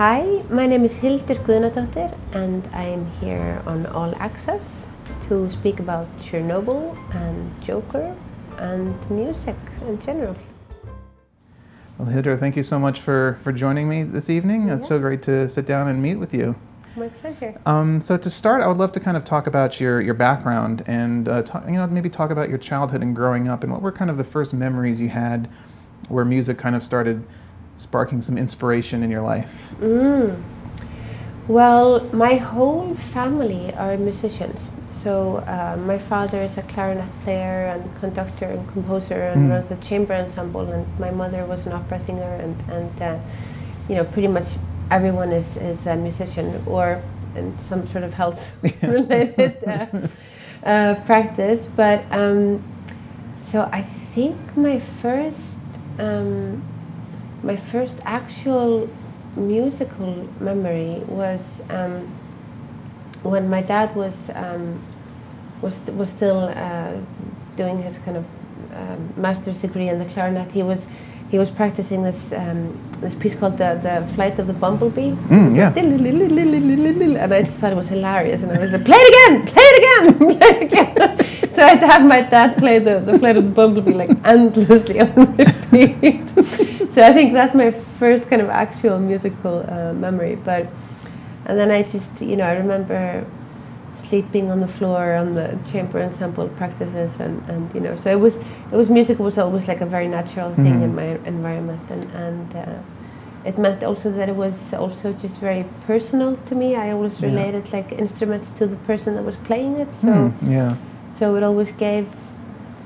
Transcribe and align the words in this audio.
Hi, 0.00 0.42
my 0.48 0.66
name 0.66 0.86
is 0.86 0.94
Hildur 0.94 1.34
Guðnadóttir 1.34 2.16
and 2.32 2.66
I'm 2.72 3.04
here 3.20 3.62
on 3.66 3.84
All 3.84 4.14
Access 4.16 4.62
to 5.28 5.50
speak 5.52 5.78
about 5.78 6.08
Chernobyl 6.16 6.96
and 7.14 7.62
Joker 7.62 8.16
and 8.56 9.10
music 9.10 9.56
in 9.82 10.00
general. 10.00 10.34
Well, 11.98 12.08
Hildur, 12.08 12.38
thank 12.38 12.56
you 12.56 12.62
so 12.62 12.78
much 12.78 13.00
for, 13.00 13.38
for 13.44 13.52
joining 13.52 13.90
me 13.90 14.04
this 14.04 14.30
evening. 14.30 14.68
Yeah. 14.68 14.76
It's 14.76 14.88
so 14.88 14.98
great 14.98 15.20
to 15.24 15.46
sit 15.50 15.66
down 15.66 15.88
and 15.88 16.02
meet 16.02 16.14
with 16.14 16.32
you. 16.32 16.56
My 16.96 17.08
pleasure. 17.08 17.60
Um, 17.66 18.00
so 18.00 18.16
to 18.16 18.30
start, 18.30 18.62
I 18.62 18.68
would 18.68 18.78
love 18.78 18.92
to 18.92 19.00
kind 19.00 19.18
of 19.18 19.26
talk 19.26 19.48
about 19.48 19.78
your, 19.80 20.00
your 20.00 20.14
background 20.14 20.82
and 20.86 21.28
uh, 21.28 21.42
talk, 21.42 21.66
you 21.66 21.72
know 21.72 21.86
maybe 21.88 22.08
talk 22.08 22.30
about 22.30 22.48
your 22.48 22.56
childhood 22.56 23.02
and 23.02 23.14
growing 23.14 23.48
up 23.48 23.64
and 23.64 23.70
what 23.70 23.82
were 23.82 23.92
kind 23.92 24.10
of 24.10 24.16
the 24.16 24.24
first 24.24 24.54
memories 24.54 24.98
you 24.98 25.10
had 25.10 25.50
where 26.08 26.24
music 26.24 26.56
kind 26.56 26.74
of 26.74 26.82
started 26.82 27.22
sparking 27.76 28.20
some 28.22 28.36
inspiration 28.38 29.02
in 29.02 29.10
your 29.10 29.22
life. 29.22 29.72
Mm. 29.80 30.42
Well, 31.48 32.00
my 32.12 32.34
whole 32.36 32.94
family 33.12 33.74
are 33.74 33.96
musicians. 33.96 34.60
So 35.02 35.38
uh, 35.46 35.78
my 35.78 35.98
father 35.98 36.42
is 36.42 36.58
a 36.58 36.62
clarinet 36.62 37.08
player 37.24 37.66
and 37.74 37.82
conductor 38.00 38.44
and 38.46 38.68
composer 38.72 39.14
and 39.32 39.48
Mm. 39.48 39.50
runs 39.50 39.70
a 39.70 39.76
chamber 39.76 40.14
ensemble, 40.14 40.70
and 40.70 40.84
my 40.98 41.10
mother 41.10 41.44
was 41.46 41.66
an 41.66 41.72
opera 41.72 41.98
singer, 42.04 42.34
and 42.44 42.54
and 42.70 43.02
uh, 43.02 43.18
you 43.88 43.96
know 43.96 44.04
pretty 44.04 44.28
much 44.28 44.46
everyone 44.90 45.32
is 45.32 45.56
is 45.56 45.86
a 45.86 45.96
musician 45.96 46.62
or 46.66 47.00
in 47.34 47.54
some 47.68 47.86
sort 47.88 48.04
of 48.04 48.12
health 48.12 48.40
related 48.82 49.56
uh, 49.66 49.86
uh, 50.66 50.94
practice. 51.06 51.66
But 51.76 52.04
um, 52.10 52.62
so 53.50 53.68
I 53.72 53.82
think 54.14 54.36
my 54.56 54.78
first 55.00 55.56
um, 55.98 56.62
my 57.42 57.56
first 57.56 57.94
actual 58.04 58.88
musical 59.36 60.28
memory 60.40 61.02
was 61.06 61.40
um, 61.70 62.06
when 63.22 63.48
my 63.48 63.62
dad 63.62 63.94
was 63.94 64.30
um, 64.34 64.82
was 65.62 65.78
was 65.96 66.08
still 66.08 66.52
uh, 66.54 66.92
doing 67.56 67.82
his 67.82 67.98
kind 67.98 68.16
of 68.16 68.24
um, 68.74 69.12
master's 69.16 69.58
degree 69.58 69.88
in 69.88 69.98
the 69.98 70.04
clarinet. 70.06 70.50
He 70.50 70.62
was 70.62 70.82
he 71.30 71.38
was 71.38 71.50
practicing 71.50 72.02
this 72.02 72.32
um, 72.32 72.76
this 73.00 73.14
piece 73.14 73.34
called 73.34 73.56
the 73.58 73.78
the 73.82 74.14
Flight 74.14 74.38
of 74.38 74.46
the 74.46 74.52
Bumblebee. 74.52 75.12
Mm, 75.28 75.56
yeah. 75.56 75.72
And 75.76 77.32
I 77.32 77.42
just 77.42 77.58
thought 77.58 77.72
it 77.72 77.76
was 77.76 77.88
hilarious, 77.88 78.42
and 78.42 78.52
I 78.52 78.58
was 78.58 78.72
like, 78.72 78.84
"Play 78.84 78.98
it 78.98 79.08
again! 79.12 79.46
Play 79.46 79.62
it 79.72 79.76
again! 79.82 80.04
Play 80.38 80.48
it 80.48 80.62
again!" 80.62 81.50
so 81.52 81.62
I'd 81.62 81.78
have 81.78 82.04
my 82.04 82.22
dad 82.22 82.56
play 82.58 82.78
the, 82.78 83.00
the 83.00 83.18
Flight 83.18 83.36
of 83.36 83.44
the 83.44 83.50
Bumblebee 83.50 83.92
like 83.92 84.10
endlessly 84.24 85.00
on 85.00 85.36
repeat. 85.36 86.22
So 86.90 87.02
I 87.02 87.12
think 87.12 87.32
that's 87.32 87.54
my 87.54 87.70
first 87.98 88.28
kind 88.28 88.42
of 88.42 88.48
actual 88.48 88.98
musical 88.98 89.64
uh, 89.68 89.92
memory. 89.92 90.36
But 90.36 90.66
and 91.46 91.58
then 91.58 91.70
I 91.70 91.82
just, 91.84 92.10
you 92.20 92.36
know, 92.36 92.44
I 92.44 92.52
remember 92.54 93.24
sleeping 94.02 94.50
on 94.50 94.60
the 94.60 94.68
floor 94.68 95.14
on 95.14 95.34
the 95.34 95.56
chamber 95.70 96.02
ensemble 96.02 96.48
practices, 96.48 97.12
and, 97.20 97.42
and 97.48 97.72
you 97.74 97.80
know, 97.80 97.96
so 97.96 98.10
it 98.10 98.18
was 98.20 98.34
it 98.36 98.76
was 98.76 98.90
music 98.90 99.18
was 99.18 99.38
always 99.38 99.68
like 99.68 99.80
a 99.80 99.86
very 99.86 100.08
natural 100.08 100.54
thing 100.54 100.82
in 100.82 100.92
Mhm. 100.92 100.94
my 100.94 101.28
environment, 101.28 101.80
and 101.90 102.04
and. 102.14 102.56
Uh, 102.56 102.78
it 103.42 103.56
meant 103.56 103.82
also 103.82 104.10
that 104.10 104.28
it 104.28 104.36
was 104.36 104.52
also 104.74 105.14
just 105.14 105.36
very 105.40 105.64
personal 105.86 106.36
to 106.44 106.54
me. 106.54 106.76
I 106.76 106.92
always 106.92 107.18
Yeah. 107.22 107.30
related 107.30 107.72
like 107.72 107.90
instruments 107.98 108.50
to 108.58 108.66
the 108.66 108.76
person 108.86 109.14
that 109.14 109.24
was 109.24 109.36
playing 109.48 109.76
it. 109.80 109.88
So 110.02 110.08
Mm, 110.08 110.32
yeah. 110.46 110.74
so 111.18 111.36
it 111.36 111.42
always 111.42 111.70
gave 111.78 112.04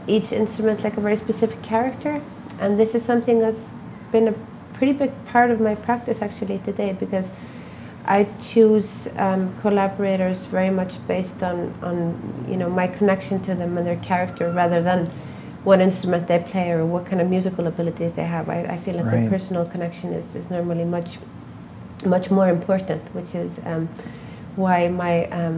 each 0.07 0.31
instrument 0.33 0.85
like 0.85 0.97
a 0.97 1.01
very 1.01 1.17
specific 1.17 1.61
character. 1.63 2.21
And 2.61 2.79
this 2.79 2.95
is 2.95 3.03
something 3.03 3.41
that's 3.41 3.65
been 4.15 4.29
a 4.29 4.35
pretty 4.75 4.93
big 4.93 5.13
part 5.27 5.51
of 5.51 5.61
my 5.61 5.75
practice 5.75 6.23
actually 6.23 6.59
today 6.61 6.93
because 7.05 7.27
I 8.07 8.25
choose 8.51 9.09
um, 9.17 9.43
collaborators 9.61 10.45
very 10.47 10.71
much 10.71 10.93
based 11.09 11.43
on, 11.43 11.57
on 11.83 11.97
you 12.49 12.57
know 12.57 12.71
my 12.71 12.87
connection 12.87 13.43
to 13.47 13.55
them 13.55 13.77
and 13.79 13.87
their 13.87 14.03
character 14.11 14.51
rather 14.53 14.81
than 14.83 15.07
what 15.65 15.81
instrument 15.81 16.29
they 16.29 16.39
play 16.53 16.71
or 16.71 16.85
what 16.85 17.07
kind 17.07 17.21
of 17.23 17.29
musical 17.29 17.67
abilities 17.67 18.13
they 18.15 18.29
have. 18.37 18.51
I, 18.51 18.61
I 18.75 18.79
feel 18.85 18.95
like 18.97 19.07
Right. 19.07 19.25
the 19.25 19.31
personal 19.31 19.65
connection 19.65 20.13
is, 20.13 20.27
is 20.35 20.51
normally 20.51 20.85
much 20.85 21.19
much 22.05 22.31
more 22.31 22.49
important, 22.51 23.03
which 23.15 23.35
is 23.35 23.59
um, 23.65 23.89
why 24.57 24.89
my 24.89 25.15
um, 25.41 25.57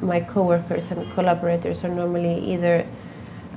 my 0.00 0.20
coworkers 0.20 0.84
and 0.90 1.00
collaborators 1.14 1.84
are 1.84 1.94
normally 2.02 2.36
either 2.52 2.84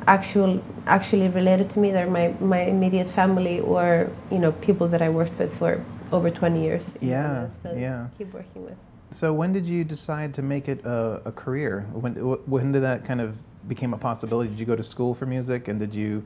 actual 0.07 0.61
actually 0.87 1.29
related 1.29 1.69
to 1.71 1.79
me. 1.79 1.91
They're 1.91 2.09
my, 2.09 2.33
my 2.39 2.61
immediate 2.61 3.09
family, 3.09 3.59
or 3.59 4.09
you 4.31 4.39
know 4.39 4.51
people 4.51 4.87
that 4.89 5.01
I 5.01 5.09
worked 5.09 5.37
with 5.39 5.55
for 5.57 5.83
over 6.11 6.29
20 6.29 6.61
years. 6.61 6.83
Yeah, 7.01 7.47
yeah. 7.75 8.07
Keep 8.17 8.33
working 8.33 8.65
with. 8.65 8.77
So 9.11 9.33
when 9.33 9.53
did 9.53 9.65
you 9.65 9.83
decide 9.83 10.33
to 10.35 10.41
make 10.41 10.67
it 10.67 10.83
a, 10.85 11.21
a 11.25 11.31
career? 11.31 11.87
When, 11.93 12.13
when 12.15 12.71
did 12.71 12.83
that 12.83 13.05
kind 13.05 13.21
of 13.21 13.35
became 13.67 13.93
a 13.93 13.97
possibility? 13.97 14.49
Did 14.49 14.59
you 14.59 14.65
go 14.65 14.75
to 14.75 14.83
school 14.83 15.15
for 15.15 15.25
music 15.25 15.67
and 15.67 15.79
did 15.79 15.93
you 15.93 16.23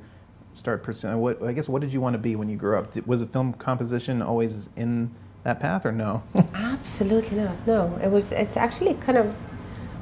start 0.56 0.84
pursuing 0.84 1.20
what 1.20 1.42
I 1.44 1.54
guess 1.54 1.70
what 1.70 1.82
did 1.82 1.94
you 1.94 2.02
want 2.02 2.14
to 2.14 2.18
be 2.18 2.36
when 2.36 2.50
you 2.50 2.58
grew 2.58 2.78
up? 2.78 2.96
Was 3.06 3.22
it 3.22 3.32
film 3.32 3.54
composition 3.54 4.22
always 4.22 4.70
in 4.76 5.14
that 5.44 5.60
path 5.60 5.86
or 5.86 5.92
no? 5.92 6.24
Absolutely 6.54 7.38
not. 7.38 7.68
No, 7.68 8.00
it 8.04 8.10
was. 8.10 8.32
It's 8.32 8.58
actually 8.58 8.96
kind 8.96 9.18
of 9.18 9.36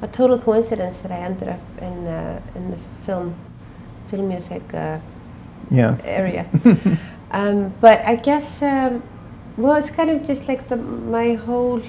a 0.02 0.08
total 0.08 0.38
coincidence 0.38 0.96
that 1.02 1.12
I 1.12 1.18
ended 1.18 1.48
up 1.48 1.60
in 1.80 2.06
uh, 2.06 2.40
in 2.54 2.70
the 2.70 2.78
film 3.04 3.34
film 4.10 4.28
music 4.28 4.62
uh, 4.74 4.98
yeah. 5.70 5.96
area. 6.04 6.46
um, 7.30 7.72
but 7.80 8.04
I 8.04 8.16
guess 8.16 8.62
um, 8.62 9.02
well, 9.56 9.74
it's 9.76 9.90
kind 9.90 10.10
of 10.10 10.26
just 10.26 10.48
like 10.48 10.68
the 10.68 10.76
my 10.76 11.34
whole 11.34 11.82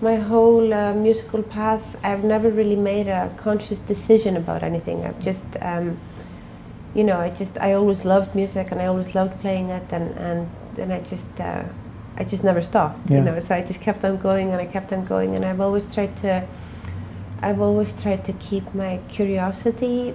my 0.00 0.16
whole 0.16 0.72
uh, 0.72 0.94
musical 0.94 1.42
path. 1.42 1.96
I've 2.04 2.24
never 2.24 2.50
really 2.50 2.76
made 2.76 3.08
a 3.08 3.32
conscious 3.36 3.78
decision 3.80 4.36
about 4.36 4.62
anything. 4.62 5.04
I've 5.04 5.20
just 5.20 5.44
um, 5.60 5.98
you 6.94 7.04
know, 7.04 7.18
I 7.18 7.30
just 7.30 7.56
I 7.58 7.72
always 7.72 8.04
loved 8.04 8.34
music 8.34 8.70
and 8.70 8.80
I 8.80 8.86
always 8.86 9.14
loved 9.14 9.40
playing 9.40 9.70
it 9.70 9.92
and 9.92 10.16
and 10.18 10.50
then 10.74 10.92
I 10.92 11.00
just 11.00 11.40
uh, 11.40 11.64
I 12.16 12.24
just 12.24 12.44
never 12.44 12.62
stopped. 12.62 13.10
Yeah. 13.10 13.18
You 13.18 13.24
know, 13.24 13.40
so 13.40 13.54
I 13.54 13.62
just 13.62 13.80
kept 13.80 14.04
on 14.04 14.18
going 14.18 14.52
and 14.52 14.60
I 14.60 14.66
kept 14.66 14.92
on 14.92 15.04
going 15.04 15.36
and 15.36 15.44
I've 15.44 15.60
always 15.60 15.92
tried 15.92 16.16
to 16.18 16.46
I've 17.40 17.60
always 17.60 17.92
tried 18.02 18.24
to 18.24 18.32
keep 18.34 18.74
my 18.74 18.98
curiosity 19.08 20.14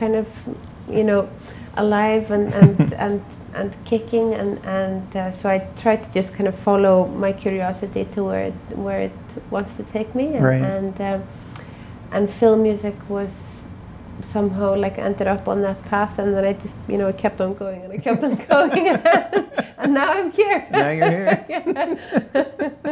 kind 0.00 0.16
of 0.16 0.26
you 0.88 1.04
know 1.04 1.28
alive 1.76 2.30
and 2.36 2.52
and 2.54 2.92
and, 3.04 3.20
and 3.54 3.70
kicking 3.84 4.34
and 4.34 4.58
and 4.64 5.16
uh, 5.16 5.30
so 5.32 5.48
I 5.48 5.58
try 5.82 5.96
to 5.96 6.08
just 6.18 6.32
kind 6.36 6.48
of 6.48 6.56
follow 6.64 7.06
my 7.24 7.32
curiosity 7.32 8.04
to 8.14 8.24
where 8.24 8.44
it 8.50 8.76
where 8.86 9.00
it 9.08 9.12
wants 9.50 9.76
to 9.76 9.82
take 9.92 10.14
me 10.14 10.26
and 10.36 10.44
Right. 10.44 10.62
and, 10.62 11.00
um, 11.00 11.22
and 12.12 12.28
film 12.40 12.62
music 12.62 12.94
was 13.08 13.30
somehow 14.32 14.74
like 14.76 14.98
ended 14.98 15.26
up 15.26 15.48
on 15.48 15.62
that 15.62 15.78
path 15.90 16.18
and 16.18 16.34
then 16.34 16.44
I 16.44 16.52
just 16.64 16.76
you 16.88 16.98
know 16.98 17.08
I 17.08 17.12
kept 17.12 17.40
on 17.40 17.54
going 17.54 17.82
and 17.84 17.92
I 17.92 17.98
kept 17.98 18.22
on 18.24 18.34
going 18.50 18.88
and 19.78 19.94
now 19.94 20.10
I'm 20.12 20.30
here 20.32 20.66
Now 20.70 20.90
you're 20.90 21.08
here. 21.10 21.44
Yeah. 21.48 22.44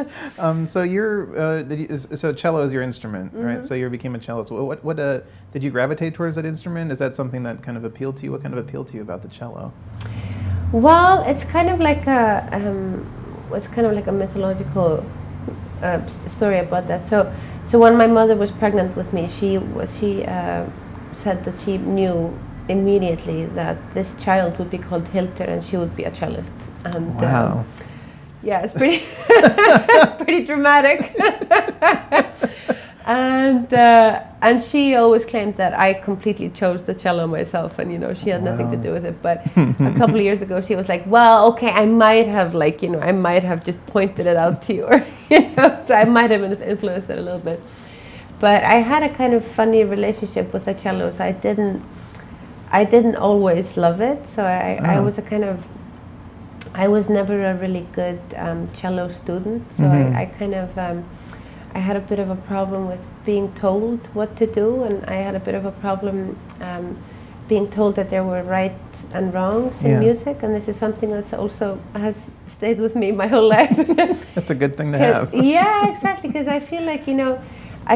Um, 0.39 0.67
so 0.67 0.83
you're 0.83 1.39
uh, 1.39 1.63
did 1.63 1.79
you, 1.81 1.97
so 1.97 2.33
cello 2.33 2.63
is 2.63 2.73
your 2.73 2.83
instrument, 2.83 3.33
right? 3.35 3.65
So 3.65 3.75
you 3.75 3.89
became 3.91 4.15
a 4.15 4.19
cellist. 4.19 4.51
What 4.51 4.85
what, 4.85 4.99
uh, 4.99 5.21
did 5.53 5.65
you 5.65 5.71
gravitate 5.71 6.15
towards 6.15 6.37
that 6.37 6.45
instrument? 6.45 6.93
Is 6.93 6.99
that 6.99 7.15
something 7.15 7.43
that 7.43 7.63
kind 7.63 7.77
of 7.77 7.85
appealed 7.85 8.17
to 8.19 8.25
you? 8.25 8.33
What 8.33 8.43
kind 8.43 8.55
of 8.55 8.65
appealed 8.65 8.89
to 8.89 8.95
you 8.95 9.03
about 9.03 9.23
the 9.23 9.29
cello? 9.29 9.73
Well, 10.73 11.23
it's 11.27 11.45
kind 11.45 11.71
of 11.71 11.81
like 11.81 12.07
a 12.07 12.49
um, 12.53 13.07
it's 13.53 13.67
kind 13.69 13.87
of 13.87 13.95
like 13.95 14.07
a 14.07 14.13
mythological 14.13 15.05
uh, 15.83 16.01
story 16.37 16.59
about 16.59 16.87
that. 16.89 17.09
So, 17.09 17.33
so 17.71 17.79
when 17.79 17.97
my 17.97 18.07
mother 18.07 18.37
was 18.37 18.51
pregnant 18.53 18.97
with 18.97 19.13
me, 19.13 19.31
she 19.39 19.61
she 19.99 20.25
uh, 20.25 20.67
said 21.15 21.45
that 21.45 21.59
she 21.65 21.79
knew 21.79 22.39
immediately 22.69 23.47
that 23.47 23.77
this 23.95 24.15
child 24.21 24.59
would 24.59 24.71
be 24.71 24.79
called 24.79 25.07
Hildur 25.09 25.45
and 25.45 25.65
she 25.65 25.77
would 25.77 25.97
be 25.97 26.05
a 26.05 26.11
cellist. 26.11 26.53
And 26.85 26.97
um, 26.97 27.17
Wow. 27.17 27.65
Yeah, 28.49 28.65
it's 28.65 28.75
pretty 28.75 29.01
pretty 30.25 30.45
dramatic. 30.47 30.99
and 33.07 33.73
uh, 33.73 34.23
and 34.43 34.63
she 34.63 34.95
always 34.95 35.25
claimed 35.25 35.57
that 35.57 35.73
I 35.79 35.95
completely 35.95 36.51
chose 36.51 36.83
the 36.83 36.95
cello 36.95 37.27
myself, 37.27 37.79
and 37.79 37.93
you 37.93 37.99
know 37.99 38.15
she 38.15 38.31
had 38.31 38.43
nothing 38.43 38.71
to 38.71 38.77
do 38.77 38.93
with 38.93 39.05
it. 39.05 39.17
But 39.23 39.47
a 39.57 39.95
couple 40.01 40.17
of 40.17 40.23
years 40.23 40.43
ago, 40.43 40.61
she 40.61 40.75
was 40.77 40.89
like, 40.89 41.05
"Well, 41.07 41.49
okay, 41.53 41.71
I 41.71 41.85
might 41.87 42.27
have 42.27 42.55
like 42.55 42.83
you 42.83 42.91
know 42.91 43.01
I 43.01 43.13
might 43.13 43.43
have 43.45 43.65
just 43.65 43.85
pointed 43.87 44.27
it 44.27 44.37
out 44.37 44.63
to 44.67 44.75
you, 44.75 44.85
or 44.85 45.05
you 45.31 45.41
know, 45.57 45.83
so 45.87 45.95
I 45.95 46.05
might 46.05 46.31
have 46.31 46.43
influenced 46.63 47.11
it 47.11 47.19
a 47.19 47.23
little 47.23 47.41
bit." 47.41 47.61
But 48.41 48.63
I 48.65 48.77
had 48.77 49.03
a 49.03 49.13
kind 49.15 49.35
of 49.35 49.45
funny 49.45 49.83
relationship 49.85 50.53
with 50.53 50.65
the 50.65 50.75
cello, 50.75 51.11
so 51.11 51.25
I 51.25 51.33
didn't 51.33 51.83
I 52.71 52.85
didn't 52.85 53.17
always 53.17 53.77
love 53.77 54.01
it. 54.01 54.19
So 54.35 54.45
I, 54.45 54.79
I 54.83 54.99
Ah. 54.99 55.03
was 55.03 55.19
a 55.19 55.23
kind 55.23 55.45
of 55.45 55.57
I 56.85 56.87
was 56.89 57.09
never 57.09 57.45
a 57.51 57.55
really 57.55 57.87
good 57.95 58.21
um, 58.37 58.69
cello 58.81 59.11
student, 59.13 59.63
so 59.79 59.85
Mhm. 59.85 60.15
I, 60.17 60.23
I 60.23 60.25
kind 60.39 60.55
of 60.55 60.71
um, 60.79 60.99
I 61.75 61.81
had 61.81 61.97
a 61.97 62.05
bit 62.11 62.19
of 62.25 62.31
a 62.31 62.37
problem 62.53 62.87
with 62.89 63.01
being 63.25 63.49
told 63.61 63.99
what 64.15 64.31
to 64.37 64.47
do, 64.47 64.85
and 64.87 64.97
I 65.15 65.17
had 65.27 65.35
a 65.35 65.41
bit 65.41 65.55
of 65.55 65.65
a 65.65 65.73
problem 65.85 66.17
um, 66.61 66.97
being 67.49 67.67
told 67.71 67.95
that 67.97 68.09
there 68.11 68.25
were 68.25 68.43
right 68.59 68.79
and 69.15 69.35
wrongs 69.35 69.75
in 69.83 69.91
Yeah. 69.91 70.01
music, 70.07 70.37
and 70.43 70.55
this 70.55 70.69
is 70.69 70.77
something 70.77 71.11
that's 71.11 71.33
also 71.33 71.67
has 71.95 72.17
stayed 72.57 72.79
with 72.81 72.95
me 72.95 73.13
my 73.13 73.27
whole 73.35 73.49
life. 73.59 73.77
That's 74.35 74.51
a 74.51 74.55
good 74.63 74.75
thing 74.77 74.93
to 74.93 74.99
have. 74.99 75.35
yeah, 75.59 75.91
exactly. 75.93 76.29
Because 76.31 76.49
I 76.57 76.61
feel 76.61 76.85
like 76.93 77.03
you 77.11 77.15
know, 77.23 77.33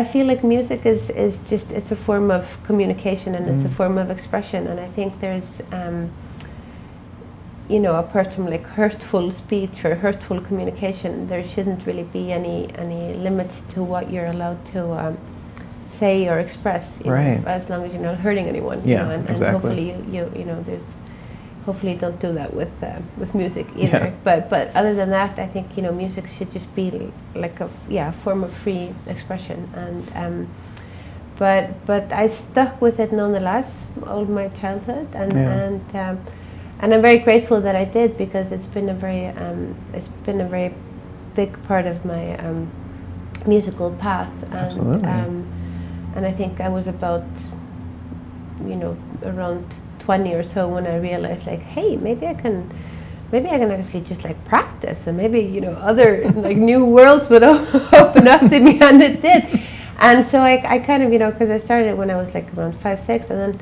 I 0.01 0.05
feel 0.13 0.27
like 0.27 0.43
music 0.57 0.81
is 0.87 1.11
is 1.11 1.35
just 1.53 1.71
it's 1.79 1.93
a 1.93 1.97
form 2.07 2.31
of 2.31 2.45
communication 2.69 3.35
and 3.37 3.45
it's 3.53 3.65
a 3.65 3.69
Mm. 3.73 3.77
form 3.81 3.99
of 3.99 4.11
expression, 4.11 4.67
and 4.71 4.79
I 4.81 4.89
think 4.97 5.11
there's. 5.21 5.51
You 7.69 7.79
know, 7.81 7.95
apart 7.97 8.35
from 8.35 8.47
like 8.51 8.67
hurtful 8.67 9.33
speech 9.33 9.85
or 9.85 9.95
hurtful 9.95 10.41
communication, 10.41 11.29
there 11.29 11.47
shouldn't 11.49 11.87
really 11.87 12.03
be 12.03 12.33
any 12.33 12.69
any 12.77 13.15
limits 13.15 13.63
to 13.75 13.83
what 13.83 14.11
you're 14.11 14.27
allowed 14.27 14.65
to 14.73 14.81
um, 14.93 15.17
say 15.91 16.29
or 16.29 16.39
express. 16.39 16.99
You 17.05 17.13
Right. 17.13 17.41
Know, 17.41 17.49
as 17.49 17.71
long 17.71 17.85
as 17.85 17.93
you're 17.93 18.03
not 18.03 18.19
hurting 18.19 18.47
anyone. 18.49 18.83
Yeah, 18.85 18.89
you 18.89 18.97
know, 19.05 19.11
and, 19.15 19.31
exactly. 19.31 19.47
and 19.47 19.57
hopefully 19.57 19.85
you, 19.91 19.97
you 20.15 20.33
you 20.41 20.45
know 20.45 20.63
there's 20.63 20.85
hopefully 21.65 21.95
don't 21.95 22.19
do 22.21 22.33
that 22.35 22.53
with 22.53 22.73
uh, 22.83 22.99
with 23.17 23.35
music 23.35 23.67
either. 23.77 23.99
Yeah. 24.07 24.13
But 24.25 24.51
but 24.51 24.75
other 24.75 24.95
than 24.95 25.11
that, 25.11 25.39
I 25.39 25.47
think 25.47 25.77
you 25.77 25.83
know 25.83 25.93
music 25.93 26.25
should 26.37 26.51
just 26.53 26.75
be 26.75 26.91
like 27.35 27.61
a 27.61 27.71
yeah 27.89 28.11
form 28.25 28.45
of 28.45 28.53
free 28.53 28.93
expression 29.07 29.71
and. 29.75 30.13
Um, 30.15 30.49
but 31.39 31.71
but 31.87 32.13
I 32.13 32.29
stuck 32.29 32.81
with 32.83 33.01
it 33.01 33.11
nonetheless 33.13 33.87
all 34.07 34.25
my 34.27 34.49
childhood 34.61 35.09
and 35.15 35.33
Yeah. 35.33 35.61
and 35.65 35.97
um, 35.97 36.19
and 36.83 36.93
I'm 36.93 37.01
very 37.01 37.19
grateful 37.19 37.61
that 37.61 37.77
I 37.77 37.85
did 37.85 38.19
because 38.19 38.51
it's 38.51 38.67
been 38.67 38.89
a 38.89 38.95
very 38.95 39.27
um, 39.29 39.75
it's 39.95 40.09
been 40.27 40.41
a 40.41 40.49
very 40.49 40.75
big 41.35 41.51
part 41.65 41.87
of 41.87 42.05
my 42.05 42.37
um, 42.39 42.71
musical 43.47 43.93
path 43.93 44.33
and 44.43 44.55
Absolutely. 44.55 45.09
um, 45.09 46.13
and 46.17 46.27
I 46.27 46.33
think 46.33 46.61
I 46.61 46.69
was 46.69 46.89
about 46.89 47.25
you 48.67 48.77
know 48.77 48.97
around 49.23 49.65
20 50.01 50.35
or 50.35 50.45
so 50.45 50.69
when 50.69 50.87
I 50.87 50.99
realized 50.99 51.47
like 51.47 51.61
hey 51.61 51.97
maybe 51.97 52.27
I 52.27 52.35
can 52.35 52.71
maybe 53.31 53.49
I 53.49 53.59
can 53.59 53.71
actually 53.71 54.03
just 54.03 54.25
like 54.25 54.45
practice 54.45 55.07
and 55.07 55.17
maybe 55.17 55.41
you 55.41 55.61
know 55.61 55.73
other 55.73 56.29
like 56.35 56.57
new 56.57 56.85
worlds 56.85 57.31
would 57.31 57.43
open 57.45 58.27
up 58.27 58.41
to 58.41 58.61
me 58.61 58.81
and 58.81 59.01
it 59.01 59.23
did 59.23 59.63
and 59.99 60.27
so 60.27 60.41
I, 60.41 60.61
I 60.67 60.79
kind 60.81 61.05
of 61.05 61.13
you 61.13 61.21
know 61.21 61.31
because 61.31 61.49
I 61.49 61.59
started 61.59 61.97
when 61.97 62.11
I 62.11 62.17
was 62.17 62.35
like 62.35 62.53
around 62.59 62.79
five 62.81 63.01
six 63.01 63.31
and 63.31 63.39
then 63.39 63.61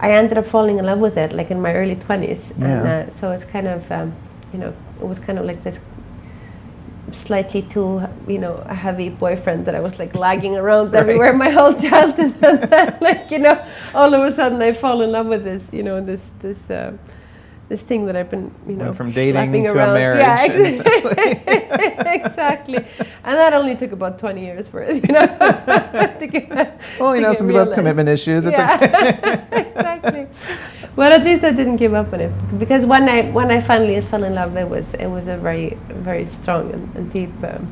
I 0.00 0.10
ended 0.12 0.38
up 0.38 0.46
falling 0.46 0.78
in 0.78 0.84
love 0.86 0.98
with 0.98 1.16
it 1.16 1.32
like 1.32 1.50
in 1.50 1.60
my 1.60 1.72
early 1.74 1.96
20s 1.96 2.50
and 2.50 2.62
Yeah. 2.62 3.06
uh, 3.08 3.14
so 3.20 3.30
it's 3.32 3.44
kind 3.44 3.68
of 3.68 3.90
um, 3.92 4.12
you 4.52 4.58
know 4.58 4.72
it 5.00 5.06
was 5.06 5.18
kind 5.18 5.38
of 5.38 5.44
like 5.46 5.62
this 5.62 5.78
slightly 7.12 7.62
too 7.62 8.02
you 8.26 8.38
know 8.38 8.54
a 8.66 8.74
heavy 8.74 9.08
boyfriend 9.08 9.66
that 9.66 9.74
I 9.74 9.80
was 9.80 9.98
like 9.98 10.14
lagging 10.16 10.56
around 10.56 10.92
Right. 10.92 11.00
everywhere 11.00 11.32
my 11.32 11.50
whole 11.50 11.72
childhood 11.80 12.34
and 12.42 12.62
then 12.70 12.96
like 13.00 13.30
you 13.30 13.38
know 13.38 13.64
all 13.94 14.12
of 14.14 14.22
a 14.22 14.34
sudden 14.34 14.60
I 14.60 14.72
fall 14.72 15.00
in 15.02 15.12
love 15.12 15.26
with 15.26 15.44
this 15.44 15.72
you 15.72 15.82
know 15.82 16.00
this 16.04 16.20
this 16.40 16.58
um, 16.70 16.98
this 17.68 17.80
thing 17.80 18.04
that 18.06 18.14
I've 18.16 18.30
been 18.30 18.52
you 18.68 18.74
know 18.76 18.84
Went 18.86 18.96
from 18.96 19.12
dating 19.12 19.52
to 19.52 19.72
a 19.72 19.74
around. 19.74 19.94
marriage, 19.94 20.20
yeah 20.20 20.44
essentially. 20.52 21.42
exactly 22.20 22.76
and 22.76 23.38
that 23.38 23.52
only 23.54 23.74
took 23.74 23.92
about 23.92 24.18
20 24.18 24.40
years 24.44 24.66
for 24.66 24.82
it 24.82 25.06
you 25.06 25.12
know 25.14 25.26
to 26.20 26.26
get- 26.26 26.80
Well, 27.00 27.14
you 27.16 27.22
know, 27.22 27.32
some 27.32 27.46
people 27.46 27.64
have 27.64 27.74
commitment 27.74 28.08
issues. 28.08 28.44
It's 28.46 28.56
yeah, 28.58 28.76
okay. 28.76 29.68
exactly. 29.70 30.26
Well, 30.96 31.12
at 31.12 31.24
least 31.24 31.42
I 31.44 31.50
didn't 31.50 31.76
give 31.76 31.94
up 31.94 32.12
on 32.12 32.20
it 32.20 32.32
because 32.58 32.84
when 32.86 33.08
I 33.08 33.30
when 33.32 33.50
I 33.50 33.60
finally 33.60 34.00
fell 34.02 34.22
in 34.24 34.34
love, 34.34 34.56
it 34.56 34.68
was 34.68 34.86
it 34.94 35.06
was 35.06 35.26
a 35.26 35.36
very 35.36 35.76
very 35.88 36.26
strong 36.28 36.72
and, 36.72 36.94
and 36.96 37.12
deep 37.12 37.30
um, 37.42 37.66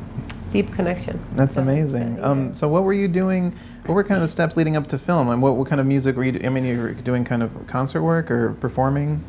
deep 0.51 0.73
connection. 0.73 1.19
That's 1.35 1.55
So, 1.55 1.61
amazing. 1.61 2.19
uh, 2.19 2.29
Um, 2.29 2.55
so, 2.55 2.67
what 2.67 2.83
were 2.83 2.93
you 2.93 3.07
doing? 3.07 3.53
What 3.85 3.95
were 3.95 4.03
kind 4.03 4.17
of 4.17 4.21
the 4.23 4.27
steps 4.27 4.57
leading 4.57 4.75
up 4.75 4.87
to 4.87 4.97
film, 4.99 5.29
and 5.29 5.41
what, 5.41 5.55
what 5.55 5.67
kind 5.67 5.79
of 5.79 5.87
music 5.87 6.15
were 6.17 6.23
you? 6.25 6.33
do- 6.33 6.45
I 6.45 6.49
mean, 6.49 6.65
you 6.65 6.77
were 6.81 6.93
doing 6.93 7.23
kind 7.23 7.43
of 7.43 7.49
concert 7.67 8.01
work 8.03 8.29
or 8.29 8.53
performing. 8.59 9.23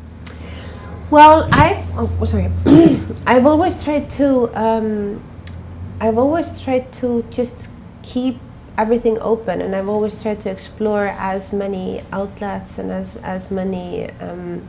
Well, 1.11 1.47
I've 1.51 1.85
oh 1.97 2.25
sorry, 2.25 2.51
I've 3.27 3.45
always 3.45 3.81
tried 3.83 4.09
to 4.11 4.49
um, 4.57 5.21
I've 6.01 6.17
always 6.17 6.59
tried 6.59 6.91
to 6.93 7.23
just 7.29 7.55
keep 8.01 8.39
everything 8.77 9.19
open, 9.21 9.61
and 9.61 9.75
I've 9.75 9.87
always 9.89 10.19
tried 10.21 10.41
to 10.41 10.49
explore 10.49 11.07
as 11.07 11.53
many 11.53 12.01
outlets 12.11 12.77
and 12.79 12.91
as 12.91 13.07
as 13.23 13.49
many 13.51 14.09
um, 14.19 14.61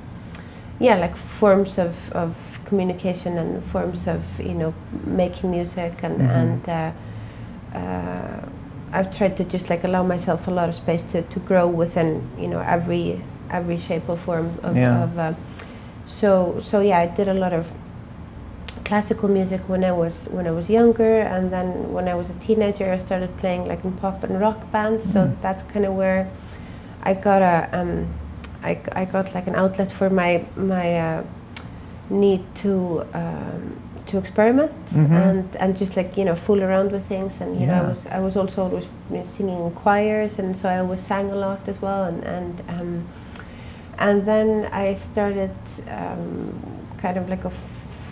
yeah 0.79 0.97
like 0.97 1.17
forms 1.17 1.79
of, 1.79 2.13
of 2.13 2.37
communication 2.67 3.39
and 3.39 3.65
forms 3.73 4.07
of 4.07 4.23
you 4.39 4.55
know 4.55 4.75
making 5.07 5.51
music 5.51 5.95
and 6.03 6.21
Mhm. 6.21 6.37
and 6.37 6.69
uh, 6.69 7.79
uh, 7.79 8.41
I've 8.93 9.17
tried 9.17 9.37
to 9.39 9.45
just 9.45 9.69
like 9.71 9.85
allow 9.85 10.03
myself 10.03 10.47
a 10.49 10.51
lot 10.51 10.69
of 10.69 10.75
space 10.75 11.03
to, 11.13 11.23
to 11.23 11.39
grow 11.41 11.67
within 11.67 12.29
you 12.39 12.49
know 12.49 12.61
every 12.61 13.23
every 13.51 13.79
shape 13.79 14.09
or 14.09 14.17
form 14.17 14.53
of, 14.63 14.77
Yeah. 14.77 15.03
of 15.05 15.19
uh, 15.19 15.33
so 16.07 16.59
so 16.61 16.81
yeah 16.81 16.99
I 16.99 17.07
did 17.07 17.29
a 17.29 17.35
lot 17.35 17.53
of 17.53 17.67
classical 18.85 19.29
music 19.29 19.61
when 19.69 19.83
I 19.85 19.93
was 19.93 20.27
when 20.31 20.47
I 20.47 20.51
was 20.53 20.69
younger 20.71 21.21
and 21.23 21.51
then 21.53 21.93
when 21.93 22.07
I 22.09 22.15
was 22.15 22.31
a 22.31 22.35
teenager 22.35 22.93
I 22.93 22.99
started 22.99 23.37
playing 23.39 23.67
like 23.67 23.85
in 23.85 23.93
pop 23.93 24.23
and 24.25 24.41
rock 24.41 24.71
bands 24.71 25.13
so 25.13 25.21
Mhm. 25.27 25.35
that's 25.43 25.63
kind 25.73 25.85
of 25.85 25.95
where 25.95 26.29
I 27.03 27.15
got 27.15 27.43
a 27.43 27.69
um, 27.73 28.07
I, 28.63 28.79
I 28.93 29.05
got 29.05 29.35
like 29.35 29.47
an 29.49 29.55
outlet 29.57 29.91
for 29.93 30.09
my 30.11 30.45
my 30.57 30.99
uh, 31.01 31.23
need 32.11 32.43
to 32.63 33.05
um, 33.15 33.63
to 34.07 34.19
experiment 34.19 34.71
Mhm. 34.95 35.11
and 35.11 35.45
and 35.59 35.77
just 35.77 35.97
like 35.97 36.17
you 36.17 36.25
know 36.25 36.37
fool 36.37 36.63
around 36.63 36.93
with 36.93 37.05
things 37.09 37.33
and 37.41 37.61
you 37.61 37.67
know 37.67 37.75
I 37.85 37.89
was 37.89 38.07
I 38.07 38.21
was 38.21 38.37
also 38.37 38.63
always 38.63 38.85
you 39.11 39.17
know, 39.19 39.25
singing 39.37 39.59
in 39.67 39.71
choirs 39.73 40.39
and 40.39 40.57
so 40.61 40.69
I 40.69 40.79
always 40.79 41.01
sang 41.01 41.33
a 41.33 41.35
lot 41.37 41.61
as 41.69 41.83
well 41.83 42.05
and 42.05 42.23
and 42.25 42.63
um, 42.69 43.05
and 43.99 44.27
then 44.27 44.67
I 44.73 44.95
started 44.95 45.51
um, 45.89 46.53
kind 46.99 47.17
of 47.17 47.29
like 47.29 47.45
a 47.45 47.53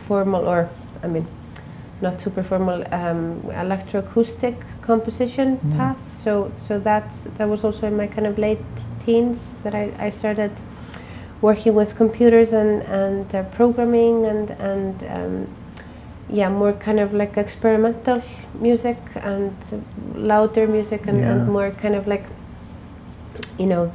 formal 0.09 0.49
or 0.49 0.69
I 1.03 1.07
mean 1.09 1.27
not 2.01 2.21
super 2.21 2.43
formal 2.43 2.83
um, 2.93 3.43
electroacoustic 3.49 4.57
composition 4.83 5.59
Mm. 5.59 5.77
path 5.77 5.99
so 6.23 6.51
so 6.69 6.79
that's 6.79 7.17
that 7.39 7.49
was 7.49 7.65
also 7.65 7.87
in 7.87 7.97
my 7.97 8.07
kind 8.07 8.27
of 8.27 8.39
late 8.39 8.65
teens 9.05 9.39
that 9.63 9.75
I, 9.75 9.93
I 9.99 10.11
started 10.11 10.51
working 11.43 11.75
with 11.75 11.95
computers 11.97 12.53
and 12.53 12.83
and 12.83 13.35
uh, 13.35 13.43
programming 13.57 14.27
and 14.27 14.51
and 14.51 15.03
um, 15.17 15.49
yeah 16.31 16.49
more 16.49 16.73
kind 16.73 17.01
of 17.01 17.13
like 17.13 17.37
experimental 17.37 18.23
music 18.61 18.97
and 19.17 19.53
louder 20.15 20.67
music 20.67 21.07
and, 21.07 21.19
Yeah. 21.21 21.33
and 21.33 21.47
more 21.49 21.71
kind 21.83 21.95
of 21.95 22.07
like 22.07 22.25
you 23.59 23.67
know 23.67 23.93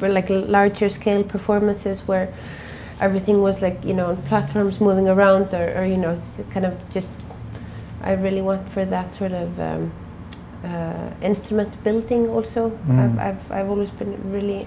like 0.00 0.28
larger 0.28 0.88
scale 0.90 1.22
performances 1.24 2.00
where 2.06 2.32
everything 3.00 3.42
was 3.42 3.60
like 3.62 3.84
you 3.84 3.94
know 3.94 4.06
on 4.06 4.16
platforms 4.22 4.80
moving 4.80 5.08
around 5.08 5.52
or, 5.54 5.78
or 5.78 5.84
you 5.84 5.96
know 5.96 6.20
kind 6.50 6.66
of 6.66 6.74
just 6.90 7.08
I 8.02 8.12
really 8.12 8.42
want 8.42 8.70
for 8.72 8.84
that 8.84 9.14
sort 9.14 9.32
of 9.32 9.58
um, 9.60 9.92
uh, 10.64 11.10
instrument 11.22 11.82
building 11.84 12.28
also 12.28 12.70
Mm. 12.70 12.98
I've, 12.98 13.18
I've, 13.18 13.52
I've 13.52 13.70
always 13.70 13.90
been 13.90 14.32
really 14.32 14.66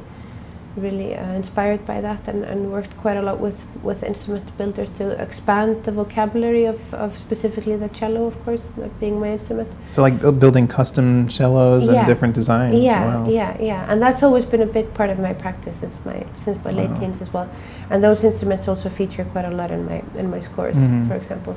really 0.81 1.15
uh, 1.15 1.33
inspired 1.33 1.85
by 1.85 2.01
that 2.01 2.27
and, 2.27 2.43
and 2.43 2.71
worked 2.71 2.95
quite 2.97 3.17
a 3.17 3.21
lot 3.21 3.39
with, 3.39 3.57
with 3.83 4.03
instrument 4.03 4.45
builders 4.57 4.89
to 4.97 5.05
expand 5.21 5.83
the 5.85 5.91
vocabulary 5.91 6.65
of, 6.65 6.79
of 6.93 7.17
specifically 7.17 7.75
the 7.75 7.89
cello 7.89 8.25
of 8.25 8.35
course 8.45 8.63
being 8.99 9.19
my 9.19 9.31
instrument 9.33 9.69
So, 9.91 10.01
like 10.01 10.19
bu- 10.21 10.31
building 10.31 10.67
custom 10.67 11.29
cellos 11.29 11.87
and 11.89 12.05
different 12.07 12.33
designs. 12.35 12.75
yeah, 12.75 13.05
Wow. 13.05 13.29
yeah, 13.29 13.57
yeah, 13.61 13.85
and 13.91 14.01
that's 14.01 14.23
always 14.23 14.45
been 14.45 14.61
a 14.61 14.71
big 14.79 14.93
part 14.93 15.09
of 15.09 15.19
my 15.19 15.33
practice 15.33 15.75
since 15.79 15.97
my 16.05 16.25
since 16.45 16.57
my 16.65 16.71
late 16.71 16.93
teens 16.99 17.21
as 17.21 17.29
well. 17.33 17.47
And 17.89 18.03
those 18.03 18.23
instruments 18.23 18.67
also 18.67 18.89
feature 18.89 19.25
quite 19.33 19.45
a 19.45 19.51
lot 19.51 19.71
in 19.71 19.85
my 19.85 20.01
in 20.21 20.29
my 20.29 20.39
scores, 20.41 20.75
Mhm. 20.75 21.07
for 21.07 21.15
example. 21.15 21.55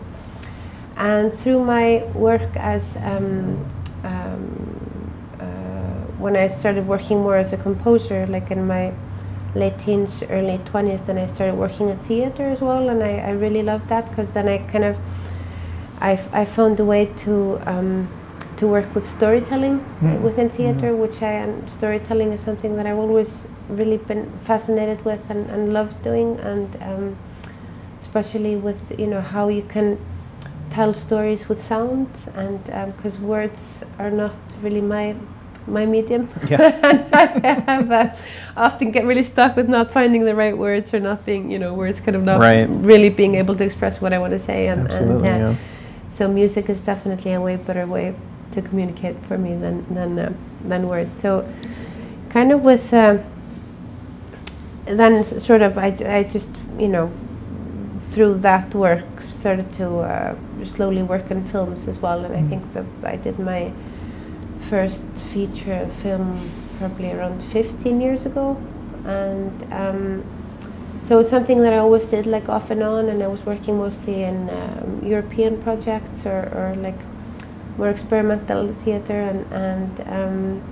And 0.96 1.32
through 1.34 1.64
my 1.64 2.04
work 2.14 2.48
as 2.56 2.96
um, 2.98 3.58
um, 4.04 4.44
uh, 5.40 5.44
when 6.18 6.36
I 6.36 6.48
started 6.48 6.86
working 6.86 7.18
more 7.22 7.36
as 7.36 7.52
a 7.52 7.56
composer, 7.56 8.26
like 8.26 8.50
in 8.50 8.66
my 8.66 8.92
late 9.54 9.78
teens, 9.78 10.22
early 10.30 10.58
twenties, 10.64 11.00
then 11.06 11.18
I 11.18 11.26
started 11.26 11.56
working 11.56 11.88
in 11.90 11.98
theater 11.98 12.44
as 12.50 12.60
well, 12.60 12.88
and 12.88 13.02
I, 13.02 13.18
I 13.18 13.30
really 13.32 13.62
loved 13.62 13.88
that 13.88 14.08
because 14.10 14.28
then 14.30 14.48
I 14.48 14.58
kind 14.58 14.84
of 14.84 14.96
I, 16.00 16.12
I 16.32 16.44
found 16.44 16.80
a 16.80 16.84
way 16.84 17.06
to 17.24 17.60
um, 17.66 18.08
to 18.56 18.66
work 18.66 18.94
with 18.94 19.08
storytelling 19.10 19.80
Mm. 20.02 20.20
within 20.22 20.48
theater, 20.50 20.96
which 20.96 21.22
I 21.22 21.32
and 21.44 21.70
storytelling 21.72 22.32
is 22.32 22.40
something 22.40 22.76
that 22.76 22.86
I've 22.86 22.98
always 22.98 23.30
really 23.68 23.98
been 23.98 24.30
fascinated 24.44 25.04
with 25.04 25.20
and, 25.30 25.48
and 25.50 25.72
loved 25.72 26.02
doing, 26.02 26.40
and 26.40 26.68
um, 26.82 27.16
especially 28.00 28.56
with 28.56 28.80
you 28.98 29.06
know 29.06 29.20
how 29.20 29.48
you 29.48 29.62
can 29.62 29.96
tell 30.70 30.94
stories 30.94 31.48
with 31.48 31.62
sound, 31.64 32.08
and 32.34 32.64
because 32.96 33.18
words 33.20 33.84
are 33.98 34.10
not 34.10 34.34
really 34.62 34.80
my 34.80 35.14
my 35.66 35.86
medium, 35.86 36.28
Yeah. 36.48 36.60
and 36.82 37.14
I 37.14 37.62
have 37.66 37.90
uh, 37.90 38.16
often 38.56 38.90
get 38.90 39.04
really 39.04 39.22
stuck 39.24 39.56
with 39.56 39.68
not 39.68 39.92
finding 39.92 40.24
the 40.24 40.34
right 40.34 40.56
words 40.56 40.92
or 40.94 41.00
not 41.00 41.24
being 41.24 41.50
you 41.50 41.58
know 41.58 41.74
words 41.74 42.00
kind 42.00 42.16
of 42.16 42.22
not 42.22 42.40
Right. 42.40 42.66
really 42.68 43.08
being 43.10 43.34
able 43.36 43.56
to 43.56 43.64
express 43.64 44.00
what 44.00 44.12
I 44.12 44.18
want 44.18 44.32
to 44.32 44.38
say, 44.40 44.68
and, 44.68 44.80
Absolutely. 44.90 45.28
and 45.28 45.42
uh, 45.44 45.50
yeah. 45.50 45.56
so 46.16 46.28
music 46.28 46.68
is 46.68 46.80
definitely 46.80 47.32
a 47.34 47.40
way 47.40 47.56
better 47.56 47.86
way 47.86 48.14
to 48.52 48.62
communicate 48.62 49.16
for 49.28 49.38
me 49.38 49.54
than 49.56 49.84
than 49.94 50.18
uh, 50.18 50.32
than 50.68 50.88
words. 50.88 51.10
So, 51.20 51.44
kind 52.30 52.52
of 52.52 52.62
with 52.62 52.92
uh, 52.92 53.18
then 54.86 55.24
sort 55.24 55.62
of 55.62 55.78
I, 55.78 55.96
I 56.06 56.22
just 56.24 56.48
you 56.78 56.88
know 56.88 57.10
through 58.10 58.34
that 58.38 58.74
work 58.74 59.04
started 59.30 59.72
to 59.74 60.00
uh, 60.00 60.34
slowly 60.64 61.02
work 61.02 61.30
in 61.30 61.44
films 61.48 61.88
as 61.88 61.98
well 61.98 62.24
and 62.24 62.34
I 62.34 62.40
Mm. 62.42 62.48
think 62.48 62.74
that 62.74 62.84
I 63.04 63.16
did 63.16 63.38
my 63.38 63.72
first 64.72 65.02
feature 65.34 65.86
film 66.02 66.50
probably 66.78 67.10
around 67.12 67.42
15 67.52 68.00
years 68.00 68.24
ago 68.24 68.56
and 69.04 69.52
um, 69.70 70.24
so 71.06 71.18
it's 71.18 71.28
something 71.28 71.60
that 71.60 71.74
I 71.74 71.76
always 71.76 72.06
did 72.06 72.24
like 72.26 72.48
off 72.48 72.70
and 72.70 72.82
on 72.82 73.10
and 73.10 73.22
I 73.22 73.26
was 73.26 73.44
working 73.44 73.76
mostly 73.76 74.22
in 74.22 74.48
um, 74.48 75.02
European 75.04 75.60
projects 75.62 76.24
or, 76.24 76.40
or 76.58 76.74
like 76.76 76.98
more 77.76 77.90
experimental 77.90 78.72
theater 78.76 79.20
and, 79.20 79.40
and 79.52 79.92
um, 80.18 80.62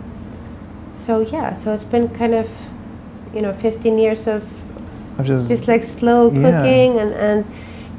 so 1.05 1.21
yeah 1.21 1.55
so 1.63 1.75
it's 1.75 1.85
been 1.85 2.09
kind 2.09 2.33
of 2.35 2.49
you 3.35 3.43
know 3.43 3.53
15 3.53 3.99
years 3.99 4.27
of 4.27 4.43
just, 5.23 5.51
just 5.51 5.69
like 5.69 5.85
slow 5.85 6.31
Yeah. 6.31 6.41
cooking 6.41 6.99
and, 6.99 7.13
and 7.13 7.45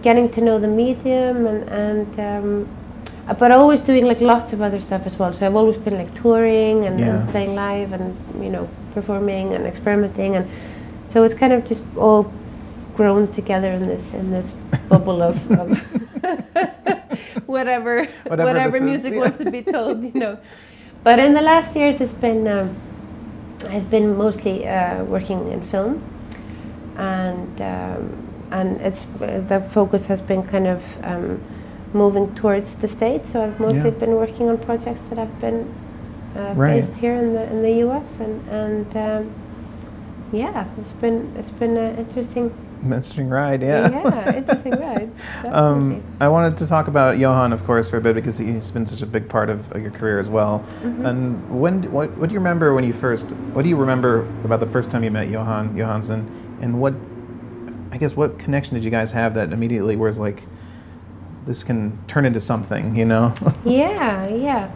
getting 0.01 0.29
to 0.31 0.41
know 0.41 0.57
the 0.57 0.67
medium 0.67 1.45
and, 1.45 1.69
and 1.69 2.19
um, 2.19 2.67
but 3.33 3.51
always 3.51 3.81
doing 3.81 4.05
like 4.05 4.21
lots 4.21 4.53
of 4.53 4.61
other 4.61 4.81
stuff 4.81 5.05
as 5.05 5.17
well 5.17 5.33
so 5.33 5.45
I've 5.45 5.55
always 5.55 5.77
been 5.77 5.97
like 5.97 6.13
touring 6.21 6.85
and, 6.85 6.99
Yeah. 6.99 7.21
and 7.21 7.29
playing 7.29 7.55
live 7.55 7.93
and 7.93 8.15
you 8.43 8.49
know 8.49 8.69
performing 8.93 9.53
and 9.53 9.65
experimenting 9.65 10.35
and 10.35 10.49
so 11.07 11.23
it's 11.23 11.33
kind 11.33 11.53
of 11.53 11.65
just 11.65 11.83
all 11.97 12.31
grown 12.95 13.31
together 13.31 13.71
in 13.71 13.87
this 13.87 14.13
in 14.13 14.31
this 14.31 14.49
bubble 14.89 15.21
of, 15.21 15.35
of 15.51 15.77
whatever 17.45 18.05
Whatever 18.27 18.45
whatever, 18.45 18.79
this 18.79 18.81
is, 18.81 18.81
music 18.81 19.13
yeah. 19.13 19.19
wants 19.19 19.37
to 19.43 19.51
be 19.51 19.63
told 19.63 20.03
you 20.03 20.19
know 20.19 20.37
but 21.03 21.19
in 21.19 21.33
the 21.33 21.41
last 21.41 21.75
years 21.75 21.99
it's 22.01 22.13
been 22.13 22.47
um, 22.47 22.75
I've 23.69 23.89
been 23.89 24.17
mostly 24.17 24.67
uh, 24.67 25.03
working 25.05 25.51
in 25.51 25.61
film 25.63 26.01
and 26.97 27.61
um, 27.61 28.27
and 28.51 28.81
it's 28.81 29.05
uh, 29.21 29.41
the 29.47 29.61
focus 29.73 30.05
has 30.05 30.21
been 30.21 30.43
kind 30.43 30.67
of 30.67 30.83
um, 31.03 31.41
moving 31.93 32.33
towards 32.35 32.75
the 32.77 32.87
states. 32.87 33.31
So 33.33 33.43
I've 33.43 33.59
mostly 33.59 33.89
Yeah. 33.91 33.99
been 34.03 34.11
working 34.15 34.49
on 34.49 34.57
projects 34.57 35.01
that 35.09 35.17
have 35.17 35.39
been 35.39 35.67
uh, 36.35 36.53
Right. 36.55 36.81
based 36.81 36.97
here 36.99 37.13
in 37.15 37.33
the 37.33 37.43
in 37.51 37.61
the 37.61 37.71
U.S. 37.85 38.07
and 38.19 38.47
and 38.49 38.97
um, 38.97 39.31
yeah, 40.31 40.65
it's 40.79 40.91
been 40.93 41.33
it's 41.37 41.51
been 41.51 41.75
an 41.77 41.97
interesting 41.97 42.51
interesting 42.83 43.29
ride, 43.29 43.61
yeah. 43.61 43.89
yeah 43.91 44.35
interesting 44.41 44.71
ride. 44.79 45.11
Um. 45.45 46.01
I 46.19 46.27
wanted 46.29 46.57
to 46.57 46.67
talk 46.67 46.87
about 46.87 47.17
Jóhann, 47.17 47.51
of 47.53 47.63
course, 47.65 47.87
for 47.89 47.97
a 47.97 48.01
bit 48.01 48.15
because 48.15 48.37
he's 48.37 48.71
been 48.71 48.85
such 48.85 49.01
a 49.01 49.05
big 49.05 49.27
part 49.27 49.49
of, 49.49 49.69
of 49.73 49.81
your 49.81 49.91
career 49.91 50.19
as 50.19 50.29
well. 50.29 50.63
Mhm. 50.83 51.05
And 51.05 51.61
when, 51.61 51.83
what, 51.91 52.09
what 52.17 52.29
do 52.29 52.33
you 52.33 52.39
remember 52.39 52.73
when 52.73 52.83
you 52.83 52.93
first? 52.93 53.27
What 53.53 53.63
do 53.63 53.69
you 53.69 53.75
remember 53.75 54.21
about 54.45 54.61
the 54.61 54.65
first 54.67 54.89
time 54.89 55.03
you 55.03 55.11
met 55.11 55.27
Jóhann 55.27 55.75
Jóhannsson? 55.75 56.25
And 56.61 56.79
what, 56.79 56.93
I 57.91 57.97
guess, 57.97 58.15
what 58.15 58.39
connection 58.39 58.73
did 58.75 58.83
you 58.83 58.89
guys 58.91 59.11
have 59.11 59.33
that 59.35 59.51
immediately 59.51 59.95
was 59.97 60.17
like, 60.17 60.43
this 61.45 61.63
can 61.63 61.97
turn 62.07 62.25
into 62.25 62.39
something, 62.39 62.95
you 62.95 63.05
know? 63.05 63.33
Yeah, 63.65 64.27
yeah. 64.27 64.71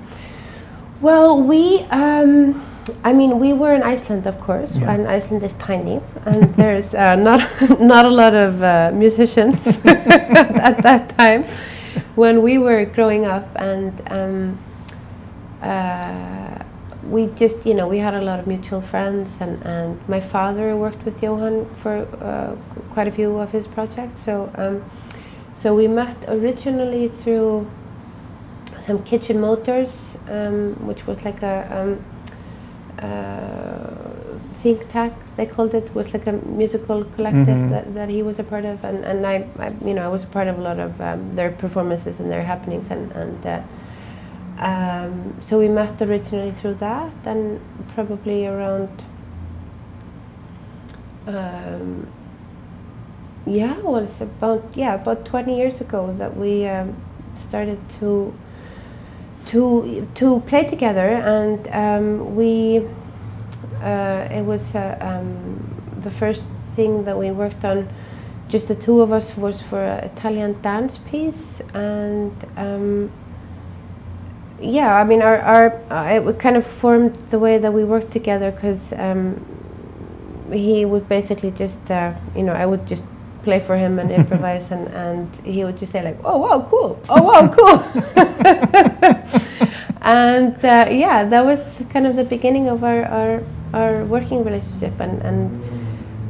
Well, 1.01 1.43
we, 1.43 1.81
um, 1.91 2.63
I 3.03 3.13
mean, 3.13 3.39
we 3.39 3.53
were 3.53 3.73
in 3.73 3.83
Iceland, 3.83 4.25
of 4.27 4.39
course, 4.39 4.75
Yeah. 4.75 4.91
and 4.93 5.07
Iceland 5.07 5.43
is 5.43 5.53
tiny, 5.53 6.01
and 6.25 6.55
there's 6.59 6.93
uh, 6.93 7.15
not 7.15 7.41
not 7.79 8.05
a 8.05 8.09
lot 8.09 8.33
of 8.33 8.61
uh, 8.63 8.91
musicians 8.93 9.55
at 9.85 10.81
that 10.83 11.17
time 11.17 11.43
when 12.15 12.41
we 12.41 12.57
were 12.57 12.85
growing 12.85 13.25
up, 13.25 13.47
and 13.55 13.91
um, 14.07 14.57
uh, 15.61 16.63
we 17.09 17.27
just, 17.35 17.65
you 17.65 17.73
know, 17.73 17.87
we 17.87 17.99
had 17.99 18.13
a 18.15 18.21
lot 18.21 18.39
of 18.39 18.47
mutual 18.47 18.81
friends, 18.81 19.29
and, 19.39 19.61
and 19.63 19.99
my 20.07 20.21
father 20.21 20.75
worked 20.75 21.03
with 21.05 21.21
Jóhann 21.21 21.67
for 21.81 22.07
uh, 22.21 22.55
quite 22.93 23.07
a 23.07 23.11
few 23.11 23.37
of 23.37 23.51
his 23.51 23.67
projects, 23.67 24.23
so. 24.23 24.49
Um, 24.55 24.81
so 25.55 25.73
we 25.75 25.87
met 25.87 26.17
originally 26.27 27.07
through 27.09 27.67
some 28.85 29.01
Kitchen 29.03 29.39
Motors, 29.39 30.17
um, 30.29 30.75
which 30.85 31.07
was 31.07 31.25
like 31.25 31.41
a 31.41 31.55
um, 31.71 31.99
uh, 33.03 34.37
think 34.61 34.89
tank. 34.91 35.13
They 35.37 35.45
called 35.45 35.73
it 35.73 35.93
was 35.95 36.13
like 36.13 36.27
a 36.27 36.33
musical 36.33 37.03
collective 37.15 37.47
Mhm. 37.47 37.69
that, 37.69 37.93
that 37.95 38.09
he 38.09 38.21
was 38.23 38.39
a 38.39 38.43
part 38.43 38.65
of, 38.65 38.83
and, 38.83 39.03
and 39.05 39.25
I, 39.25 39.45
I, 39.59 39.71
you 39.85 39.93
know, 39.93 40.03
I 40.05 40.07
was 40.07 40.23
a 40.23 40.27
part 40.27 40.47
of 40.47 40.57
a 40.59 40.61
lot 40.61 40.79
of 40.79 40.99
um, 41.01 41.35
their 41.35 41.51
performances 41.51 42.19
and 42.19 42.31
their 42.31 42.43
happenings, 42.43 42.91
and 42.91 43.11
and 43.11 43.45
uh, 43.45 43.61
um, 44.59 45.33
so 45.41 45.59
we 45.59 45.67
met 45.67 46.01
originally 46.01 46.51
through 46.51 46.75
that, 46.75 47.11
and 47.25 47.59
probably 47.95 48.45
around. 48.47 48.89
Yeah, 53.45 53.77
well, 53.81 53.97
it's 53.97 54.21
about 54.21 54.63
yeah 54.75 54.95
about 54.95 55.25
twenty 55.25 55.55
years 55.55 55.79
ago 55.79 56.13
that 56.17 56.35
we 56.35 56.67
um, 56.67 56.95
started 57.35 57.77
to 57.99 58.33
to 59.47 60.07
to 60.15 60.39
play 60.47 60.63
together, 60.67 61.09
and 61.09 61.67
um, 61.67 62.35
we 62.35 62.87
uh, 63.83 64.27
it 64.31 64.43
was 64.43 64.73
uh, 64.75 64.97
um, 64.99 66.01
the 66.01 66.11
first 66.11 66.43
thing 66.75 67.05
that 67.05 67.17
we 67.17 67.31
worked 67.31 67.63
on. 67.63 67.87
Just 68.49 68.67
the 68.67 68.75
two 68.75 69.01
of 69.01 69.11
us 69.11 69.35
was 69.37 69.61
for 69.61 69.83
an 69.83 70.03
Italian 70.05 70.59
dance 70.61 70.97
piece, 70.97 71.61
and 71.73 72.31
um, 72.57 73.11
yeah, 74.59 74.95
I 74.95 75.03
mean 75.03 75.21
our 75.21 75.39
our 75.39 75.81
uh, 75.91 76.29
it 76.29 76.39
kind 76.39 76.57
of 76.57 76.65
formed 76.65 77.17
the 77.29 77.39
way 77.39 77.57
that 77.57 77.73
we 77.73 77.83
worked 77.83 78.11
together 78.11 78.51
because 78.51 78.93
um, 78.93 79.43
he 80.51 80.85
would 80.85 81.07
basically 81.09 81.51
just 81.51 81.79
uh, 81.91 82.13
you 82.35 82.43
know 82.43 82.53
I 82.53 82.65
would 82.65 82.85
just 82.87 83.03
play 83.45 83.59
for 83.67 83.77
him 83.77 83.99
and 83.99 84.09
improvise 84.11 84.71
and, 84.71 84.87
and 84.89 85.19
he 85.45 85.63
would 85.63 85.77
just 85.77 85.91
say 85.91 86.01
like 86.03 86.17
oh 86.25 86.37
wow 86.45 86.57
cool 86.71 86.99
oh 87.09 87.21
wow 87.29 87.43
cool 87.57 87.77
and 90.01 90.55
uh, 90.65 90.87
yeah 90.89 91.23
that 91.23 91.43
was 91.45 91.63
the, 91.77 91.83
kind 91.85 92.05
of 92.07 92.15
the 92.15 92.23
beginning 92.23 92.67
of 92.69 92.83
our, 92.83 93.05
our, 93.05 93.43
our 93.73 94.05
working 94.05 94.43
relationship 94.43 94.99
and, 94.99 95.21
and 95.21 95.41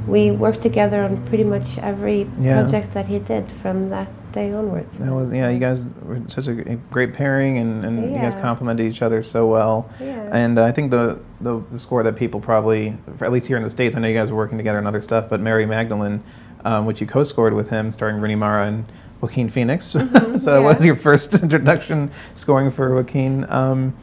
we 0.08 0.32
worked 0.32 0.62
together 0.62 1.04
on 1.04 1.26
pretty 1.26 1.44
much 1.44 1.78
every 1.80 2.28
Yeah. 2.40 2.62
project 2.62 2.94
that 2.94 3.08
he 3.08 3.18
did 3.20 3.46
from 3.62 3.90
that 3.90 4.08
day 4.34 4.52
onwards 4.54 4.96
That 5.00 5.12
was 5.12 5.32
yeah. 5.32 5.50
You 5.50 5.60
guys 5.60 5.88
were 6.04 6.20
such 6.28 6.48
a 6.48 6.54
great 6.92 7.14
pairing, 7.14 7.58
and, 7.58 7.84
and 7.86 7.94
you 8.14 8.20
guys 8.20 8.36
Yeah. 8.36 8.42
complemented 8.42 8.86
each 8.86 9.02
other 9.02 9.24
so 9.24 9.48
well. 9.48 9.90
Yeah. 10.00 10.30
And 10.32 10.60
uh, 10.60 10.66
I 10.66 10.72
think 10.74 10.92
the, 10.92 11.18
the 11.42 11.64
the 11.72 11.80
score 11.80 12.04
that 12.04 12.16
people 12.18 12.40
probably, 12.42 12.94
at 13.22 13.32
least 13.32 13.48
here 13.48 13.58
in 13.58 13.64
the 13.64 13.70
states, 13.70 13.96
I 13.96 14.00
know 14.00 14.10
you 14.10 14.14
guys 14.22 14.30
were 14.30 14.38
working 14.38 14.58
together 14.60 14.78
on 14.78 14.86
other 14.86 15.02
stuff, 15.02 15.24
but 15.30 15.40
Mary 15.40 15.66
Magdalene, 15.66 16.22
um, 16.66 16.86
which 16.86 17.00
you 17.00 17.08
co-scored 17.08 17.54
with 17.54 17.70
him, 17.70 17.92
starring 17.92 18.20
Rooney 18.20 18.36
Mara 18.36 18.68
and 18.68 18.86
Joaquin 19.22 19.50
Phoenix. 19.50 19.94
Mhm, 19.94 20.38
so 20.40 20.62
that 20.62 20.76
was 20.76 20.84
your 20.84 20.96
first 20.96 21.34
introduction 21.42 22.12
scoring 22.34 22.72
for 22.72 22.94
Joaquin. 22.94 23.50
Um, 23.50 23.96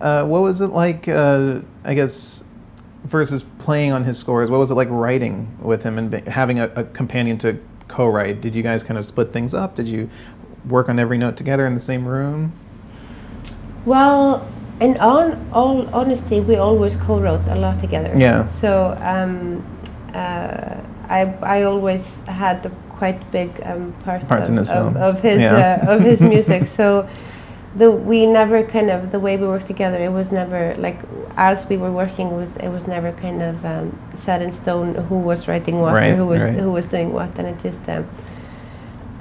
uh, 0.00 0.24
what 0.24 0.42
was 0.42 0.60
it 0.60 0.68
like? 0.70 1.06
Uh, 1.06 1.60
I 1.84 1.94
guess 1.94 2.42
versus 3.04 3.44
playing 3.58 3.92
on 3.92 4.04
his 4.04 4.18
scores. 4.18 4.50
What 4.50 4.58
was 4.58 4.70
it 4.70 4.74
like 4.74 4.88
writing 4.90 5.56
with 5.60 5.82
him 5.82 5.98
and 5.98 6.10
be, 6.10 6.20
having 6.22 6.58
a, 6.58 6.66
a 6.74 6.84
companion 6.84 7.38
to 7.38 7.58
co-write? 7.88 8.40
Did 8.40 8.54
you 8.54 8.62
guys 8.62 8.82
kind 8.82 8.98
of 8.98 9.06
split 9.06 9.32
things 9.32 9.54
up? 9.54 9.74
Did 9.76 9.86
you 9.86 10.08
work 10.68 10.88
on 10.88 10.98
every 10.98 11.18
note 11.18 11.36
together 11.36 11.66
in 11.66 11.74
the 11.74 11.80
same 11.80 12.06
room? 12.06 12.52
Well, 13.84 14.48
in 14.80 14.96
on 14.98 15.48
all 15.52 15.88
honesty, 15.94 16.40
we 16.40 16.56
always 16.56 16.96
co-wrote 16.96 17.46
a 17.48 17.54
lot 17.56 17.80
together. 17.80 18.12
Yeah. 18.16 18.50
So 18.60 18.96
um, 19.00 19.64
uh, 20.14 20.80
I 21.08 21.20
I 21.42 21.62
always 21.62 22.02
had 22.26 22.66
a 22.66 22.70
quite 22.98 23.30
big 23.32 23.50
um, 23.64 23.92
part 24.04 24.26
Parts 24.28 24.48
of, 24.48 24.52
in 24.52 24.58
his 24.58 24.70
of, 24.70 24.96
of 24.96 25.22
his 25.22 25.40
Yeah. 25.40 25.84
uh, 25.86 25.94
of 25.94 26.02
his 26.02 26.20
music. 26.34 26.68
So 26.68 27.08
the 27.76 27.90
we 27.90 28.26
never 28.26 28.62
kind 28.64 28.90
of 28.90 29.10
the 29.10 29.18
way 29.18 29.36
we 29.36 29.46
worked 29.46 29.66
together. 29.66 29.98
It 29.98 30.12
was 30.12 30.30
never 30.30 30.74
like 30.78 30.98
as 31.36 31.66
we 31.68 31.76
were 31.76 31.90
working 31.92 32.36
was 32.36 32.50
it 32.56 32.68
was 32.68 32.86
never 32.86 33.12
kind 33.12 33.42
of 33.42 33.64
um, 33.64 33.98
set 34.14 34.42
in 34.42 34.52
stone 34.52 34.94
who 34.94 35.18
was 35.18 35.48
writing 35.48 35.80
what 35.80 35.94
Right, 35.94 36.12
or 36.12 36.16
who 36.16 36.26
was 36.26 36.42
right. 36.42 36.54
who 36.54 36.70
was 36.70 36.86
doing 36.86 37.12
what, 37.12 37.38
and 37.38 37.48
it 37.48 37.62
just. 37.62 37.88
Um, 37.88 38.06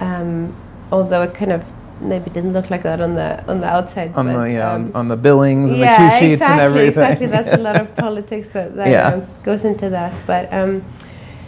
um, 0.02 0.56
although 0.92 1.22
it 1.24 1.34
kind 1.34 1.52
of 1.52 1.64
maybe 2.02 2.30
didn't 2.32 2.54
look 2.54 2.70
like 2.70 2.84
that 2.84 3.00
on 3.02 3.16
the 3.16 3.44
on 3.48 3.62
the 3.62 3.68
outside. 3.68 4.14
On 4.16 4.26
but, 4.28 4.44
the 4.44 4.52
yeah, 4.52 4.74
um, 4.74 4.92
on, 4.96 5.08
the 5.08 5.16
billings 5.16 5.72
and 5.72 5.80
yeah, 5.80 6.10
the 6.10 6.20
cue 6.20 6.30
sheets 6.30 6.42
exactly, 6.42 6.54
and 6.54 6.62
everything. 6.62 7.04
Exactly, 7.04 7.28
that's 7.28 7.54
a 7.54 7.58
lot 7.58 7.80
of 7.80 7.96
politics 8.06 8.48
that, 8.54 8.76
that 8.76 8.90
Yeah. 8.90 9.08
um, 9.10 9.26
goes 9.44 9.64
into 9.64 9.90
that. 9.90 10.14
But 10.26 10.52
um, 10.52 10.84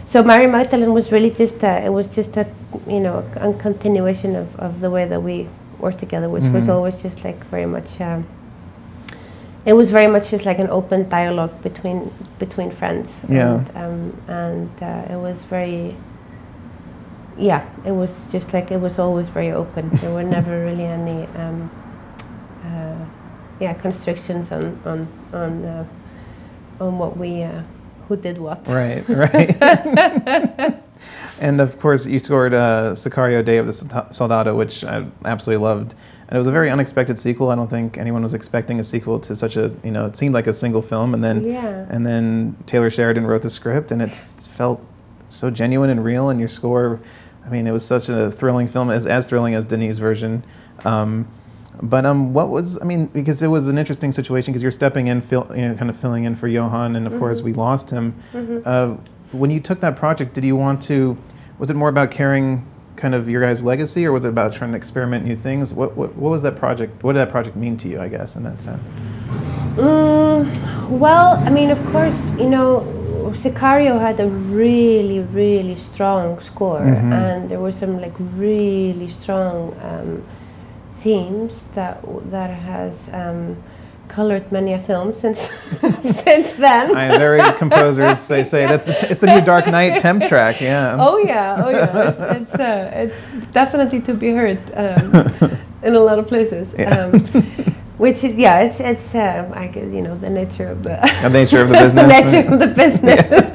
so 0.06 0.22
Mary 0.22 0.46
Magdalene 0.46 0.92
was 0.92 1.10
really 1.12 1.30
just 1.30 1.62
a, 1.62 1.84
it 1.84 1.90
was 1.90 2.08
just 2.08 2.36
a 2.36 2.46
you 2.86 3.00
know 3.00 3.24
a 3.36 3.52
continuation 3.54 4.36
of, 4.36 4.48
of 4.56 4.80
the 4.80 4.90
way 4.90 5.06
that 5.06 5.22
we 5.22 5.48
worked 5.78 5.98
together, 5.98 6.28
which 6.28 6.44
was 6.44 6.64
Mhm. 6.64 6.74
always 6.74 7.02
just 7.02 7.24
like 7.24 7.42
very 7.50 7.66
much. 7.66 8.00
Um, 8.00 8.24
it 9.66 9.72
was 9.72 9.90
very 9.90 10.06
much 10.08 10.30
just 10.30 10.44
like 10.44 10.58
an 10.58 10.68
open 10.68 11.08
dialogue 11.08 11.62
between 11.62 12.10
between 12.38 12.70
friends. 12.70 13.10
Yeah. 13.28 13.64
And, 13.74 13.76
um, 13.76 14.12
and 14.28 14.70
uh, 14.82 15.12
it 15.14 15.18
was 15.18 15.38
very. 15.50 15.94
Yeah, 17.36 17.62
it 17.84 17.90
was 17.92 18.12
just 18.30 18.52
like 18.52 18.70
it 18.70 18.80
was 18.80 18.98
always 18.98 19.28
very 19.28 19.50
open. 19.52 19.90
There 20.00 20.12
were 20.12 20.22
never 20.22 20.64
really 20.68 20.84
any. 20.84 21.26
Um, 21.36 21.70
uh, 22.64 23.04
yeah 23.60 23.72
constrictions 23.74 24.50
on 24.50 24.78
on 24.84 25.06
on 25.32 25.64
uh, 25.64 25.84
on 26.80 26.98
what 26.98 27.16
we 27.16 27.42
uh, 27.42 27.62
who 28.08 28.16
did 28.16 28.38
what. 28.38 28.66
Right, 28.66 29.08
right. 29.08 29.56
and 31.40 31.60
of 31.60 31.78
course, 31.80 32.06
you 32.06 32.18
scored 32.18 32.54
uh, 32.54 32.92
Sicario: 32.94 33.44
Day 33.44 33.58
of 33.58 33.66
the 33.66 34.06
Soldado, 34.10 34.56
which 34.56 34.84
I 34.84 35.06
absolutely 35.24 35.62
loved. 35.64 35.94
And 36.28 36.36
it 36.36 36.38
was 36.38 36.46
a 36.46 36.52
very 36.52 36.70
unexpected 36.70 37.18
sequel. 37.18 37.50
I 37.50 37.54
don't 37.54 37.68
think 37.68 37.98
anyone 37.98 38.22
was 38.22 38.32
expecting 38.32 38.80
a 38.80 38.84
sequel 38.84 39.20
to 39.20 39.36
such 39.36 39.56
a, 39.56 39.70
you 39.84 39.90
know, 39.90 40.06
it 40.06 40.16
seemed 40.16 40.32
like 40.34 40.46
a 40.46 40.54
single 40.54 40.80
film, 40.80 41.12
and 41.12 41.22
then, 41.22 41.44
Yeah. 41.44 41.86
and 41.90 42.04
then 42.06 42.56
Taylor 42.66 42.90
Sheridan 42.90 43.26
wrote 43.26 43.42
the 43.42 43.50
script, 43.50 43.92
and 43.92 44.00
it 44.00 44.14
felt 44.56 44.84
so 45.28 45.50
genuine 45.50 45.90
and 45.90 46.02
real. 46.02 46.30
And 46.30 46.40
your 46.40 46.48
score, 46.48 46.98
I 47.44 47.50
mean, 47.50 47.66
it 47.66 47.72
was 47.72 47.84
such 47.84 48.08
a 48.08 48.30
thrilling 48.30 48.68
film, 48.68 48.90
as 48.90 49.06
as 49.06 49.26
thrilling 49.28 49.54
as 49.54 49.66
Denis' 49.66 49.98
version. 49.98 50.42
Um, 50.84 51.28
but 51.82 52.06
um, 52.06 52.32
what 52.32 52.48
was 52.50 52.78
I 52.80 52.84
mean? 52.84 53.06
Because 53.06 53.42
it 53.42 53.48
was 53.48 53.68
an 53.68 53.78
interesting 53.78 54.12
situation 54.12 54.52
because 54.52 54.62
you're 54.62 54.70
stepping 54.70 55.08
in, 55.08 55.20
fill, 55.20 55.50
you 55.54 55.68
know, 55.68 55.74
kind 55.74 55.90
of 55.90 55.98
filling 55.98 56.24
in 56.24 56.36
for 56.36 56.48
Jóhann, 56.48 56.96
and 56.96 57.06
of 57.06 57.18
course 57.18 57.40
we 57.42 57.52
lost 57.52 57.90
him. 57.90 58.14
Uh, 58.64 58.96
when 59.32 59.50
you 59.50 59.60
took 59.60 59.80
that 59.80 59.96
project, 59.96 60.34
did 60.34 60.44
you 60.44 60.56
want 60.56 60.82
to? 60.84 61.16
Was 61.58 61.70
it 61.70 61.74
more 61.76 61.88
about 61.88 62.10
carrying 62.10 62.64
kind 62.96 63.14
of 63.14 63.28
your 63.28 63.40
guys' 63.40 63.62
legacy, 63.64 64.06
or 64.06 64.12
was 64.12 64.24
it 64.24 64.28
about 64.28 64.52
trying 64.52 64.70
to 64.70 64.76
experiment 64.76 65.24
new 65.24 65.36
things? 65.36 65.74
What 65.74 65.96
what, 65.96 66.14
what 66.14 66.30
was 66.30 66.42
that 66.42 66.56
project? 66.56 67.02
What 67.02 67.14
did 67.14 67.18
that 67.20 67.30
project 67.30 67.56
mean 67.56 67.76
to 67.78 67.88
you? 67.88 68.00
I 68.00 68.08
guess 68.08 68.36
in 68.36 68.44
that 68.44 68.62
sense. 68.62 68.82
Mm, 69.76 70.88
well, 70.90 71.36
I 71.44 71.50
mean, 71.50 71.70
of 71.70 71.84
course, 71.86 72.18
you 72.38 72.48
know, 72.48 72.86
Sicario 73.34 73.98
had 74.00 74.20
a 74.20 74.28
really, 74.28 75.20
really 75.20 75.76
strong 75.76 76.40
score, 76.40 76.80
Mhm. 76.80 77.12
and 77.12 77.50
there 77.50 77.58
were 77.58 77.72
some 77.72 78.00
like 78.00 78.14
really 78.36 79.08
strong 79.08 79.74
um, 79.82 80.22
themes 81.04 81.62
that 81.74 82.00
that 82.30 82.50
has 82.50 83.08
um, 83.12 83.56
colored 84.08 84.50
many 84.50 84.72
a 84.72 84.78
film 84.78 85.12
since 85.12 85.38
since 86.24 86.52
then. 86.64 86.96
I 86.96 87.18
very 87.18 87.40
composers 87.64 88.18
say 88.18 88.42
say 88.42 88.66
that's 88.66 88.86
the 88.86 88.94
t- 88.94 89.06
it's 89.10 89.20
the 89.20 89.26
new 89.34 89.42
Dark 89.52 89.66
Knight 89.66 90.00
temp 90.00 90.22
track. 90.24 90.60
Yeah. 90.60 90.96
Oh 90.98 91.18
yeah, 91.18 91.62
oh 91.64 91.70
yeah. 91.70 92.32
It's 92.32 92.40
it's, 92.42 92.54
uh, 92.54 92.90
it's 93.02 93.18
definitely 93.52 94.00
to 94.08 94.14
be 94.14 94.30
heard 94.40 94.58
um, 94.74 95.58
in 95.86 95.94
a 95.94 96.00
lot 96.08 96.18
of 96.18 96.26
places. 96.26 96.66
Yeah. 96.78 96.88
Um, 97.06 97.20
which 97.98 98.24
is, 98.24 98.34
yeah, 98.34 98.60
it's 98.66 98.80
it's 98.80 99.14
um, 99.14 99.52
I 99.54 99.66
guess 99.68 99.88
you 99.96 100.02
know 100.02 100.16
the 100.18 100.30
nature 100.30 100.68
of 100.68 100.82
the 100.82 100.96
The 101.22 101.28
nature 101.28 101.60
of 101.62 101.68
the 101.68 101.78
business. 101.84 102.02
the 102.02 102.16
nature 102.22 102.52
of 102.52 102.58
the 102.64 102.70
business. 102.82 103.46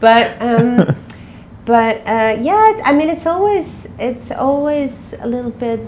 but 0.00 0.26
um, 0.40 0.96
but 1.66 1.96
uh, 2.06 2.34
yeah, 2.40 2.80
I 2.84 2.92
mean 2.98 3.08
it's 3.10 3.26
always 3.26 3.68
it's 3.98 4.30
always 4.30 4.92
a 5.20 5.26
little 5.26 5.50
bit. 5.66 5.80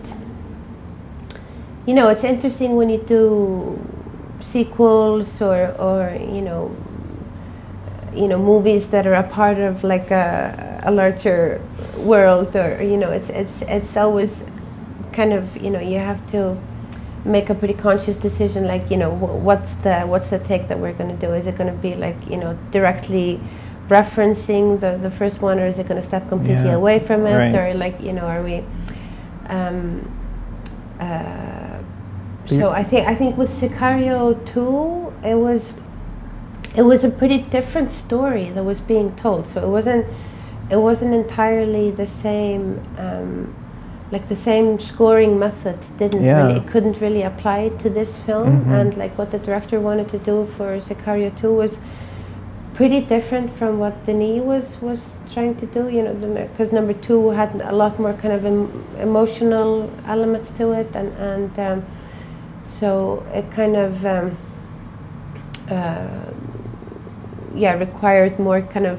You 1.86 1.94
know, 1.94 2.08
it's 2.08 2.24
interesting 2.24 2.76
when 2.76 2.90
you 2.90 2.98
do 2.98 3.78
sequels 4.42 5.40
or 5.42 5.72
or 5.78 6.16
you 6.18 6.40
know 6.42 6.74
you 8.14 8.26
know 8.26 8.38
movies 8.38 8.88
that 8.88 9.06
are 9.06 9.14
a 9.14 9.22
part 9.22 9.58
of 9.58 9.84
like 9.84 10.10
a, 10.10 10.80
a 10.84 10.90
larger 10.90 11.60
world 11.98 12.56
or 12.56 12.82
you 12.82 12.96
know 12.96 13.10
it's 13.10 13.28
it's 13.28 13.62
it's 13.68 13.96
always 13.96 14.44
kind 15.12 15.32
of 15.32 15.56
you 15.58 15.70
know 15.70 15.78
you 15.80 15.98
have 15.98 16.24
to 16.30 16.56
make 17.24 17.50
a 17.50 17.54
pretty 17.54 17.74
conscious 17.74 18.16
decision 18.16 18.66
like 18.66 18.90
you 18.90 18.96
know 18.96 19.10
wh- 19.14 19.44
what's 19.44 19.74
the 19.84 20.00
what's 20.02 20.28
the 20.30 20.38
take 20.40 20.68
that 20.68 20.78
we're 20.78 20.92
going 20.94 21.10
to 21.10 21.26
do? 21.26 21.32
Is 21.34 21.46
it 21.46 21.56
going 21.58 21.70
to 21.72 21.78
be 21.82 21.94
like 21.94 22.16
you 22.28 22.36
know 22.38 22.58
directly 22.70 23.40
referencing 23.88 24.80
the 24.80 24.98
the 25.02 25.10
first 25.10 25.40
one 25.42 25.58
or 25.58 25.66
is 25.66 25.78
it 25.78 25.86
going 25.86 26.00
to 26.00 26.06
step 26.06 26.28
completely 26.28 26.70
Yeah, 26.70 26.76
away 26.76 26.98
from 27.00 27.26
it? 27.26 27.36
Right. 27.36 27.54
or 27.54 27.74
like 27.74 28.00
you 28.00 28.12
know 28.12 28.22
are 28.26 28.42
we 28.42 28.64
um 29.48 30.00
uh 30.98 31.59
So 32.58 32.70
I 32.70 32.82
think 32.84 33.06
I 33.08 33.14
think 33.14 33.36
with 33.36 33.50
Sicario 33.60 34.34
2 34.46 35.12
it 35.24 35.34
was 35.36 35.72
it 36.76 36.82
was 36.82 37.04
a 37.04 37.08
pretty 37.10 37.38
different 37.38 37.92
story 37.92 38.50
that 38.50 38.64
was 38.64 38.80
being 38.80 39.14
told. 39.16 39.46
So 39.48 39.62
it 39.62 39.68
wasn't 39.68 40.06
it 40.70 40.76
wasn't 40.76 41.14
entirely 41.14 41.90
the 41.90 42.06
same 42.06 42.80
um, 42.98 43.54
like 44.12 44.28
the 44.28 44.36
same 44.36 44.78
scoring 44.80 45.38
method 45.38 45.78
didn't 45.98 46.22
Yeah. 46.24 46.38
really 46.46 46.58
it 46.60 46.66
couldn't 46.66 47.00
really 47.00 47.22
apply 47.22 47.70
to 47.82 47.88
this 47.90 48.16
film 48.26 48.64
Mhm. 48.64 48.80
and 48.80 48.96
like 48.96 49.16
what 49.18 49.30
the 49.30 49.38
director 49.38 49.78
wanted 49.80 50.08
to 50.08 50.18
do 50.18 50.46
for 50.56 50.78
Sicario 50.80 51.30
2 51.40 51.52
was 51.52 51.78
pretty 52.74 53.00
different 53.00 53.52
from 53.58 53.78
what 53.78 53.94
Denis 54.06 54.42
was 54.42 54.80
was 54.82 55.00
trying 55.34 55.54
to 55.56 55.66
do 55.66 55.88
you 55.88 56.02
know 56.02 56.14
because 56.52 56.72
number 56.72 56.92
2 56.94 57.30
had 57.30 57.50
a 57.64 57.74
lot 57.82 57.98
more 58.00 58.12
kind 58.22 58.34
of 58.34 58.44
em- 58.44 58.72
emotional 59.00 59.88
elements 60.08 60.50
to 60.58 60.72
it 60.72 60.88
and 60.94 61.10
and 61.18 61.50
um, 61.58 61.82
so 62.80 63.22
it 63.34 63.46
kind 63.52 63.76
of 63.76 64.04
um, 64.06 64.36
uh, 65.70 66.06
yeah 67.54 67.74
required 67.74 68.38
more 68.38 68.60
kind 68.62 68.86
of 68.86 68.98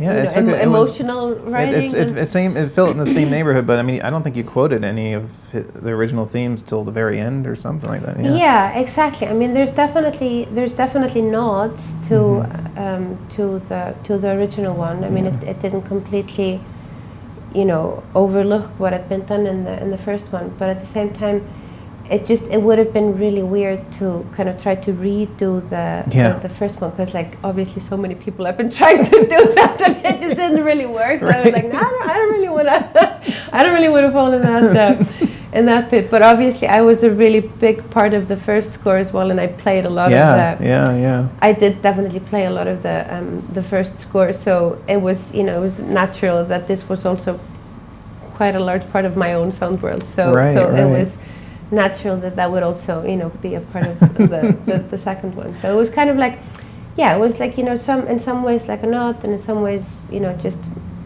Yeah, 0.00 0.12
you 0.12 0.18
it 0.18 0.24
know, 0.24 0.38
em- 0.38 0.48
a- 0.48 0.52
it 0.52 0.66
was- 0.68 0.88
emotional 0.90 1.32
It, 1.32 1.38
writing 1.52 1.82
it's 1.84 1.94
it, 1.94 2.08
and- 2.08 2.18
it 2.18 2.28
same 2.28 2.56
it 2.56 2.68
felt 2.72 2.90
in 2.90 2.98
the 2.98 3.12
same 3.18 3.30
neighborhood, 3.36 3.66
but 3.66 3.78
I 3.78 3.82
mean 3.82 4.00
I 4.02 4.10
don't 4.10 4.22
think 4.22 4.36
you 4.36 4.44
quoted 4.44 4.82
any 4.84 5.08
of 5.14 5.24
the 5.52 5.90
original 5.90 6.26
themes 6.26 6.62
till 6.62 6.82
the 6.84 6.92
very 7.02 7.18
end 7.20 7.46
or 7.46 7.56
something 7.56 7.88
like 7.94 8.02
that. 8.06 8.16
Yeah. 8.18 8.34
Yeah. 8.34 8.78
exactly. 8.84 9.26
I 9.32 9.34
mean, 9.40 9.52
there's 9.54 9.74
definitely 9.84 10.34
there's 10.56 10.74
definitely 10.84 11.22
nods 11.22 11.82
to 12.08 12.14
Mhm. 12.14 12.78
um, 12.84 13.04
to 13.36 13.44
the 13.68 13.82
to 14.06 14.12
the 14.18 14.30
original 14.38 14.74
one. 14.88 14.98
I 15.04 15.10
mean, 15.10 15.24
Yeah. 15.26 15.34
it, 15.42 15.48
it 15.52 15.58
didn't 15.64 15.82
completely, 15.94 16.52
you 17.58 17.64
know, 17.70 18.02
overlook 18.14 18.66
what 18.80 18.92
had 18.96 19.06
been 19.08 19.24
done 19.32 19.44
in 19.52 19.58
the 19.64 19.74
in 19.82 19.88
the 19.90 19.98
first 20.08 20.26
one, 20.32 20.46
but 20.58 20.68
at 20.74 20.78
the 20.80 20.90
same 20.98 21.10
time, 21.24 21.38
it 22.10 22.26
just 22.26 22.42
it 22.44 22.60
would 22.60 22.78
have 22.78 22.92
been 22.92 23.16
really 23.18 23.42
weird 23.42 23.80
to 23.98 24.26
kind 24.36 24.48
of 24.48 24.60
try 24.62 24.74
to 24.74 24.92
redo 24.92 25.60
the 25.70 26.04
Yeah. 26.10 26.32
the, 26.38 26.48
the 26.48 26.54
first 26.54 26.80
one 26.80 26.90
because 26.90 27.14
like 27.14 27.36
obviously 27.44 27.80
so 27.82 27.96
many 27.96 28.14
people 28.14 28.44
have 28.44 28.56
been 28.56 28.70
trying 28.80 29.04
to 29.04 29.10
do 29.36 29.52
that 29.54 29.80
and 29.80 29.96
it 30.04 30.20
just 30.20 30.36
didn't 30.36 30.64
really 30.64 30.86
work. 30.86 31.20
So 31.20 31.28
I 31.28 31.42
was 31.42 31.52
like, 31.52 31.66
no, 31.72 31.78
I 31.78 31.82
don't, 31.82 32.10
I 32.10 32.14
don't 32.14 32.32
really 32.32 32.48
want 32.48 32.68
to, 32.68 33.20
I 33.52 33.62
don't 33.62 33.74
really 33.74 33.88
want 33.88 34.06
to 34.06 34.12
fall 34.12 34.32
in 34.32 34.42
that. 34.42 34.76
Uh, 34.76 35.04
in 35.52 35.66
that 35.66 35.90
pit, 35.90 36.10
but 36.10 36.22
obviously 36.22 36.66
I 36.66 36.80
was 36.80 37.02
a 37.02 37.10
really 37.10 37.40
big 37.40 37.90
part 37.90 38.14
of 38.14 38.26
the 38.26 38.38
first 38.38 38.72
score 38.72 38.96
as 38.96 39.12
well, 39.12 39.30
and 39.30 39.38
I 39.38 39.48
played 39.48 39.84
a 39.84 39.90
lot 39.90 40.10
Yeah, 40.10 40.52
of 40.52 40.58
the. 40.58 40.64
yeah, 40.64 40.96
yeah. 40.96 41.28
I 41.42 41.52
did 41.52 41.82
definitely 41.82 42.20
play 42.20 42.46
a 42.46 42.50
lot 42.50 42.66
of 42.66 42.82
the 42.82 43.04
um, 43.14 43.46
the 43.52 43.62
first 43.62 43.92
score, 44.00 44.32
so 44.32 44.82
it 44.88 44.96
was 44.96 45.18
you 45.34 45.42
know 45.42 45.58
it 45.58 45.60
was 45.60 45.78
natural 45.78 46.42
that 46.46 46.66
this 46.68 46.88
was 46.88 47.04
also 47.04 47.38
quite 48.34 48.54
a 48.54 48.60
large 48.60 48.90
part 48.92 49.04
of 49.04 49.14
my 49.14 49.34
own 49.34 49.52
sound 49.52 49.82
world. 49.82 50.02
So 50.16 50.32
Right, 50.32 50.54
so 50.54 50.74
it 50.74 50.88
was 50.88 51.18
natural 51.72 52.16
that 52.18 52.36
that 52.36 52.50
would 52.52 52.62
also 52.62 53.02
you 53.04 53.16
know 53.16 53.30
be 53.42 53.54
a 53.54 53.60
part 53.72 53.86
of 53.86 53.98
the, 54.00 54.56
the 54.66 54.78
the 54.90 54.98
second 54.98 55.34
one. 55.34 55.58
So 55.60 55.72
it 55.72 55.76
was 55.76 55.88
kind 55.88 56.10
of 56.10 56.16
like 56.16 56.38
yeah, 56.96 57.16
it 57.16 57.18
was 57.18 57.40
like 57.40 57.56
you 57.58 57.64
know 57.64 57.76
some 57.76 58.06
in 58.06 58.20
some 58.20 58.42
ways 58.42 58.68
like 58.68 58.82
a 58.82 58.86
nod, 58.86 59.24
and 59.24 59.32
in 59.32 59.38
some 59.38 59.62
ways 59.62 59.82
you 60.10 60.20
know 60.20 60.32
just 60.36 60.58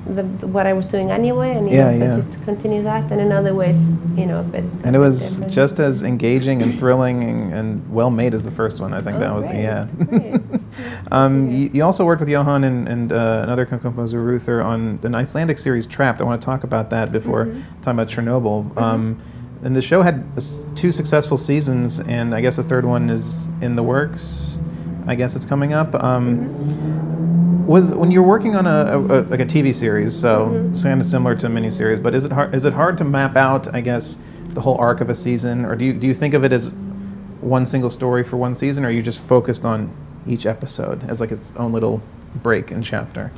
the, 0.06 0.22
the- 0.22 0.46
what 0.46 0.66
I 0.66 0.72
was 0.72 0.86
doing 0.86 1.10
anyway, 1.10 1.54
and 1.56 1.68
Yeah, 1.70 1.90
know, 1.90 1.98
so 1.98 2.04
yeah. 2.04 2.16
just 2.16 2.32
to 2.32 2.38
continue 2.40 2.82
that, 2.82 3.10
and 3.12 3.20
in 3.20 3.30
other 3.32 3.54
ways 3.54 3.76
you 4.16 4.26
know 4.26 4.40
a 4.40 4.42
bit. 4.42 4.64
And 4.84 4.96
it 4.96 4.98
was 4.98 5.30
different. 5.36 5.52
just 5.52 5.78
as 5.80 6.02
engaging 6.02 6.62
and 6.62 6.76
thrilling 6.78 7.22
and, 7.24 7.52
and 7.52 7.92
well 7.94 8.10
made 8.10 8.34
as 8.34 8.42
the 8.44 8.50
first 8.50 8.80
one. 8.80 8.92
I 8.92 9.00
think 9.00 9.16
Oh, 9.16 9.20
that 9.20 9.34
was 9.34 9.46
great, 9.46 9.62
yeah. 9.62 9.86
um, 11.12 11.48
Yeah. 11.50 11.56
you, 11.56 11.70
you 11.74 11.84
also 11.84 12.04
worked 12.04 12.20
with 12.20 12.28
Jóhann 12.28 12.64
and, 12.64 12.88
and 12.88 13.12
uh, 13.12 13.40
another 13.44 13.66
co- 13.66 13.78
composer 13.78 14.18
Rutger 14.24 14.64
on 14.64 14.98
the 15.02 15.08
Icelandic 15.14 15.58
series 15.58 15.86
Trapped. 15.86 16.20
I 16.20 16.24
want 16.24 16.40
to 16.40 16.44
talk 16.44 16.64
about 16.64 16.90
that 16.90 17.12
before 17.12 17.46
Mhm. 17.46 17.62
talking 17.82 17.98
about 18.00 18.08
Chernobyl. 18.08 18.76
Um, 18.76 19.16
and 19.66 19.74
the 19.74 19.82
show 19.82 20.00
had 20.00 20.24
two 20.76 20.92
successful 20.92 21.36
seasons, 21.36 21.98
and 21.98 22.32
I 22.36 22.40
guess 22.40 22.54
the 22.54 22.62
third 22.62 22.84
one 22.84 23.10
is 23.10 23.48
in 23.60 23.74
the 23.74 23.82
works. 23.82 24.60
I 25.08 25.16
guess 25.16 25.34
it's 25.34 25.44
coming 25.44 25.72
up. 25.72 25.92
Um, 25.96 27.66
was 27.66 27.92
when 27.92 28.12
you're 28.12 28.22
working 28.22 28.54
on 28.54 28.64
a, 28.68 28.96
a, 28.96 28.98
a 29.00 29.18
like 29.22 29.40
a 29.40 29.44
TV 29.44 29.74
series, 29.74 30.14
so 30.14 30.46
Mhm. 30.46 30.80
kind 30.82 31.00
of 31.00 31.06
similar 31.06 31.34
to 31.34 31.46
a 31.46 31.50
miniseries, 31.50 32.00
but 32.00 32.14
is 32.14 32.24
it 32.24 32.30
hard? 32.30 32.54
Is 32.54 32.64
it 32.64 32.72
hard 32.72 32.96
to 32.98 33.04
map 33.04 33.34
out? 33.36 33.74
I 33.74 33.80
guess 33.80 34.18
the 34.50 34.60
whole 34.60 34.76
arc 34.78 35.00
of 35.00 35.10
a 35.10 35.14
season, 35.16 35.64
or 35.64 35.74
do 35.74 35.84
you 35.84 35.92
do 35.92 36.06
you 36.06 36.14
think 36.14 36.34
of 36.34 36.44
it 36.44 36.52
as 36.52 36.70
one 37.40 37.66
single 37.66 37.90
story 37.90 38.22
for 38.22 38.36
one 38.36 38.54
season, 38.54 38.84
or 38.84 38.88
are 38.88 38.92
you 38.92 39.02
just 39.02 39.18
focused 39.22 39.64
on 39.64 39.90
each 40.28 40.46
episode 40.46 41.02
as 41.10 41.20
like 41.20 41.32
its 41.32 41.52
own 41.56 41.72
little 41.72 42.00
break 42.40 42.70
and 42.70 42.84
chapter? 42.84 43.32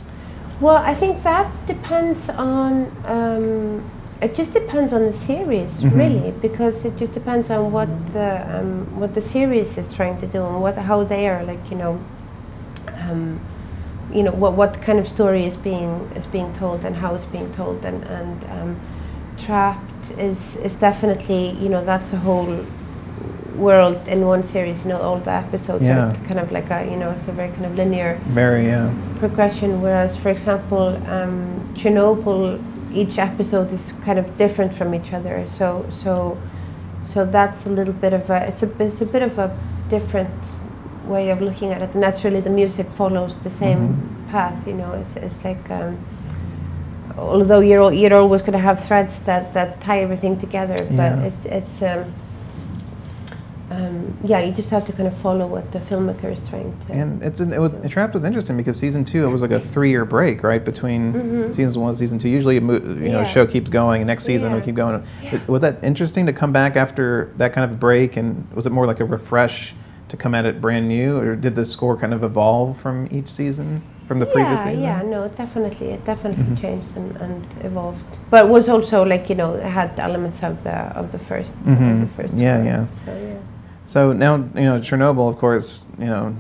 Well, 0.60 0.76
I 0.76 0.94
think 0.94 1.22
that 1.22 1.50
depends 1.66 2.28
on. 2.28 2.92
Um, 3.06 3.82
it 4.20 4.35
just 4.35 4.52
depends 4.52 4.92
on 4.92 5.02
the 5.07 5.12
series, 5.12 5.70
Mhm. 5.83 5.96
really, 5.96 6.31
because 6.40 6.85
it 6.85 6.96
just 6.96 7.14
depends 7.14 7.50
on 7.50 7.72
what 7.72 7.88
the 8.12 8.31
um, 8.59 8.87
what 9.00 9.14
the 9.14 9.22
series 9.22 9.78
is 9.78 9.92
trying 9.92 10.16
to 10.18 10.26
do 10.26 10.44
and 10.44 10.61
what 10.61 10.76
how 10.76 11.04
they 11.04 11.28
are 11.28 11.44
like 11.44 11.70
you 11.70 11.76
know. 11.76 11.98
Um, 13.09 13.38
you 14.12 14.22
know 14.22 14.33
what 14.33 14.54
what 14.54 14.81
kind 14.81 14.98
of 14.98 15.07
story 15.07 15.44
is 15.44 15.57
being 15.57 16.11
is 16.16 16.26
being 16.26 16.50
told 16.54 16.83
and 16.87 16.96
how 16.96 17.14
it's 17.14 17.26
being 17.26 17.52
told 17.52 17.85
and 17.85 18.02
and 18.04 18.44
um, 18.57 18.76
trapped 19.37 20.11
is 20.18 20.57
is 20.57 20.72
definitely 20.76 21.50
you 21.62 21.68
know 21.68 21.85
that's 21.85 22.12
a 22.14 22.16
whole 22.16 22.64
world 23.59 24.00
in 24.09 24.26
one 24.26 24.42
series 24.42 24.78
you 24.83 24.88
know 24.88 24.98
all 24.98 25.18
the 25.18 25.31
episodes 25.31 25.85
Yeah. 25.85 26.09
are 26.09 26.12
kind 26.26 26.40
of 26.40 26.50
like 26.52 26.70
a 26.70 26.87
you 26.90 26.96
know 26.96 27.11
it's 27.11 27.28
a 27.28 27.33
very 27.33 27.50
kind 27.50 27.66
of 27.66 27.74
linear 27.76 28.18
Very, 28.28 28.64
yeah. 28.66 28.90
progression. 29.18 29.83
Whereas, 29.83 30.16
for 30.16 30.31
example, 30.31 30.96
um, 31.07 31.61
Chernobyl, 31.74 32.59
each 32.94 33.18
episode 33.18 33.72
is 33.72 33.92
kind 34.05 34.18
of 34.18 34.37
different 34.37 34.72
from 34.74 34.94
each 34.94 35.12
other. 35.12 35.46
So, 35.51 35.87
so, 35.90 36.38
so 37.05 37.24
that's 37.24 37.66
a 37.66 37.70
little 37.70 37.94
bit 37.94 38.12
of 38.12 38.29
a 38.31 38.48
it's 38.48 38.62
a 38.62 38.70
it's 38.83 39.01
a 39.01 39.07
bit 39.07 39.22
of 39.22 39.38
a 39.38 39.57
different 39.90 40.35
way 41.07 41.31
of 41.31 41.40
looking 41.40 41.72
at 41.72 41.81
it. 41.83 41.94
Naturally, 41.94 42.40
the 42.40 42.51
music 42.51 42.87
follows 42.96 43.38
the 43.38 43.51
same 43.51 43.79
Mhm. 43.88 44.31
path. 44.31 44.66
You 44.66 44.74
know, 44.74 44.92
it's 44.92 45.16
it's 45.16 45.44
like. 45.44 45.70
Um, 45.70 45.98
although 47.16 47.61
you're 47.61 47.92
you're 47.92 48.14
always 48.14 48.42
going 48.42 48.53
to 48.53 48.59
have 48.59 48.79
threads 48.85 49.18
that, 49.20 49.53
that 49.55 49.81
tie 49.81 50.01
everything 50.01 50.38
together, 50.38 50.77
but 50.90 51.12
Yeah. 51.18 51.22
it's 51.29 51.46
it's 51.46 51.83
um, 51.83 52.05
um, 53.70 54.16
yeah, 54.24 54.40
you 54.40 54.52
just 54.52 54.70
have 54.70 54.85
to 54.87 54.92
kind 54.92 55.07
of 55.07 55.16
follow 55.18 55.46
what 55.46 55.70
the 55.72 55.78
filmmaker 55.81 56.33
is 56.33 56.40
trying 56.48 56.74
to. 56.87 56.92
And 56.92 57.22
it's 57.22 57.40
an, 57.40 57.52
it 57.52 57.59
was 57.59 57.78
Trapped 57.90 58.14
was 58.14 58.24
interesting 58.24 58.57
because 58.57 58.78
season 58.78 59.04
two 59.04 59.24
it 59.24 59.28
was 59.31 59.42
like 59.42 59.50
a 59.50 59.61
three 59.61 59.90
year 59.90 60.04
break 60.07 60.42
right 60.42 60.64
between 60.64 61.12
Mhm. 61.12 61.52
season 61.52 61.81
one 61.83 61.90
and 61.90 61.98
season 61.98 62.18
two. 62.18 62.28
Usually, 62.28 62.54
you 62.54 62.61
know, 62.61 63.20
Yeah. 63.20 63.24
show 63.24 63.46
keeps 63.46 63.68
going. 63.68 64.07
Next 64.07 64.24
season 64.24 64.48
Yeah. 64.50 64.54
will 64.57 64.62
keep 64.62 64.74
going. 64.74 65.02
Yeah. 65.22 65.38
Was 65.46 65.61
that 65.61 65.76
interesting 65.83 66.24
to 66.26 66.33
come 66.33 66.52
back 66.52 66.76
after 66.76 67.31
that 67.37 67.52
kind 67.52 67.70
of 67.70 67.78
break? 67.78 68.16
And 68.16 68.46
was 68.54 68.64
it 68.66 68.72
more 68.72 68.87
like 68.87 69.00
a 69.00 69.04
refresh 69.04 69.74
to 70.09 70.16
come 70.16 70.35
at 70.35 70.46
it 70.46 70.59
brand 70.62 70.88
new, 70.88 71.18
or 71.18 71.37
did 71.37 71.54
the 71.54 71.66
score 71.66 71.94
kind 71.94 72.14
of 72.14 72.24
evolve 72.24 72.78
from 72.78 73.07
each 73.11 73.28
season 73.31 73.83
from 74.07 74.18
the 74.20 74.24
previous 74.24 74.61
yeah, 74.61 74.64
season? 74.64 74.83
yeah, 74.83 75.02
no, 75.02 75.28
definitely, 75.37 75.88
it 75.88 76.02
definitely 76.07 76.42
Mhm. 76.44 76.59
changed 76.59 76.88
and, 76.96 77.14
and 77.18 77.46
evolved. 77.62 78.02
But 78.31 78.46
it 78.46 78.48
was 78.50 78.70
also 78.70 79.04
like 79.04 79.28
you 79.28 79.35
know, 79.35 79.52
it 79.57 79.64
had 79.64 79.90
elements 79.98 80.42
of 80.42 80.64
the 80.64 80.70
of 80.96 81.12
the 81.12 81.18
1st 81.18 81.50
of 81.66 81.76
Mhm. 81.78 82.00
the 82.00 82.07
first. 82.22 82.33
Yeah, 82.33 82.62
yeah. 82.64 82.87
So, 83.04 83.12
yeah. 83.12 83.27
So 83.88 84.12
now 84.12 84.37
you 84.37 84.64
know 84.64 84.79
Chernobyl, 84.81 85.31
of 85.31 85.38
course. 85.38 85.85
You 85.98 86.07
know, 86.07 86.37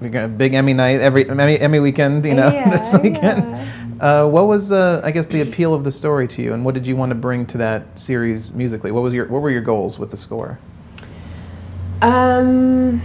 we 0.00 0.08
got 0.08 0.24
a 0.24 0.28
big 0.28 0.52
Emmy 0.52 0.72
night 0.74 1.00
every 1.00 1.28
Emmy, 1.30 1.58
Emmy 1.58 1.78
weekend. 1.78 2.26
You 2.26 2.34
know, 2.34 2.48
Yeah, 2.52 2.68
this 2.68 2.92
weekend. 3.00 3.44
yeah. 3.44 3.68
Uh, 4.00 4.26
what 4.26 4.48
was, 4.48 4.72
uh, 4.72 5.00
I 5.04 5.12
guess, 5.12 5.26
the 5.28 5.42
appeal 5.42 5.74
of 5.74 5.84
the 5.84 5.92
story 5.92 6.26
to 6.26 6.42
you, 6.42 6.54
and 6.54 6.64
what 6.64 6.74
did 6.74 6.84
you 6.88 6.96
want 6.96 7.10
to 7.10 7.14
bring 7.14 7.46
to 7.46 7.58
that 7.58 7.96
series 7.96 8.52
musically? 8.52 8.90
What 8.90 9.04
was 9.04 9.14
your, 9.14 9.28
what 9.28 9.42
were 9.42 9.50
your 9.50 9.60
goals 9.60 9.96
with 9.96 10.10
the 10.10 10.16
score? 10.16 10.58
Um, 12.00 13.00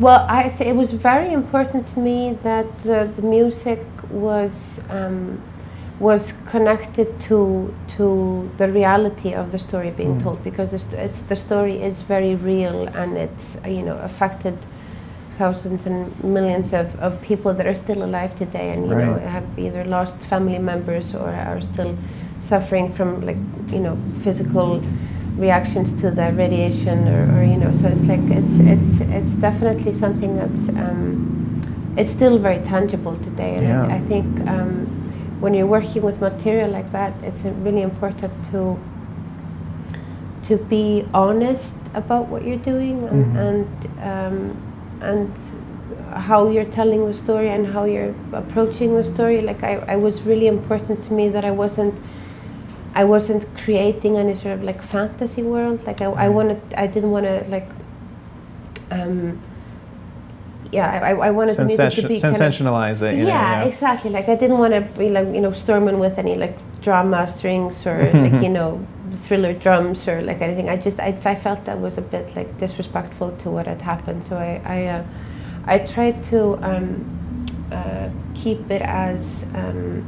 well, 0.00 0.26
I 0.28 0.56
it 0.58 0.74
was 0.74 0.90
very 0.90 1.32
important 1.32 1.86
to 1.94 2.00
me 2.00 2.36
that 2.42 2.66
the, 2.82 3.08
the 3.14 3.22
music 3.22 3.84
was 4.10 4.50
um, 4.90 5.40
was 6.00 6.32
connected 6.46 7.08
to 7.20 7.74
to 7.96 8.48
the 8.56 8.68
reality 8.68 9.32
of 9.34 9.50
the 9.50 9.58
story 9.58 9.90
being 9.90 10.14
Mm. 10.16 10.22
told 10.22 10.44
because 10.44 10.68
the, 10.70 10.78
st- 10.78 10.94
it's, 11.06 11.20
the 11.22 11.36
story 11.36 11.82
is 11.82 12.02
very 12.02 12.34
real 12.36 12.86
and 12.94 13.16
it's 13.16 13.56
you 13.66 13.82
know 13.82 13.98
affected 13.98 14.56
thousands 15.38 15.86
and 15.86 16.06
millions 16.24 16.72
of, 16.72 16.86
of 17.00 17.20
people 17.20 17.52
that 17.54 17.66
are 17.66 17.74
still 17.74 18.02
alive 18.04 18.34
today 18.36 18.70
and 18.70 18.88
you 18.88 18.94
know 18.94 19.14
have 19.18 19.44
either 19.58 19.84
lost 19.84 20.16
family 20.32 20.58
members 20.58 21.14
or 21.14 21.28
are 21.30 21.60
still 21.60 21.96
suffering 22.42 22.92
from 22.92 23.20
like 23.26 23.36
you 23.72 23.78
know 23.80 23.96
physical 24.22 24.80
reactions 25.36 25.92
to 26.00 26.10
the 26.10 26.32
radiation 26.32 27.06
or, 27.08 27.22
or 27.38 27.42
you 27.44 27.56
know 27.56 27.72
so 27.80 27.86
it's 27.88 28.06
like 28.12 28.24
it's 28.40 28.56
it's 28.74 29.00
it's 29.18 29.34
definitely 29.40 29.92
something 29.92 30.36
that's 30.36 30.68
um, 30.84 31.02
it's 31.96 32.10
still 32.12 32.38
very 32.38 32.60
tangible 32.64 33.16
today 33.18 33.56
and 33.56 33.66
Yeah. 33.66 33.86
I, 33.86 33.96
I 33.96 34.00
think 34.00 34.26
um, 34.48 34.86
when 35.40 35.54
you're 35.54 35.66
working 35.66 36.02
with 36.02 36.20
material 36.20 36.70
like 36.70 36.90
that 36.92 37.12
it's 37.22 37.42
really 37.66 37.82
important 37.82 38.32
to 38.50 38.78
to 40.44 40.56
be 40.56 41.04
honest 41.12 41.74
about 41.94 42.28
what 42.28 42.44
you're 42.44 42.64
doing 42.74 43.06
and 43.08 43.24
Mhm. 43.26 43.46
and, 43.48 43.66
um, 44.10 44.36
and 45.00 45.30
how 46.14 46.48
you're 46.48 46.70
telling 46.80 47.06
the 47.06 47.14
story 47.14 47.48
and 47.50 47.66
how 47.66 47.84
you're 47.84 48.14
approaching 48.32 48.94
the 48.96 49.04
story. 49.04 49.40
Like 49.40 49.62
I, 49.62 49.74
I 49.94 49.96
was 49.96 50.22
really 50.22 50.46
important 50.46 51.04
to 51.04 51.12
me 51.12 51.28
that 51.28 51.44
I 51.44 51.50
wasn't 51.50 51.94
I 52.94 53.04
wasn't 53.04 53.44
creating 53.64 54.16
any 54.16 54.34
sort 54.34 54.54
of 54.54 54.62
like 54.64 54.82
fantasy 54.82 55.42
world. 55.42 55.78
Like 55.86 56.00
I, 56.00 56.06
I 56.06 56.28
wanted 56.28 56.60
I 56.76 56.86
didn't 56.86 57.10
want 57.10 57.26
to 57.26 57.44
like 57.50 57.68
um, 58.90 59.38
yeah 60.72 61.00
I, 61.02 61.10
I 61.10 61.30
wanted 61.30 61.56
the 61.56 61.64
music 61.64 61.92
to 61.94 62.08
be 62.08 62.20
kind 62.20 62.34
of 62.34 62.40
sensationalize 62.40 63.02
it. 63.02 63.16
You 63.16 63.26
yeah, 63.26 63.64
know, 63.64 63.70
exactly. 63.70 64.10
Like 64.10 64.28
I 64.28 64.34
didn't 64.34 64.58
want 64.58 64.74
to 64.74 64.80
be 64.98 65.08
like 65.08 65.26
you 65.28 65.40
know 65.40 65.52
storming 65.52 65.98
with 65.98 66.18
any 66.18 66.34
like 66.34 66.56
drama 66.82 67.26
strings 67.28 67.86
or 67.86 68.10
like 68.14 68.42
you 68.42 68.48
know 68.48 68.84
thriller 69.12 69.52
drums 69.52 70.06
or 70.08 70.20
like 70.22 70.40
anything. 70.40 70.68
I 70.68 70.76
just 70.76 71.00
I, 71.00 71.18
I 71.24 71.34
felt 71.34 71.64
that 71.64 71.80
was 71.80 71.98
a 71.98 72.02
bit 72.02 72.34
like 72.36 72.58
disrespectful 72.58 73.32
to 73.38 73.50
what 73.50 73.66
had 73.66 73.80
happened. 73.80 74.26
So 74.28 74.36
I 74.36 74.60
I, 74.64 74.86
uh, 74.86 75.04
I 75.66 75.78
tried 75.78 76.22
to 76.24 76.58
um, 76.62 77.46
uh, 77.72 78.08
keep 78.34 78.70
it 78.70 78.82
as 78.82 79.44
um, 79.54 80.04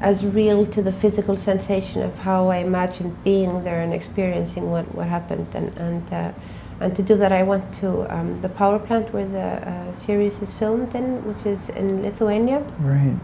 as 0.00 0.24
real 0.24 0.64
to 0.66 0.82
the 0.82 0.92
physical 0.92 1.36
sensation 1.36 2.02
of 2.02 2.16
how 2.18 2.48
I 2.48 2.58
imagined 2.58 3.22
being 3.24 3.64
there 3.64 3.80
and 3.80 3.92
experiencing 3.92 4.70
what, 4.70 4.92
what 4.94 5.06
happened 5.06 5.48
and 5.54 5.76
and 5.78 6.12
uh, 6.12 6.32
and 6.80 6.94
to 6.96 7.02
do 7.02 7.16
that 7.16 7.32
I 7.32 7.42
went 7.42 7.72
to 7.80 8.12
um, 8.14 8.40
the 8.40 8.48
power 8.48 8.78
plant 8.78 9.12
where 9.12 9.26
the 9.26 9.68
uh, 9.68 9.94
series 9.94 10.40
is 10.42 10.52
filmed 10.54 10.94
in, 10.94 11.24
which 11.24 11.44
is 11.46 11.68
in 11.70 12.02
Lithuania. 12.02 12.60
Right. 12.80 13.16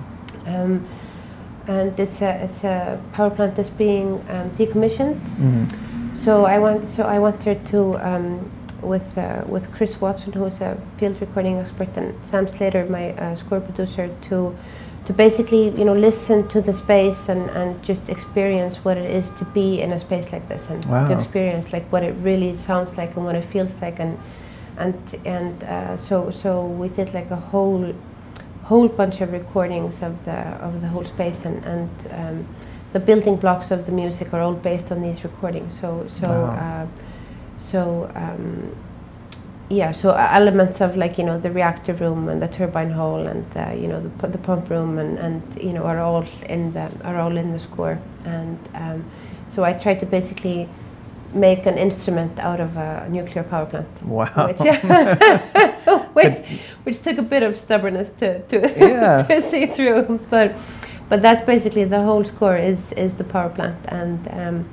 Um, 0.47 0.87
and 1.67 1.99
it's 1.99 2.21
a 2.21 2.45
it's 2.45 2.63
a 2.65 3.01
power 3.13 3.31
plant 3.31 3.57
that's 3.57 3.71
being 3.71 4.25
um, 4.29 4.51
decommissioned. 4.59 5.19
Mhm. 5.39 6.17
So 6.17 6.45
I 6.45 6.59
went 6.59 6.89
so 6.91 7.05
I 7.05 7.19
went 7.19 7.41
there 7.41 7.61
to 7.73 7.97
um, 8.09 8.51
with 8.83 9.17
uh, 9.17 9.43
with 9.47 9.71
Chris 9.73 10.01
Watson, 10.01 10.33
who's 10.33 10.61
a 10.61 10.77
field 10.99 11.21
recording 11.21 11.59
expert, 11.59 11.97
and 11.97 12.15
Sam 12.25 12.47
Slater, 12.49 12.85
my 12.87 13.13
uh, 13.13 13.35
score 13.37 13.61
producer, 13.61 14.11
to 14.29 14.55
to 15.07 15.13
basically 15.13 15.69
you 15.79 15.85
know 15.85 15.93
listen 15.95 16.49
to 16.49 16.61
the 16.63 16.73
space 16.73 17.29
and, 17.29 17.51
and 17.51 17.83
just 17.83 18.09
experience 18.09 18.77
what 18.85 18.97
it 18.97 19.11
is 19.11 19.31
to 19.39 19.45
be 19.47 19.81
in 19.81 19.93
a 19.93 20.01
space 20.01 20.33
like 20.33 20.49
this, 20.49 20.71
and 20.71 20.85
Wow. 20.87 21.09
to 21.09 21.15
experience 21.15 21.73
like 21.73 21.91
what 21.93 22.03
it 22.03 22.15
really 22.23 22.57
sounds 22.57 22.97
like 22.97 23.17
and 23.17 23.25
what 23.25 23.35
it 23.35 23.45
feels 23.45 23.81
like, 23.83 24.01
and 24.01 24.19
and 24.79 24.95
and 25.25 25.63
uh, 25.65 25.97
so 25.97 26.31
so 26.31 26.67
we 26.67 26.89
did 26.89 27.13
like 27.15 27.31
a 27.31 27.37
whole 27.37 27.93
whole 28.63 28.89
bunch 28.89 29.21
of 29.21 29.31
recordings 29.33 30.03
of 30.03 30.25
the 30.25 30.39
of 30.67 30.81
the 30.81 30.89
whole 30.89 31.05
space 31.05 31.45
and 31.45 31.65
and 31.65 31.91
um, 32.13 32.47
the 32.93 33.01
building 33.01 33.37
blocks 33.37 33.71
of 33.71 33.85
the 33.87 33.93
music 33.93 34.33
are 34.33 34.41
all 34.41 34.55
based 34.55 34.91
on 34.91 35.03
these 35.03 35.23
recordings. 35.25 35.79
So 35.81 36.07
so 36.09 36.29
Wow. 36.29 36.53
uh, 36.53 36.87
so 37.59 38.11
um, 38.15 38.75
yeah, 39.71 39.93
so 39.93 40.11
uh, 40.11 40.29
elements 40.31 40.81
of 40.81 40.97
like 40.97 41.17
you 41.19 41.25
know 41.25 41.39
the 41.39 41.51
reactor 41.51 41.95
room 41.95 42.29
and 42.29 42.41
the 42.43 42.49
turbine 42.49 42.91
hall 42.91 43.27
and 43.27 43.47
uh, 43.57 43.73
you 43.73 43.89
know 43.89 44.01
the, 44.19 44.29
the 44.29 44.39
pump 44.39 44.69
room 44.69 44.99
and, 44.99 45.19
and 45.19 45.43
you 45.63 45.73
know 45.73 45.85
are 45.85 46.01
all 46.01 46.25
in 46.49 46.73
the 46.73 46.91
are 47.05 47.19
all 47.19 47.37
in 47.37 47.53
the 47.53 47.59
score 47.59 47.99
and 48.25 48.59
um, 48.75 49.05
so 49.51 49.65
I 49.65 49.73
tried 49.73 50.01
to 50.01 50.07
basically 50.07 50.69
make 51.33 51.67
an 51.67 51.79
instrument 51.79 52.39
out 52.39 52.61
of 52.61 52.77
a 52.77 53.09
nuclear 53.11 53.43
power 53.43 53.67
plant. 53.67 54.03
Wow. 54.03 54.49
Which, 54.49 54.59
which, 56.15 56.61
which 56.85 57.03
took 57.03 57.19
a 57.19 57.23
bit 57.23 57.43
of 57.43 57.59
stubbornness 57.59 58.11
to, 58.21 58.41
to, 58.49 58.61
Yeah. 58.79 59.23
to 59.29 59.51
see 59.51 59.67
through, 59.67 60.21
but 60.31 60.55
but 61.09 61.21
that's 61.23 61.45
basically 61.45 61.85
the 61.85 62.03
whole 62.03 62.25
score 62.25 62.57
is 62.57 62.93
is 62.93 63.15
the 63.15 63.25
power 63.25 63.51
plant 63.51 63.77
and 63.89 64.29
um, 64.31 64.69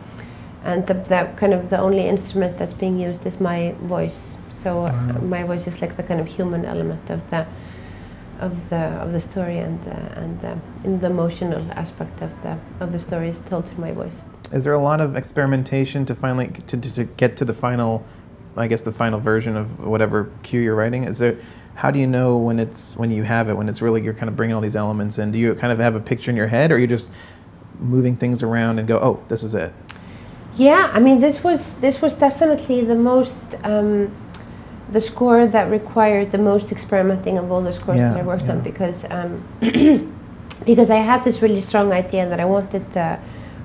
and 0.64 0.86
the, 0.88 0.94
the 0.94 1.30
kind 1.38 1.54
of 1.54 1.70
the 1.70 1.80
only 1.80 2.08
instrument 2.08 2.58
that's 2.58 2.74
being 2.74 2.98
used 3.00 3.26
is 3.26 3.40
my 3.40 3.74
voice. 3.82 4.36
So 4.62 4.86
uh, 4.86 4.92
my 5.22 5.44
voice 5.44 5.66
is 5.66 5.82
like 5.82 5.98
the 5.98 6.04
kind 6.04 6.20
of 6.20 6.28
human 6.28 6.66
element 6.66 7.10
of 7.10 7.28
the 7.30 7.48
of 8.40 8.70
the 8.70 8.84
of 9.04 9.12
the 9.12 9.22
story 9.22 9.60
and 9.60 9.80
uh, 9.88 10.22
and 10.22 10.46
uh, 10.46 10.56
in 10.84 11.00
the 11.00 11.08
emotional 11.08 11.64
aspect 11.72 12.22
of 12.22 12.32
the 12.44 12.58
of 12.80 12.92
the 12.92 13.00
story 13.00 13.30
is 13.30 13.40
told 13.50 13.68
through 13.68 13.80
my 13.80 13.92
voice. 13.92 14.22
Is 14.52 14.64
there 14.64 14.74
a 14.74 14.82
lot 14.82 15.02
of 15.02 15.16
experimentation 15.16 16.06
to 16.06 16.16
finally 16.16 16.48
to, 16.68 16.78
to, 16.78 16.94
to 16.94 17.04
get 17.06 17.38
to 17.38 17.46
the 17.46 17.54
final, 17.54 18.04
I 18.56 18.68
guess 18.68 18.82
the 18.82 18.92
final 18.92 19.20
version 19.20 19.56
of 19.56 19.80
whatever 19.80 20.30
cue 20.44 20.62
you're 20.62 20.76
writing? 20.76 21.06
Is 21.06 21.18
there, 21.20 21.38
how 21.76 21.90
do 21.90 22.00
you 22.00 22.08
know 22.08 22.38
when 22.38 22.60
it's 22.60 22.96
when 22.98 23.10
you 23.10 23.24
have 23.24 23.50
it 23.50 23.56
when 23.56 23.70
it's 23.70 23.82
really 23.82 24.02
you're 24.04 24.14
kind 24.14 24.30
of 24.30 24.36
bringing 24.36 24.56
all 24.56 24.62
these 24.62 24.76
elements 24.76 25.18
in? 25.18 25.32
Do 25.32 25.40
you 25.40 25.56
kind 25.56 25.74
of 25.74 25.80
have 25.80 25.96
a 25.96 26.02
picture 26.02 26.30
in 26.30 26.38
your 26.38 26.48
head, 26.48 26.72
or 26.72 26.78
you're 26.78 26.88
just 26.88 27.12
moving 27.80 28.16
things 28.16 28.44
around 28.44 28.78
and 28.78 28.88
go, 28.88 28.98
oh, 28.98 29.24
this 29.28 29.42
is 29.42 29.56
it? 29.56 29.74
Yeah, 30.58 30.92
I 30.94 31.00
mean, 31.00 31.20
this 31.20 31.44
was 31.44 31.76
this 31.76 32.02
was 32.02 32.14
definitely 32.14 32.84
the 32.84 32.96
most 32.96 33.38
um, 33.64 34.12
the 34.92 35.02
score 35.02 35.48
that 35.48 35.70
required 35.72 36.32
the 36.32 36.38
most 36.38 36.72
experimenting 36.72 37.38
of 37.38 37.52
all 37.52 37.62
the 37.62 37.74
scores 37.74 38.00
that 38.00 38.18
I 38.18 38.20
Yeah, 38.20 38.26
worked 38.26 38.50
on 38.50 38.62
because 38.62 39.06
um, 39.10 39.44
because 40.66 40.90
I 40.90 40.98
had 40.98 41.24
this 41.24 41.42
really 41.42 41.62
strong 41.62 41.92
idea 41.92 42.28
that 42.30 42.40
I 42.40 42.46
wanted 42.46 42.84
the 42.94 43.18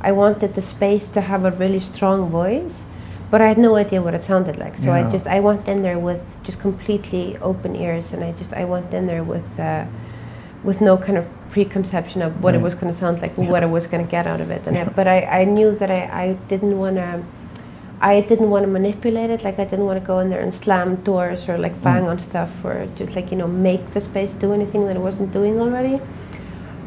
I 0.08 0.12
wanted 0.12 0.54
the 0.54 0.62
space 0.62 1.08
to 1.08 1.20
have 1.20 1.44
a 1.44 1.50
really 1.50 1.80
strong 1.80 2.30
voice, 2.30 2.84
but 3.30 3.40
I 3.40 3.48
had 3.48 3.58
no 3.58 3.74
idea 3.74 4.00
what 4.00 4.14
it 4.14 4.22
sounded 4.22 4.56
like. 4.56 4.78
So 4.78 4.86
Yeah. 4.86 5.08
I 5.08 5.12
just 5.12 5.26
I 5.26 5.40
went 5.40 5.66
in 5.68 5.82
there 5.82 5.98
with 5.98 6.22
just 6.44 6.60
completely 6.60 7.36
open 7.40 7.74
ears, 7.74 8.12
and 8.12 8.22
I 8.22 8.32
just 8.38 8.52
I 8.52 8.64
went 8.64 8.94
in 8.94 9.06
there 9.06 9.24
with. 9.24 9.48
Uh, 9.58 9.84
with 10.64 10.80
no 10.80 10.96
kind 10.96 11.16
of 11.16 11.24
preconception 11.50 12.22
of 12.22 12.42
what 12.42 12.54
it 12.54 12.60
was 12.60 12.74
going 12.74 12.92
to 12.92 12.98
sound 12.98 13.22
like, 13.22 13.36
what 13.38 13.62
I 13.62 13.66
was 13.66 13.86
going 13.86 14.04
to 14.04 14.10
get 14.10 14.26
out 14.26 14.40
of 14.40 14.50
it, 14.50 14.66
and 14.66 14.76
I, 14.76 14.84
but 14.84 15.06
I, 15.06 15.20
I 15.40 15.44
knew 15.44 15.70
that 15.76 15.90
I, 15.90 16.00
I 16.24 16.32
didn't 16.48 16.76
want 16.76 16.96
to, 16.96 17.22
I 18.00 18.20
didn't 18.20 18.50
want 18.50 18.64
to 18.64 18.70
manipulate 18.70 19.30
it. 19.30 19.42
Like 19.42 19.58
I 19.58 19.64
didn't 19.64 19.86
want 19.86 19.98
to 20.00 20.06
go 20.06 20.18
in 20.18 20.28
there 20.30 20.40
and 20.40 20.54
slam 20.54 20.96
doors 20.96 21.48
or 21.48 21.56
like 21.58 21.80
bang 21.82 22.04
Mm. 22.04 22.10
on 22.10 22.18
stuff 22.18 22.50
or 22.64 22.86
just 22.94 23.16
like 23.16 23.30
you 23.30 23.38
know 23.38 23.48
make 23.48 23.92
the 23.94 24.00
space 24.00 24.32
do 24.34 24.52
anything 24.52 24.86
that 24.86 24.96
it 24.96 25.00
wasn't 25.00 25.32
doing 25.32 25.58
already. 25.60 26.00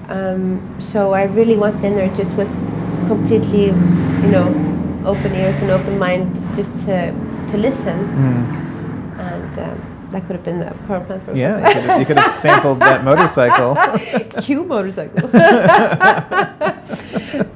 Um, 0.09 0.59
so 0.79 1.13
I 1.13 1.23
really 1.23 1.55
went 1.55 1.83
in 1.83 1.95
there 1.95 2.09
just 2.15 2.31
with 2.33 2.49
completely, 3.07 3.65
you 3.67 4.31
know, 4.35 4.47
open 5.05 5.33
ears 5.35 5.55
and 5.61 5.71
open 5.71 5.97
mind, 5.97 6.29
just 6.55 6.71
to 6.85 7.11
to 7.51 7.57
listen 7.57 7.97
Mm. 7.97 9.19
and 9.19 9.59
um, 9.59 9.77
that 10.11 10.21
could 10.25 10.35
have 10.35 10.43
been 10.45 10.59
the 10.59 10.71
power 10.87 11.01
plant. 11.05 11.21
Yeah, 11.35 11.57
you 11.57 11.73
could 11.73 11.83
have, 11.83 11.99
you 11.99 12.05
could 12.05 12.17
have 12.17 12.31
sampled 12.45 12.79
that 12.81 13.03
motorcycle. 13.03 13.75
Cue 14.41 14.63
motorcycle. 14.63 15.29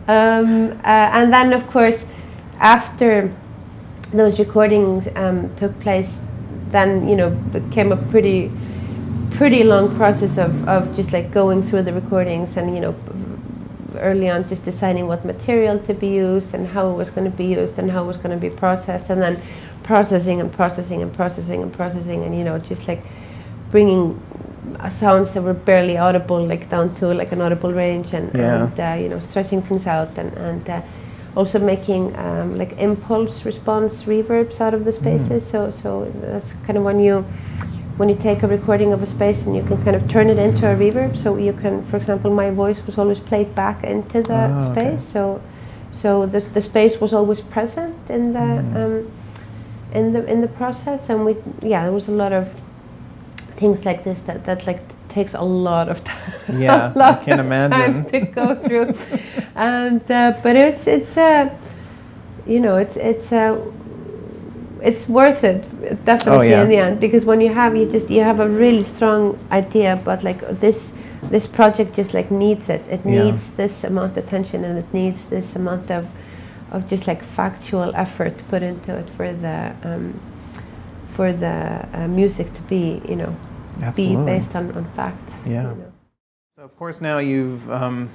um, 0.07 0.71
uh, 0.83 1.17
and 1.17 1.33
then, 1.33 1.53
of 1.53 1.67
course, 1.69 1.97
after 2.59 3.31
those 4.13 4.39
recordings 4.39 5.07
um, 5.15 5.53
took 5.55 5.77
place, 5.79 6.09
then 6.71 7.07
you 7.07 7.15
know 7.15 7.29
became 7.29 7.91
a 7.91 7.97
pretty, 7.97 8.51
pretty 9.31 9.63
long 9.63 9.95
process 9.95 10.37
of, 10.37 10.67
of 10.67 10.95
just 10.95 11.11
like 11.11 11.31
going 11.31 11.67
through 11.69 11.83
the 11.83 11.93
recordings 11.93 12.57
and 12.57 12.73
you 12.75 12.81
know 12.81 12.95
early 13.97 14.29
on 14.29 14.47
just 14.49 14.63
deciding 14.65 15.07
what 15.07 15.23
material 15.23 15.77
to 15.79 15.93
be 15.93 16.07
used 16.07 16.53
and 16.53 16.67
how 16.67 16.89
it 16.89 16.93
was 16.93 17.09
going 17.11 17.29
to 17.29 17.37
be 17.37 17.45
used 17.45 17.77
and 17.77 17.91
how 17.91 18.03
it 18.03 18.07
was 18.07 18.17
going 18.17 18.31
to 18.31 18.37
be 18.37 18.49
processed 18.49 19.09
and 19.09 19.21
then 19.21 19.39
processing 19.83 20.39
and 20.41 20.51
processing 20.51 21.01
and 21.01 21.13
processing 21.13 21.61
and 21.61 21.71
processing 21.71 22.23
and 22.23 22.35
you 22.35 22.43
know 22.43 22.57
just 22.57 22.87
like 22.87 23.03
bringing 23.71 24.19
sounds 24.91 25.33
that 25.33 25.41
were 25.41 25.53
barely 25.53 25.97
audible 25.97 26.43
like 26.43 26.69
down 26.69 26.93
to 26.95 27.07
like 27.13 27.31
an 27.31 27.41
audible 27.41 27.71
range 27.73 28.13
and, 28.13 28.31
Yeah. 28.33 28.65
and 28.65 28.79
uh, 28.79 29.03
you 29.03 29.09
know 29.09 29.19
stretching 29.19 29.61
things 29.61 29.85
out 29.85 30.17
and, 30.17 30.33
and 30.37 30.69
uh, 30.69 30.81
also 31.35 31.59
making 31.59 32.15
um, 32.17 32.55
like 32.57 32.73
impulse 32.79 33.45
response 33.45 34.03
reverbs 34.03 34.59
out 34.61 34.73
of 34.73 34.85
the 34.85 34.91
spaces. 34.91 35.49
So 35.49 35.71
so 35.71 36.11
that's 36.21 36.51
kind 36.65 36.77
of 36.77 36.83
when 36.83 36.99
you 36.99 37.25
when 37.97 38.09
you 38.09 38.15
take 38.15 38.43
a 38.43 38.47
recording 38.47 38.91
of 38.93 39.03
a 39.03 39.07
space 39.07 39.45
and 39.45 39.55
you 39.55 39.63
can 39.63 39.77
kind 39.83 39.95
of 39.95 40.07
turn 40.09 40.29
it 40.29 40.37
into 40.39 40.65
a 40.71 40.75
reverb. 40.75 41.15
So 41.17 41.37
you 41.37 41.53
can 41.53 41.83
for 41.85 41.97
example 41.97 42.31
my 42.31 42.49
voice 42.51 42.79
was 42.85 42.97
always 42.97 43.19
played 43.19 43.53
back 43.55 43.83
into 43.83 44.21
the 44.23 44.49
Oh, 44.49 44.71
okay. 44.71 44.97
space. 44.97 45.11
So 45.13 45.41
so 45.91 46.25
the, 46.25 46.39
the 46.39 46.61
space 46.61 46.99
was 46.99 47.13
always 47.13 47.41
present 47.41 47.95
in 48.09 48.33
the 48.33 48.39
Mm. 48.39 48.75
um, 48.75 49.11
in 49.93 50.13
the 50.13 50.25
in 50.31 50.41
the 50.41 50.47
process. 50.47 51.09
And 51.09 51.25
we 51.25 51.35
yeah 51.61 51.83
there 51.83 51.91
was 51.93 52.07
a 52.07 52.11
lot 52.23 52.33
of 52.33 52.47
things 53.57 53.85
like 53.85 54.03
this 54.03 54.19
that 54.25 54.45
that 54.45 54.65
like 54.67 54.81
takes 55.13 55.33
a 55.35 55.41
lot 55.41 55.87
of 55.89 55.97
time 56.03 56.33
Yeah, 56.65 56.91
I 57.11 57.13
can 57.25 57.39
imagine. 57.39 58.05
to 58.11 58.19
go 58.39 58.55
through 58.63 58.87
and 59.55 60.01
uh, 60.11 60.33
but 60.43 60.55
it's 60.55 60.87
it's 60.87 61.15
uh, 61.17 61.49
you 62.53 62.59
know 62.59 62.75
it's 62.83 62.95
it's 62.97 63.31
uh, 63.31 63.55
it's 64.81 65.07
worth 65.07 65.43
it 65.43 65.61
definitely 66.05 66.49
yeah. 66.49 66.63
in 66.63 66.69
the 66.69 66.77
end 66.77 66.99
because 66.99 67.23
when 67.25 67.39
you 67.41 67.53
have 67.53 67.75
you 67.75 67.85
just 67.95 68.09
you 68.09 68.21
have 68.21 68.39
a 68.39 68.49
really 68.49 68.83
strong 68.83 69.37
idea 69.51 69.99
but 70.03 70.23
like 70.23 70.41
this 70.59 70.91
this 71.31 71.47
project 71.47 71.95
just 71.95 72.13
like 72.13 72.29
needs 72.31 72.67
it 72.69 72.81
it 72.89 73.01
Yeah. 73.05 73.23
needs 73.23 73.43
this 73.55 73.83
amount 73.83 74.17
of 74.17 74.25
attention 74.25 74.65
and 74.65 74.77
it 74.77 74.93
needs 74.93 75.19
this 75.29 75.55
amount 75.55 75.89
of 75.91 76.05
of 76.71 76.89
just 76.91 77.07
like 77.07 77.23
factual 77.35 77.91
effort 77.95 78.33
put 78.49 78.61
into 78.63 78.91
it 79.01 79.07
for 79.15 79.31
the 79.31 79.57
um, 79.83 80.19
for 81.15 81.31
the 81.31 81.87
uh, 81.93 82.07
music 82.07 82.47
to 82.55 82.61
be 82.63 83.01
you 83.07 83.15
know 83.15 83.33
Absolutely. 83.81 84.15
be 84.15 84.39
based 84.39 84.55
on, 84.55 84.71
on 84.71 84.85
facts 84.95 85.33
Yeah. 85.45 85.51
you 85.71 85.77
know. 85.77 85.91
So 86.57 86.63
of 86.63 86.77
course 86.77 87.01
now 87.01 87.17
you've 87.19 87.69
um, 87.71 88.09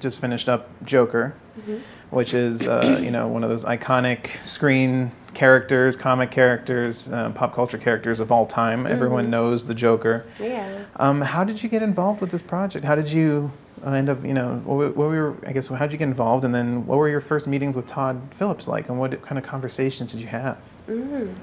just 0.00 0.20
finished 0.20 0.48
up 0.48 0.68
Joker, 0.84 1.34
Mm-hmm. 1.60 1.76
which 2.10 2.32
is 2.32 2.66
uh, 2.66 2.98
you 3.02 3.10
know 3.10 3.28
one 3.28 3.44
of 3.44 3.50
those 3.50 3.64
iconic 3.64 4.42
screen 4.42 5.12
characters, 5.34 5.96
comic 5.96 6.30
characters, 6.30 7.08
uh, 7.10 7.28
pop 7.30 7.54
culture 7.54 7.76
characters 7.78 8.20
of 8.20 8.32
all 8.32 8.46
time. 8.46 8.86
Everyone 8.86 9.28
knows 9.28 9.66
the 9.66 9.74
Joker. 9.74 10.24
yeah 10.40 10.84
Um, 10.96 11.20
how 11.20 11.44
did 11.44 11.62
you 11.62 11.68
get 11.68 11.82
involved 11.82 12.20
with 12.22 12.30
this 12.30 12.40
project? 12.42 12.84
How 12.86 12.94
did 12.94 13.08
you 13.08 13.50
uh, 13.84 13.90
end 13.90 14.08
up? 14.08 14.24
You 14.24 14.32
know, 14.32 14.62
what, 14.64 14.96
what 14.96 15.08
were 15.10 15.34
I 15.46 15.52
guess 15.52 15.66
how 15.66 15.76
did 15.84 15.92
you 15.92 15.98
get 15.98 16.08
involved, 16.08 16.44
and 16.44 16.54
then 16.54 16.86
what 16.86 16.96
were 16.98 17.08
your 17.10 17.20
first 17.20 17.46
meetings 17.46 17.76
with 17.76 17.86
Todd 17.86 18.18
Phillips 18.38 18.66
like, 18.68 18.88
and 18.88 18.98
what 18.98 19.20
kind 19.22 19.38
of 19.38 19.44
conversations 19.44 20.12
did 20.12 20.20
you 20.22 20.28
have? 20.28 20.56
Mm. 20.88 21.34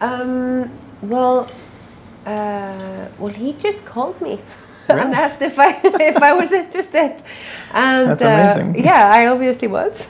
Um, 0.00 0.70
well, 1.02 1.50
uh, 2.28 3.08
well, 3.18 3.32
he 3.32 3.52
just 3.54 3.84
called 3.84 4.20
me 4.20 4.40
and 4.88 5.14
asked 5.14 5.42
if 5.42 5.58
I 5.58 5.80
if 5.84 6.16
I 6.16 6.32
was 6.32 6.52
interested, 6.52 7.22
and 7.72 8.10
That's 8.10 8.24
uh, 8.24 8.60
amazing. 8.60 8.84
yeah, 8.90 9.10
I 9.12 9.26
obviously 9.26 9.68
was. 9.68 10.06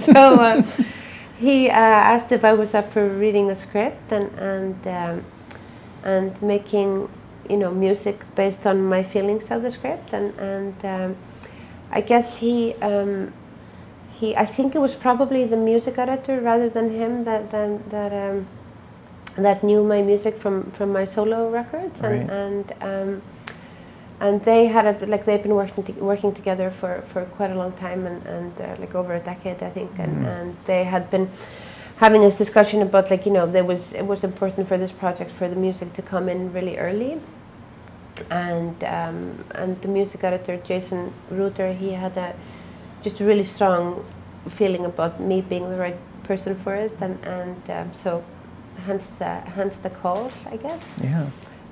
so 0.00 0.12
uh, 0.12 0.62
he 1.38 1.68
uh, 1.70 1.72
asked 2.12 2.32
if 2.32 2.44
I 2.44 2.52
was 2.52 2.74
up 2.74 2.92
for 2.92 3.08
reading 3.08 3.50
a 3.50 3.56
script 3.56 4.12
and 4.12 4.30
and 4.38 4.86
um, 4.86 5.24
and 6.04 6.42
making 6.42 7.08
you 7.48 7.56
know 7.56 7.70
music 7.70 8.24
based 8.34 8.66
on 8.66 8.82
my 8.82 9.02
feelings 9.02 9.50
of 9.50 9.62
the 9.62 9.70
script 9.70 10.12
and 10.12 10.38
and 10.38 10.84
um, 10.84 11.16
I 11.90 12.00
guess 12.00 12.36
he. 12.36 12.74
Um, 12.82 13.32
he, 14.20 14.36
I 14.36 14.46
think 14.46 14.76
it 14.76 14.78
was 14.78 14.94
probably 14.94 15.44
the 15.44 15.56
music 15.56 15.98
editor 15.98 16.40
rather 16.40 16.68
than 16.68 16.90
him 16.90 17.24
that 17.24 17.50
than, 17.50 17.82
that 17.90 18.12
um, 18.12 18.46
that 19.36 19.64
knew 19.64 19.82
my 19.82 20.02
music 20.02 20.38
from, 20.40 20.70
from 20.72 20.92
my 20.92 21.04
solo 21.04 21.50
records 21.50 22.00
and 22.02 22.28
Right. 22.28 22.30
and 22.30 22.72
um, 22.82 23.22
and 24.20 24.44
they 24.44 24.66
had 24.66 24.86
a, 24.86 25.06
like 25.06 25.24
they've 25.26 25.42
been 25.42 25.56
working 25.56 25.82
to, 25.84 25.92
working 25.92 26.32
together 26.32 26.70
for, 26.70 27.02
for 27.12 27.24
quite 27.36 27.50
a 27.50 27.54
long 27.56 27.72
time 27.72 28.06
and, 28.06 28.24
and 28.26 28.60
uh, 28.60 28.76
like 28.78 28.94
over 28.94 29.14
a 29.14 29.20
decade 29.20 29.62
I 29.62 29.70
think 29.70 29.90
and, 29.98 30.24
and 30.24 30.56
they 30.66 30.84
had 30.84 31.10
been 31.10 31.28
having 31.96 32.20
this 32.22 32.36
discussion 32.36 32.80
about 32.82 33.10
like 33.10 33.26
you 33.26 33.32
know 33.32 33.46
there 33.46 33.64
was 33.64 33.92
it 33.92 34.06
was 34.06 34.22
important 34.24 34.68
for 34.68 34.78
this 34.78 34.92
project 34.92 35.32
for 35.32 35.48
the 35.48 35.56
music 35.56 35.92
to 35.94 36.02
come 36.02 36.28
in 36.28 36.52
really 36.52 36.78
early 36.78 37.20
and 38.30 38.82
um, 38.84 39.44
and 39.56 39.80
the 39.82 39.88
music 39.88 40.22
editor 40.22 40.56
Jason 40.58 41.12
Ruder 41.30 41.72
he 41.72 41.92
had 41.92 42.16
a 42.16 42.34
just 43.02 43.20
a 43.20 43.24
really 43.24 43.44
strong 43.44 44.04
feeling 44.50 44.84
about 44.84 45.20
me 45.20 45.40
being 45.40 45.68
the 45.70 45.76
right 45.76 45.98
person 46.22 46.54
for 46.62 46.74
it 46.74 46.96
and 47.00 47.18
and 47.24 47.70
um, 47.70 47.90
so 48.02 48.24
hence 48.86 49.06
the 49.18 49.32
hence 49.56 49.74
the 49.82 49.90
call 49.90 50.30
I 50.54 50.56
guess 50.56 50.82
Yeah. 51.02 51.26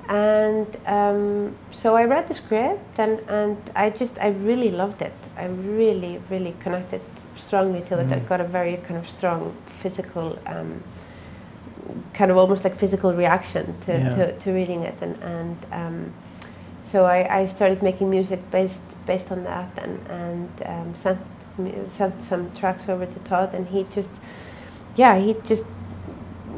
and 0.08 0.66
um, 0.86 1.54
so 1.72 1.94
I 1.96 2.04
read 2.04 2.26
the 2.28 2.34
script 2.34 2.98
and, 2.98 3.20
and 3.28 3.56
I 3.76 3.90
just 3.90 4.14
I 4.20 4.28
really 4.50 4.70
loved 4.70 5.00
it 5.02 5.14
I 5.36 5.46
really 5.78 6.20
really 6.30 6.54
connected 6.64 7.00
strongly 7.36 7.80
to 7.88 7.94
it 8.00 8.12
I 8.12 8.18
Mhm. 8.20 8.28
got 8.28 8.40
a 8.40 8.48
very 8.58 8.76
kind 8.86 8.98
of 8.98 9.06
strong 9.08 9.54
physical 9.82 10.38
um, 10.46 10.82
kind 12.14 12.30
of 12.30 12.36
almost 12.36 12.62
like 12.64 12.76
physical 12.78 13.12
reaction 13.14 13.64
to, 13.86 13.92
Yeah. 13.92 14.14
to, 14.16 14.32
to 14.40 14.52
reading 14.52 14.82
it 14.82 14.94
and, 15.00 15.16
and 15.22 15.56
um, 15.72 16.12
so 16.90 17.04
I, 17.04 17.40
I 17.40 17.46
started 17.46 17.82
making 17.82 18.10
music 18.10 18.40
based 18.50 18.80
based 19.06 19.32
on 19.32 19.42
that 19.44 19.68
and, 19.84 19.98
and 20.08 20.48
um, 20.66 20.94
sent, 21.02 21.18
sent 21.98 22.14
some 22.22 22.50
tracks 22.60 22.88
over 22.88 23.06
to 23.06 23.18
Todd 23.30 23.50
and 23.54 23.66
he 23.66 23.84
just 23.94 24.10
yeah 24.96 25.14
he 25.18 25.34
just 25.44 25.64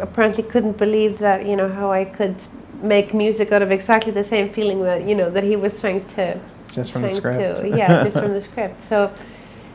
apparently 0.00 0.42
couldn't 0.42 0.76
believe 0.76 1.18
that 1.18 1.46
you 1.46 1.56
know 1.56 1.68
how 1.68 1.90
I 1.92 2.04
could 2.04 2.36
make 2.82 3.14
music 3.14 3.52
out 3.52 3.62
of 3.62 3.70
exactly 3.70 4.12
the 4.12 4.24
same 4.24 4.52
feeling 4.52 4.82
that 4.82 5.04
you 5.08 5.14
know 5.14 5.30
that 5.30 5.44
he 5.44 5.56
was 5.56 5.80
trying 5.80 6.04
to 6.16 6.38
Just 6.72 6.92
from 6.92 7.02
the 7.02 7.10
script. 7.10 7.60
to 7.60 7.68
yeah 7.68 8.04
just 8.04 8.16
from 8.16 8.32
the 8.38 8.42
script. 8.42 8.76
So 8.88 9.12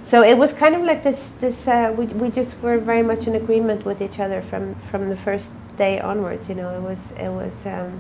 so 0.04 0.24
it 0.24 0.38
was 0.38 0.54
kind 0.54 0.76
of 0.76 0.84
like 0.84 1.04
this 1.04 1.32
this 1.40 1.68
uh, 1.68 1.94
we, 1.98 2.06
we 2.08 2.30
just 2.30 2.56
were 2.62 2.80
very 2.80 3.04
much 3.04 3.28
in 3.28 3.36
agreement 3.36 3.86
with 3.86 4.02
each 4.02 4.20
other 4.20 4.42
from 4.44 4.76
from 4.90 5.08
the 5.08 5.18
first 5.18 5.48
day 5.78 6.00
onwards 6.00 6.48
you 6.50 6.56
know. 6.56 6.70
It 6.76 6.82
was 6.82 7.00
it 7.18 7.30
was 7.30 7.54
um, 7.66 8.00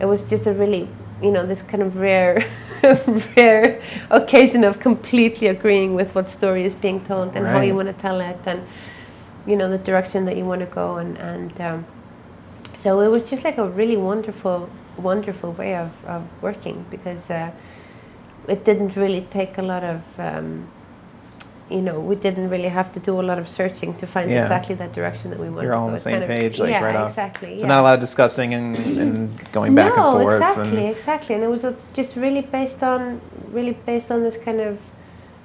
it 0.00 0.06
was 0.06 0.22
just 0.24 0.46
a 0.46 0.52
really 0.52 0.88
you 1.22 1.30
know 1.30 1.46
this 1.46 1.62
kind 1.62 1.82
of 1.82 1.96
rare 1.96 2.44
rare 3.36 3.80
occasion 4.10 4.64
of 4.64 4.80
completely 4.80 5.46
agreeing 5.48 5.94
with 5.94 6.12
what 6.14 6.28
story 6.28 6.64
is 6.64 6.74
being 6.74 7.04
told 7.06 7.34
and 7.36 7.46
how 7.46 7.60
you 7.60 7.74
want 7.74 7.88
to 7.88 8.02
tell 8.02 8.20
it 8.20 8.38
and 8.46 8.62
you 9.46 9.56
know 9.56 9.68
the 9.68 9.78
direction 9.78 10.24
that 10.24 10.36
you 10.36 10.44
want 10.44 10.60
to 10.60 10.66
go 10.66 10.96
and 10.96 11.18
and 11.18 11.60
um, 11.60 11.86
so 12.76 13.00
it 13.00 13.08
was 13.08 13.22
just 13.24 13.44
like 13.44 13.58
a 13.58 13.68
really 13.68 13.96
wonderful 13.96 14.68
wonderful 14.98 15.52
way 15.52 15.74
of, 15.76 15.90
of 16.06 16.22
working 16.42 16.84
because 16.90 17.30
uh, 17.30 17.50
it 18.48 18.64
didn't 18.64 18.94
really 18.96 19.22
take 19.30 19.58
a 19.58 19.62
lot 19.62 19.82
of 19.84 20.00
um, 20.18 20.66
you 21.70 21.80
know 21.80 21.98
we 21.98 22.14
didn't 22.14 22.50
really 22.50 22.68
have 22.68 22.92
to 22.92 23.00
do 23.00 23.18
a 23.20 23.22
lot 23.22 23.38
of 23.38 23.48
searching 23.48 23.94
to 23.94 24.06
find 24.06 24.30
Yeah. 24.30 24.42
exactly 24.42 24.74
that 24.76 24.92
direction 24.92 25.30
that 25.30 25.38
we 25.40 25.48
wanted 25.48 25.64
You're 25.64 25.74
all 25.74 25.86
on 25.86 25.92
the 25.92 25.98
same 25.98 26.20
kind 26.20 26.24
of- 26.24 26.38
page, 26.38 26.58
like 26.58 26.70
yeah, 26.70 26.84
right 26.84 26.96
off. 26.96 27.10
exactly 27.10 27.58
So 27.58 27.62
yeah. 27.62 27.68
not 27.68 27.80
a 27.80 27.82
lot 27.82 27.94
of 27.94 28.00
discussing 28.00 28.52
and, 28.54 28.76
and 28.76 29.52
going 29.52 29.74
back 29.74 29.96
no, 29.96 30.18
and 30.18 30.22
forth. 30.22 30.42
exactly, 30.42 30.86
And, 30.86 30.96
exactly, 30.96 31.34
and 31.36 31.44
it 31.44 31.48
was 31.48 31.64
a, 31.64 31.74
just 31.94 32.14
really 32.16 32.42
based 32.42 32.82
on, 32.82 33.20
really 33.50 33.72
based 33.86 34.10
on 34.10 34.22
this 34.22 34.36
kind 34.36 34.60
of 34.60 34.78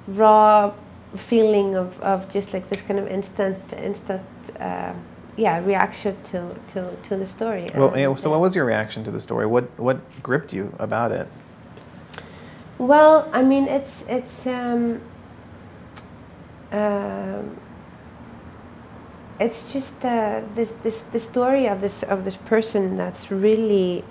raw 0.08 0.72
feeling 1.16 1.74
of, 1.74 1.98
of 2.00 2.30
just 2.30 2.52
like 2.52 2.68
this 2.68 2.82
kind 2.82 2.98
of 2.98 3.08
instant, 3.08 3.58
instant, 3.72 4.22
uh, 4.60 4.92
yeah, 5.36 5.64
reaction 5.64 6.16
to, 6.24 6.54
to, 6.68 6.94
to 7.08 7.16
the 7.16 7.26
story. 7.26 7.70
well, 7.74 8.16
so 8.16 8.28
uh, 8.28 8.32
what 8.32 8.40
was 8.40 8.54
your 8.54 8.64
reaction 8.64 9.04
to 9.04 9.10
the 9.10 9.20
story? 9.20 9.46
What 9.46 9.64
what 9.78 9.98
gripped 10.22 10.52
you 10.52 10.74
about 10.78 11.12
it? 11.12 11.28
Well, 12.78 13.28
I 13.32 13.42
mean, 13.42 13.68
it's 13.68 14.04
it's 14.08 14.46
um, 14.46 15.00
um, 16.72 17.56
it's 19.40 19.72
just 19.72 20.04
uh, 20.04 20.42
this 20.54 20.72
this 20.82 21.02
the 21.12 21.20
story 21.20 21.68
of 21.68 21.80
this 21.80 22.02
of 22.04 22.24
this 22.24 22.36
person 22.36 22.96
that's 22.96 23.30
really 23.30 24.04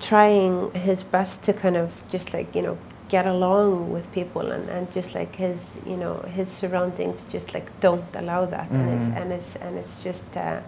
trying 0.00 0.70
his 0.72 1.02
best 1.02 1.42
to 1.44 1.52
kind 1.52 1.76
of 1.76 1.90
just 2.10 2.32
like 2.32 2.54
you 2.54 2.62
know 2.62 2.78
get 3.16 3.26
along 3.26 3.68
with 3.94 4.06
people 4.18 4.44
and, 4.54 4.64
and 4.74 4.84
just 4.98 5.10
like 5.18 5.32
his 5.46 5.58
you 5.90 5.96
know 6.02 6.14
his 6.38 6.48
surroundings 6.60 7.18
just 7.34 7.48
like 7.56 7.68
don't 7.86 8.10
allow 8.22 8.42
that 8.56 8.68
and 8.78 8.86
Mhm. 8.88 8.96
it's 8.96 9.08
and 9.20 9.28
it's 9.38 9.52
and 9.64 9.72
it's 9.82 9.94
just 10.08 10.28
uh, 10.36 10.60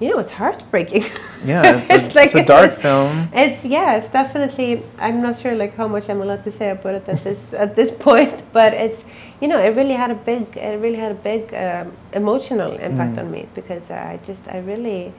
you 0.00 0.08
know, 0.10 0.18
it's 0.24 0.30
heartbreaking. 0.42 1.04
Yeah, 1.52 1.62
it's, 1.80 1.90
a, 1.90 2.22
it's 2.24 2.34
a 2.34 2.44
dark 2.44 2.72
film. 2.86 3.28
It's 3.32 3.64
yeah, 3.64 3.96
it's 3.98 4.10
definitely. 4.20 4.82
I'm 4.98 5.18
not 5.26 5.34
sure 5.42 5.54
like 5.54 5.74
how 5.80 5.88
much 5.88 6.06
I'm 6.10 6.20
allowed 6.20 6.44
to 6.44 6.52
say 6.58 6.68
about 6.76 6.94
it 7.00 7.08
at 7.08 7.20
this 7.24 7.40
at 7.64 7.70
this 7.78 7.90
point, 7.90 8.36
but 8.52 8.70
it's 8.74 9.00
you 9.40 9.48
know, 9.50 9.58
it 9.66 9.72
really 9.80 9.94
had 9.94 10.10
a 10.10 10.14
big, 10.30 10.44
it 10.56 10.76
really 10.84 11.00
had 11.06 11.12
a 11.12 11.20
big 11.32 11.42
um, 11.54 11.86
emotional 12.12 12.72
impact 12.88 13.14
Mm. 13.16 13.20
on 13.22 13.30
me 13.30 13.42
because 13.54 13.84
I 13.90 14.18
just, 14.28 14.42
I 14.56 14.58
really, 14.72 15.12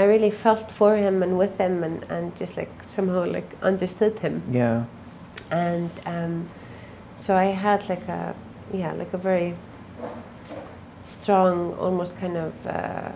I 0.00 0.02
really 0.12 0.30
felt 0.30 0.70
for 0.78 0.96
him 0.96 1.22
and 1.22 1.32
with 1.42 1.54
him 1.58 1.84
and 1.84 1.98
and 2.14 2.24
just 2.40 2.56
like 2.56 2.72
somehow 2.96 3.22
like 3.36 3.50
understood 3.62 4.18
him 4.24 4.34
Yeah. 4.50 4.84
And 5.50 5.90
um, 6.06 6.48
so 7.18 7.34
I 7.36 7.46
had 7.46 7.88
like 7.88 8.06
a 8.08 8.34
yeah 8.72 8.92
like 8.92 9.12
a 9.14 9.18
very 9.18 9.54
strong 11.04 11.74
almost 11.74 12.16
kind 12.18 12.36
of 12.36 12.52
uh, 12.66 13.12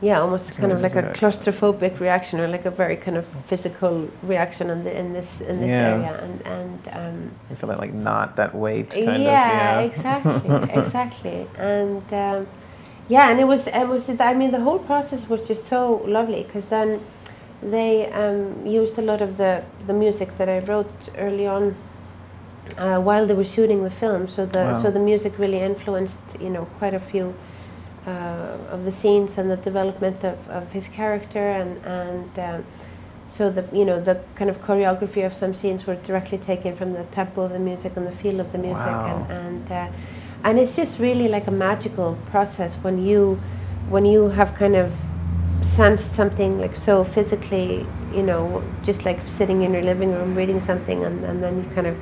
yeah 0.00 0.20
almost 0.20 0.46
So 0.48 0.54
kind 0.54 0.72
of 0.72 0.80
like 0.80 0.94
a 0.96 1.02
like- 1.02 1.14
claustrophobic 1.16 2.00
reaction 2.00 2.40
or 2.40 2.48
like 2.48 2.64
a 2.64 2.70
very 2.70 2.96
kind 2.96 3.16
of 3.16 3.24
physical 3.46 4.08
reaction 4.22 4.70
in, 4.70 4.84
the, 4.84 4.98
in 4.98 5.12
this 5.12 5.40
in 5.40 5.60
this 5.60 5.68
Yeah. 5.68 5.90
area 5.94 6.12
and 6.24 6.46
and 6.46 6.80
um, 6.92 7.30
You 7.50 7.56
feel 7.56 7.68
that 7.68 7.78
like 7.78 7.94
not 7.94 8.36
that 8.36 8.54
weight 8.54 8.90
kind 8.90 9.22
yeah, 9.22 9.78
of. 9.80 9.90
exactly, 9.90 10.50
exactly, 10.80 11.46
and 11.58 12.02
um, 12.12 12.46
yeah, 13.08 13.30
and 13.30 13.38
it 13.40 13.46
was 13.46 13.66
it 13.66 13.86
was 13.88 14.08
I 14.08 14.34
mean 14.34 14.50
the 14.52 14.60
whole 14.60 14.78
process 14.78 15.28
was 15.28 15.46
just 15.46 15.66
so 15.66 16.02
lovely 16.06 16.42
because 16.44 16.64
then 16.66 17.00
they 17.62 18.10
um, 18.12 18.66
used 18.66 18.98
a 18.98 19.02
lot 19.02 19.22
of 19.22 19.36
the 19.36 19.62
the 19.86 19.92
music 19.92 20.36
that 20.38 20.48
I 20.48 20.58
wrote 20.60 20.92
early 21.18 21.46
on 21.46 21.74
uh, 22.78 23.00
while 23.00 23.26
they 23.26 23.34
were 23.34 23.44
shooting 23.44 23.84
the 23.84 23.90
film. 23.90 24.28
So 24.28 24.46
the 24.46 24.58
Wow. 24.64 24.82
so 24.82 24.90
the 24.90 24.98
music 25.00 25.38
really 25.38 25.60
influenced 25.60 26.16
you 26.40 26.50
know 26.50 26.64
quite 26.78 26.94
a 26.94 27.00
few 27.00 27.34
uh, 28.06 28.74
of 28.74 28.84
the 28.84 28.92
scenes 28.92 29.38
and 29.38 29.50
the 29.50 29.56
development 29.56 30.24
of, 30.24 30.38
of 30.48 30.70
his 30.72 30.88
character 30.88 31.50
and 31.50 31.84
and. 31.86 32.38
Um, 32.38 32.64
so 33.28 33.50
the 33.50 33.64
you 33.72 33.86
know 33.86 33.98
the 33.98 34.20
kind 34.34 34.50
of 34.50 34.60
choreography 34.60 35.24
of 35.24 35.32
some 35.32 35.54
scenes 35.54 35.86
were 35.86 35.94
directly 35.94 36.36
taken 36.36 36.76
from 36.76 36.92
the 36.92 37.04
tempo 37.04 37.42
of 37.42 37.52
the 37.52 37.58
music 37.58 37.96
and 37.96 38.06
the 38.06 38.12
feel 38.22 38.40
of 38.40 38.52
the 38.52 38.58
music 38.58 38.84
Wow. 38.84 39.26
and 39.30 39.32
and 39.32 39.72
uh, 39.72 39.88
and 40.44 40.58
it's 40.58 40.76
just 40.76 40.98
really 40.98 41.28
like 41.28 41.46
a 41.46 41.50
magical 41.50 42.18
process 42.30 42.74
when 42.82 43.02
you 43.02 43.40
when 43.88 44.04
you 44.04 44.28
have 44.28 44.54
kind 44.54 44.76
of 44.76 44.92
sensed 45.62 46.14
something 46.14 46.58
like 46.58 46.76
so 46.76 47.04
physically 47.04 47.86
you 48.12 48.22
know 48.22 48.62
just 48.84 49.04
like 49.04 49.18
sitting 49.28 49.62
in 49.62 49.72
your 49.72 49.82
living 49.82 50.12
room 50.12 50.34
reading 50.34 50.60
something 50.60 51.04
and, 51.04 51.24
and 51.24 51.42
then 51.42 51.62
you 51.62 51.70
kind 51.74 51.86
of 51.86 51.96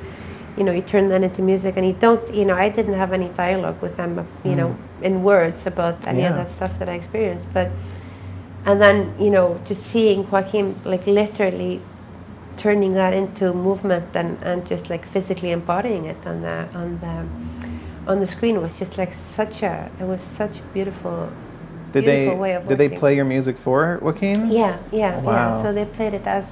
you 0.57 0.63
know 0.63 0.71
you 0.71 0.81
turn 0.81 1.07
that 1.09 1.23
into 1.23 1.41
music 1.41 1.77
and 1.77 1.87
you 1.87 1.93
don't 1.93 2.33
you 2.33 2.45
know 2.45 2.55
I 2.55 2.69
didn't 2.69 2.93
have 2.93 3.13
any 3.13 3.29
dialogue 3.29 3.81
with 3.81 3.95
them 3.95 4.19
uh, 4.19 4.23
you 4.43 4.55
know 4.55 4.69
mm. 4.69 5.03
in 5.03 5.23
words 5.23 5.65
about 5.65 6.05
any 6.07 6.23
of 6.23 6.35
that 6.35 6.51
stuff 6.51 6.77
that 6.79 6.89
I 6.89 6.93
experienced 6.93 7.47
but 7.53 7.71
and 8.65 8.81
then 8.81 9.15
you 9.19 9.29
know 9.29 9.59
just 9.65 9.83
seeing 9.83 10.29
Joaquin 10.29 10.79
like 10.83 11.05
literally 11.07 11.81
turning 12.57 12.93
that 12.93 13.13
into 13.13 13.53
movement 13.53 14.05
and, 14.13 14.37
and 14.43 14.65
just 14.67 14.89
like 14.89 15.05
physically 15.07 15.51
embodying 15.51 16.05
it 16.05 16.27
on 16.27 16.41
the 16.41 16.67
on 16.75 16.99
the 16.99 18.11
on 18.11 18.19
the 18.19 18.27
screen 18.27 18.61
was 18.61 18.77
just 18.77 18.97
like 18.97 19.13
such 19.13 19.63
a 19.63 19.89
it 19.99 20.03
was 20.03 20.21
such 20.35 20.57
a 20.57 20.63
beautiful 20.73 21.31
Did 21.93 22.05
they 22.05 22.35
way 22.35 22.53
of 22.55 22.67
did 22.67 22.77
they 22.77 22.89
play 22.89 23.15
your 23.15 23.25
music 23.25 23.57
for 23.57 23.99
Joaquin? 24.01 24.51
yeah 24.51 24.77
yeah 24.91 25.19
Wow. 25.19 25.31
yeah 25.33 25.61
so 25.63 25.73
they 25.73 25.85
played 25.85 26.13
it 26.13 26.25
as 26.25 26.45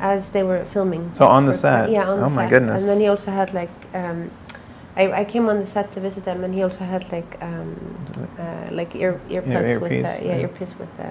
as 0.00 0.28
they 0.30 0.42
were 0.42 0.64
filming 0.74 1.10
So 1.12 1.26
on 1.26 1.46
the 1.46 1.54
set? 1.54 1.90
yeah 1.90 2.08
on 2.08 2.18
the 2.20 2.24
set. 2.28 2.32
Oh 2.32 2.34
my 2.34 2.46
goodness. 2.48 2.80
and 2.82 2.90
then 2.90 3.00
he 3.00 3.08
also 3.08 3.30
had 3.30 3.52
like 3.54 3.70
um, 3.94 4.30
I, 4.96 5.12
I 5.22 5.24
came 5.24 5.48
on 5.48 5.60
the 5.60 5.66
set 5.66 5.92
to 5.94 6.00
visit 6.00 6.24
them 6.24 6.44
and 6.44 6.52
he 6.54 6.62
also 6.62 6.84
had 6.84 7.10
like 7.12 7.38
um, 7.40 7.76
uh, 8.38 8.68
like 8.70 8.94
ear 8.96 9.20
earbuds 9.30 9.80
with 9.80 9.92
earpiece, 9.92 10.18
the, 10.18 10.26
yeah, 10.26 10.34
yeah. 10.36 10.42
earpiece 10.42 10.74
with 10.78 10.94
the 10.96 11.10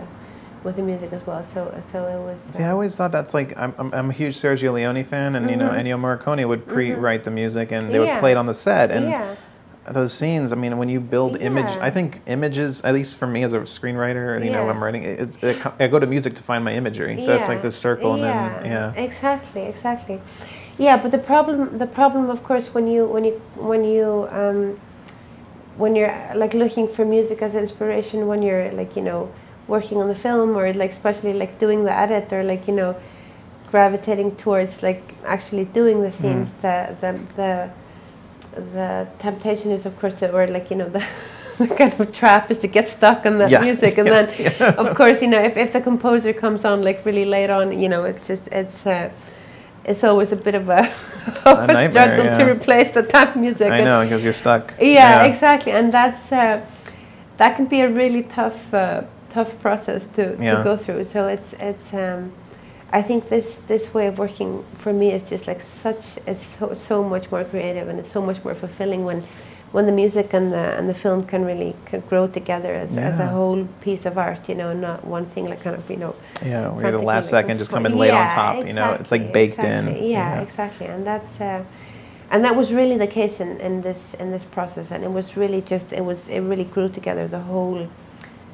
with 0.63 0.76
the 0.76 0.84
music 0.84 1.12
as 1.13 1.26
well 1.26 1.43
so 1.43 1.74
so 1.91 2.06
it 2.06 2.19
was 2.19 2.39
See, 2.54 2.62
I 2.63 2.67
um, 2.67 2.74
always 2.74 2.95
thought 2.95 3.12
that's 3.12 3.34
like 3.34 3.58
I'm, 3.58 3.74
I'm, 3.80 3.91
I'm 3.93 4.10
a 4.12 4.13
huge 4.13 4.36
Sergio 4.39 4.74
Leone 4.74 5.04
fan, 5.04 5.36
and 5.36 5.50
you 5.50 5.56
know 5.58 5.69
Mhm. 5.69 5.80
Ennio 5.82 5.97
Morricone 6.00 6.47
would 6.47 6.67
pre-write 6.67 7.24
the 7.24 7.32
music, 7.32 7.71
and 7.71 7.91
they 7.91 7.97
would 8.00 8.19
play 8.19 8.32
it 8.32 8.38
on 8.38 8.45
the 8.45 8.54
set. 8.54 8.91
And 8.91 9.06
yeah 9.10 9.36
those 9.89 10.13
scenes, 10.13 10.54
I 10.54 10.56
mean, 10.56 10.78
when 10.78 10.89
you 10.89 11.00
build 11.00 11.41
image, 11.41 11.78
I 11.82 11.89
think 11.89 12.22
images, 12.28 12.82
at 12.82 12.94
least 12.94 13.17
for 13.17 13.26
me 13.26 13.44
as 13.44 13.54
a 13.54 13.62
screenwriter, 13.62 14.44
you 14.44 14.52
know, 14.52 14.60
Yeah. 14.60 14.65
when 14.65 14.76
I'm 14.76 14.84
writing, 14.84 15.04
it, 15.04 15.44
it, 15.44 15.58
I 15.80 15.88
go 15.88 16.00
to 16.00 16.06
music 16.06 16.36
to 16.36 16.44
find 16.44 16.63
my 16.63 16.74
imagery. 16.74 17.20
So 17.20 17.36
it's 17.36 17.48
like 17.48 17.62
this 17.62 17.76
circle, 17.76 18.13
and 18.13 18.24
yeah, 18.24 18.60
then 18.62 18.72
yeah, 18.72 18.94
exactly, 19.04 19.63
exactly. 19.63 20.22
Yeah, 20.78 20.98
but 20.98 21.12
the 21.12 21.17
problem, 21.17 21.78
the 21.78 21.88
problem, 21.88 22.30
of 22.30 22.44
course, 22.44 22.74
when 22.74 22.88
you 22.88 23.06
when 23.06 23.26
you 23.26 23.41
when 23.56 23.84
you 23.84 24.28
um, 24.32 24.80
when 25.78 25.96
you're 25.96 26.13
like 26.36 26.54
looking 26.54 26.88
for 26.88 27.04
music 27.04 27.41
as 27.41 27.56
inspiration, 27.56 28.28
when 28.28 28.41
you're 28.44 28.72
like 28.72 28.96
you 28.96 29.02
know 29.02 29.32
working 29.67 29.98
on 30.00 30.08
the 30.08 30.15
film 30.15 30.56
or 30.58 30.72
like 30.74 30.91
especially 30.91 31.34
like 31.34 31.60
doing 31.60 31.84
the 31.86 31.91
edit 31.94 32.32
or 32.32 32.44
like 32.44 32.67
you 32.67 32.74
know 32.74 32.96
gravitating 33.72 34.36
towards 34.36 34.84
like 34.84 35.02
actually 35.26 35.65
doing 35.65 36.04
the 36.04 36.12
scenes, 36.12 36.50
the 36.62 36.96
the 37.02 37.20
the 37.36 37.70
the 38.56 39.08
temptation 39.20 39.72
is 39.72 39.86
of 39.86 39.98
course 40.00 40.16
to, 40.16 40.32
or 40.32 40.48
like 40.48 40.70
you 40.70 40.78
know 40.78 40.90
the. 40.90 41.04
The 41.58 41.68
kind 41.68 41.94
of 42.00 42.12
trap 42.12 42.50
is 42.50 42.58
to 42.60 42.68
get 42.68 42.88
stuck 42.88 43.24
on 43.28 43.38
that 43.38 43.52
Yeah. 43.52 43.62
music, 43.62 44.00
and 44.00 44.08
Yeah. 44.08 44.26
then, 44.26 44.54
Yeah. 44.60 44.72
of 44.84 44.96
course, 44.96 45.22
you 45.22 45.28
know, 45.28 45.40
if, 45.44 45.58
if 45.58 45.74
the 45.74 45.82
composer 45.82 46.34
comes 46.34 46.66
on 46.66 46.82
like 46.82 47.06
really 47.06 47.26
late 47.26 47.52
on, 47.52 47.78
you 47.78 47.88
know, 47.88 48.04
it's 48.04 48.26
just 48.26 48.48
it's 48.52 48.84
uh, 48.88 49.10
it's 49.86 50.04
always 50.04 50.32
a 50.32 50.36
bit 50.36 50.56
of 50.56 50.70
a, 50.70 50.80
of 51.46 51.70
A 51.70 51.86
a, 51.86 51.90
struggle 51.90 52.26
to 52.40 52.52
replace 52.52 52.92
the 52.96 53.04
tap 53.04 53.36
music. 53.36 53.70
I 53.72 53.76
and- 53.78 53.86
know 53.86 54.04
because 54.04 54.24
you're 54.24 54.34
stuck. 54.34 54.74
Yeah, 54.82 55.24
exactly, 55.26 55.72
and 55.74 55.94
that's 55.94 56.32
uh, 56.32 56.62
that 57.38 57.56
can 57.58 57.66
be 57.66 57.82
a 57.82 57.90
really 57.90 58.24
tough 58.24 58.74
uh, 58.74 59.04
tough 59.30 59.52
process 59.62 60.02
to, 60.16 60.36
to 60.38 60.62
go 60.64 60.78
through. 60.78 61.04
So 61.06 61.28
it's 61.28 61.54
it's 61.60 61.94
um, 61.94 62.32
I 62.94 63.02
think 63.02 63.30
this 63.30 63.60
this 63.68 63.94
way 63.94 64.08
of 64.08 64.18
working 64.18 64.66
for 64.80 64.92
me 64.92 65.12
is 65.12 65.24
just 65.30 65.48
like 65.48 65.62
such 65.62 66.04
it's 66.28 66.46
so 66.60 66.74
so 66.74 67.04
much 67.04 67.32
more 67.32 67.44
creative 67.46 67.88
and 67.88 67.98
it's 68.00 68.12
so 68.12 68.22
much 68.22 68.44
more 68.44 68.54
fulfilling 68.54 69.06
when 69.06 69.24
when 69.72 69.86
the 69.86 69.94
music 69.94 70.34
and 70.34 70.52
the 70.52 70.78
and 70.78 70.90
the 70.90 70.94
film 70.94 71.24
can 71.24 71.46
really 71.46 71.74
can 71.86 72.02
grow 72.10 72.28
together 72.28 72.74
as, 72.74 72.98
as 72.98 73.20
a 73.20 73.28
whole 73.28 73.66
piece 73.80 74.06
of 74.06 74.18
art. 74.18 74.50
You 74.50 74.56
know, 74.56 74.74
not 74.74 75.06
one 75.06 75.26
thing 75.28 75.46
like 75.50 75.62
kind 75.64 75.78
of 75.78 75.90
you 75.90 75.96
know 75.96 76.14
Yeah, 76.46 76.68
where 76.70 76.92
the 76.92 76.98
last 77.00 77.32
like, 77.32 77.46
second 77.46 77.60
just 77.60 77.72
come 77.72 77.86
in 77.86 77.98
late 77.98 78.12
on 78.14 78.28
Yeah, 78.28 78.36
top. 78.36 78.66
You 78.68 78.74
know, 78.74 78.92
it's 78.94 79.12
like 79.12 79.32
baked 79.32 79.60
exactly. 79.64 80.02
in. 80.04 80.10
Yeah, 80.10 80.42
exactly, 80.42 80.88
and 80.88 81.08
that's 81.08 81.40
uh, 81.40 81.64
and 82.32 82.44
that 82.44 82.56
was 82.58 82.74
really 82.74 82.98
the 82.98 83.08
case 83.08 83.40
in, 83.40 83.62
in 83.62 83.82
this 83.82 84.16
in 84.16 84.32
this 84.32 84.44
process, 84.44 84.92
and 84.92 85.06
it 85.06 85.12
was 85.12 85.38
really 85.38 85.62
just 85.62 85.94
it 85.94 86.04
was 86.04 86.28
it 86.28 86.42
really 86.42 86.66
grew 86.66 86.90
together 86.90 87.26
the 87.30 87.40
whole 87.40 87.88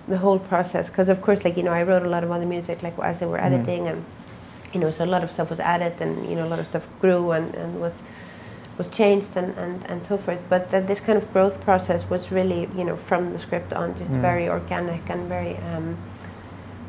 the 0.07 0.17
whole 0.17 0.37
process 0.39 0.87
because 0.89 1.09
of 1.09 1.21
course 1.23 1.43
like 1.43 1.57
you 1.57 1.63
know 1.63 1.71
I 1.73 1.81
wrote 1.81 2.03
a 2.03 2.09
lot 2.09 2.23
of 2.23 2.29
other 2.31 2.45
music 2.45 2.83
like 2.83 2.97
as 2.99 3.19
they 3.19 3.25
were 3.25 3.39
Mhm. 3.39 3.45
editing 3.47 3.87
and 3.87 4.05
you 4.73 4.79
know 4.79 4.91
so 4.91 5.03
a 5.03 5.11
lot 5.15 5.23
of 5.23 5.31
stuff 5.31 5.49
was 5.49 5.59
added 5.59 5.93
and 6.01 6.27
you 6.29 6.35
know 6.35 6.45
a 6.45 6.49
lot 6.49 6.59
of 6.59 6.67
stuff 6.67 6.85
grew 6.99 7.31
and, 7.31 7.53
and 7.55 7.79
was 7.79 7.93
was 8.77 8.87
changed 8.89 9.29
and, 9.35 9.57
and, 9.57 9.83
and 9.89 10.05
so 10.05 10.17
forth 10.17 10.39
but 10.49 10.69
that 10.71 10.87
this 10.87 10.99
kind 10.99 11.17
of 11.17 11.33
growth 11.33 11.59
process 11.61 12.07
was 12.09 12.31
really 12.31 12.69
you 12.77 12.83
know 12.83 12.95
from 12.95 13.33
the 13.33 13.39
script 13.39 13.73
on 13.73 13.97
just 13.97 14.11
Mm. 14.11 14.21
very 14.21 14.49
organic 14.49 15.09
and 15.09 15.27
very 15.27 15.57
um, 15.73 15.97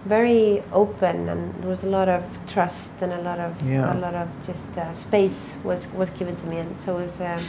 very 0.05 0.62
open 0.73 1.29
and 1.29 1.41
there 1.61 1.69
was 1.71 1.83
a 1.83 1.88
lot 1.88 2.09
of 2.09 2.23
trust 2.47 2.91
and 3.01 3.12
a 3.12 3.23
lot 3.23 3.38
of 3.38 3.51
Yeah. 3.62 3.95
a 3.95 3.97
lot 3.99 4.14
of 4.14 4.29
just 4.47 4.79
uh, 4.79 4.95
space 4.95 5.53
was 5.64 5.81
was 5.93 6.11
given 6.19 6.37
to 6.37 6.47
me 6.47 6.59
and 6.59 6.71
so 6.85 6.99
it 6.99 7.03
was 7.05 7.21
um, 7.21 7.41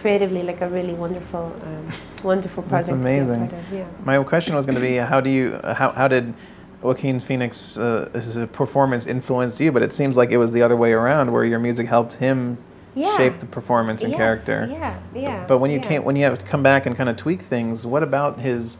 creatively 0.00 0.42
like 0.42 0.60
a 0.60 0.68
really 0.68 0.94
wonderful 0.94 1.52
um, 1.66 1.86
wonderful 2.24 2.62
project 2.64 2.90
a 2.90 2.94
amazing. 2.94 3.42
of, 3.42 3.52
yeah. 3.72 3.84
My 4.04 4.22
question 4.24 4.54
was 4.54 4.66
going 4.66 4.74
to 4.74 4.80
be, 4.80 4.96
how 4.96 5.20
do 5.20 5.30
you, 5.30 5.60
how, 5.64 5.90
how 5.90 6.08
did 6.08 6.34
Joaquin 6.82 7.20
Phoenix 7.20 7.78
uh, 7.78 8.46
performance 8.52 9.06
influenced 9.06 9.60
you? 9.60 9.72
But 9.72 9.82
it 9.82 9.92
seems 9.92 10.16
like 10.16 10.30
it 10.30 10.36
was 10.38 10.52
the 10.52 10.62
other 10.62 10.76
way 10.76 10.92
around, 10.92 11.30
where 11.32 11.44
your 11.44 11.58
music 11.58 11.86
helped 11.86 12.14
him 12.14 12.58
Yeah. 12.94 13.16
shape 13.16 13.40
the 13.40 13.46
performance 13.46 14.02
and 14.02 14.12
Yes, 14.12 14.18
character. 14.18 14.68
Yeah, 14.70 14.94
yeah. 15.14 15.44
But 15.46 15.58
when 15.58 15.70
you 15.70 15.78
yeah. 15.78 15.88
can't, 15.88 16.04
when 16.04 16.16
you 16.16 16.24
have 16.24 16.38
to 16.38 16.44
come 16.44 16.62
back 16.62 16.86
and 16.86 16.96
kind 16.96 17.08
of 17.08 17.16
tweak 17.16 17.42
things, 17.42 17.86
what 17.86 18.02
about 18.02 18.38
his? 18.40 18.78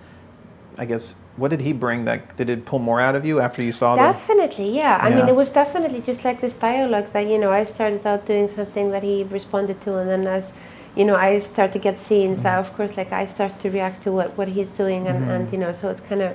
I 0.79 0.87
guess 0.87 1.17
what 1.37 1.49
did 1.51 1.61
he 1.61 1.73
bring? 1.75 2.07
That 2.07 2.35
did 2.37 2.49
it 2.49 2.65
pull 2.65 2.79
more 2.79 2.99
out 3.01 3.15
of 3.15 3.25
you 3.27 3.41
after 3.41 3.63
you 3.63 3.73
saw 3.73 3.95
the? 3.95 4.01
Definitely, 4.03 4.75
yeah. 4.75 4.99
I 5.03 5.11
mean, 5.11 5.29
it 5.29 5.37
was 5.37 5.51
definitely 5.51 6.01
just 6.01 6.25
like 6.25 6.41
this 6.41 6.55
dialogue 6.55 7.07
that 7.13 7.27
you 7.29 7.39
know 7.39 7.51
I 7.53 7.65
started 7.65 8.07
out 8.07 8.25
doing 8.27 8.49
something 8.49 8.91
that 8.91 9.03
he 9.03 9.25
responded 9.25 9.81
to, 9.83 9.99
and 9.99 10.09
then 10.09 10.27
as 10.27 10.51
you 10.97 11.05
know 11.05 11.15
I 11.15 11.41
start 11.41 11.73
to 11.73 11.79
get 11.79 12.03
scenes 12.03 12.41
that, 12.41 12.53
Mm-hmm. 12.59 12.71
of 12.71 12.77
course, 12.77 12.97
like 12.97 13.13
I 13.13 13.27
start 13.27 13.53
to 13.61 13.71
react 13.71 14.03
to 14.05 14.13
what 14.13 14.37
what 14.39 14.49
he's 14.49 14.71
doing, 14.71 15.07
and, 15.09 15.31
and 15.31 15.49
Mhm. 15.49 15.53
you 15.53 15.59
know, 15.59 15.73
so 15.73 15.89
it's 15.91 16.01
kind 16.01 16.23
of 16.23 16.35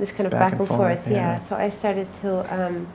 this 0.00 0.10
kind 0.10 0.26
It's 0.26 0.34
of 0.34 0.40
back 0.40 0.52
and 0.52 0.60
and 0.60 0.68
forth, 0.68 1.04
forth. 1.04 1.12
yeah. 1.12 1.34
Yeah. 1.34 1.38
So 1.48 1.56
I 1.56 1.70
started 1.70 2.06
to. 2.22 2.28
Um, 2.58 2.86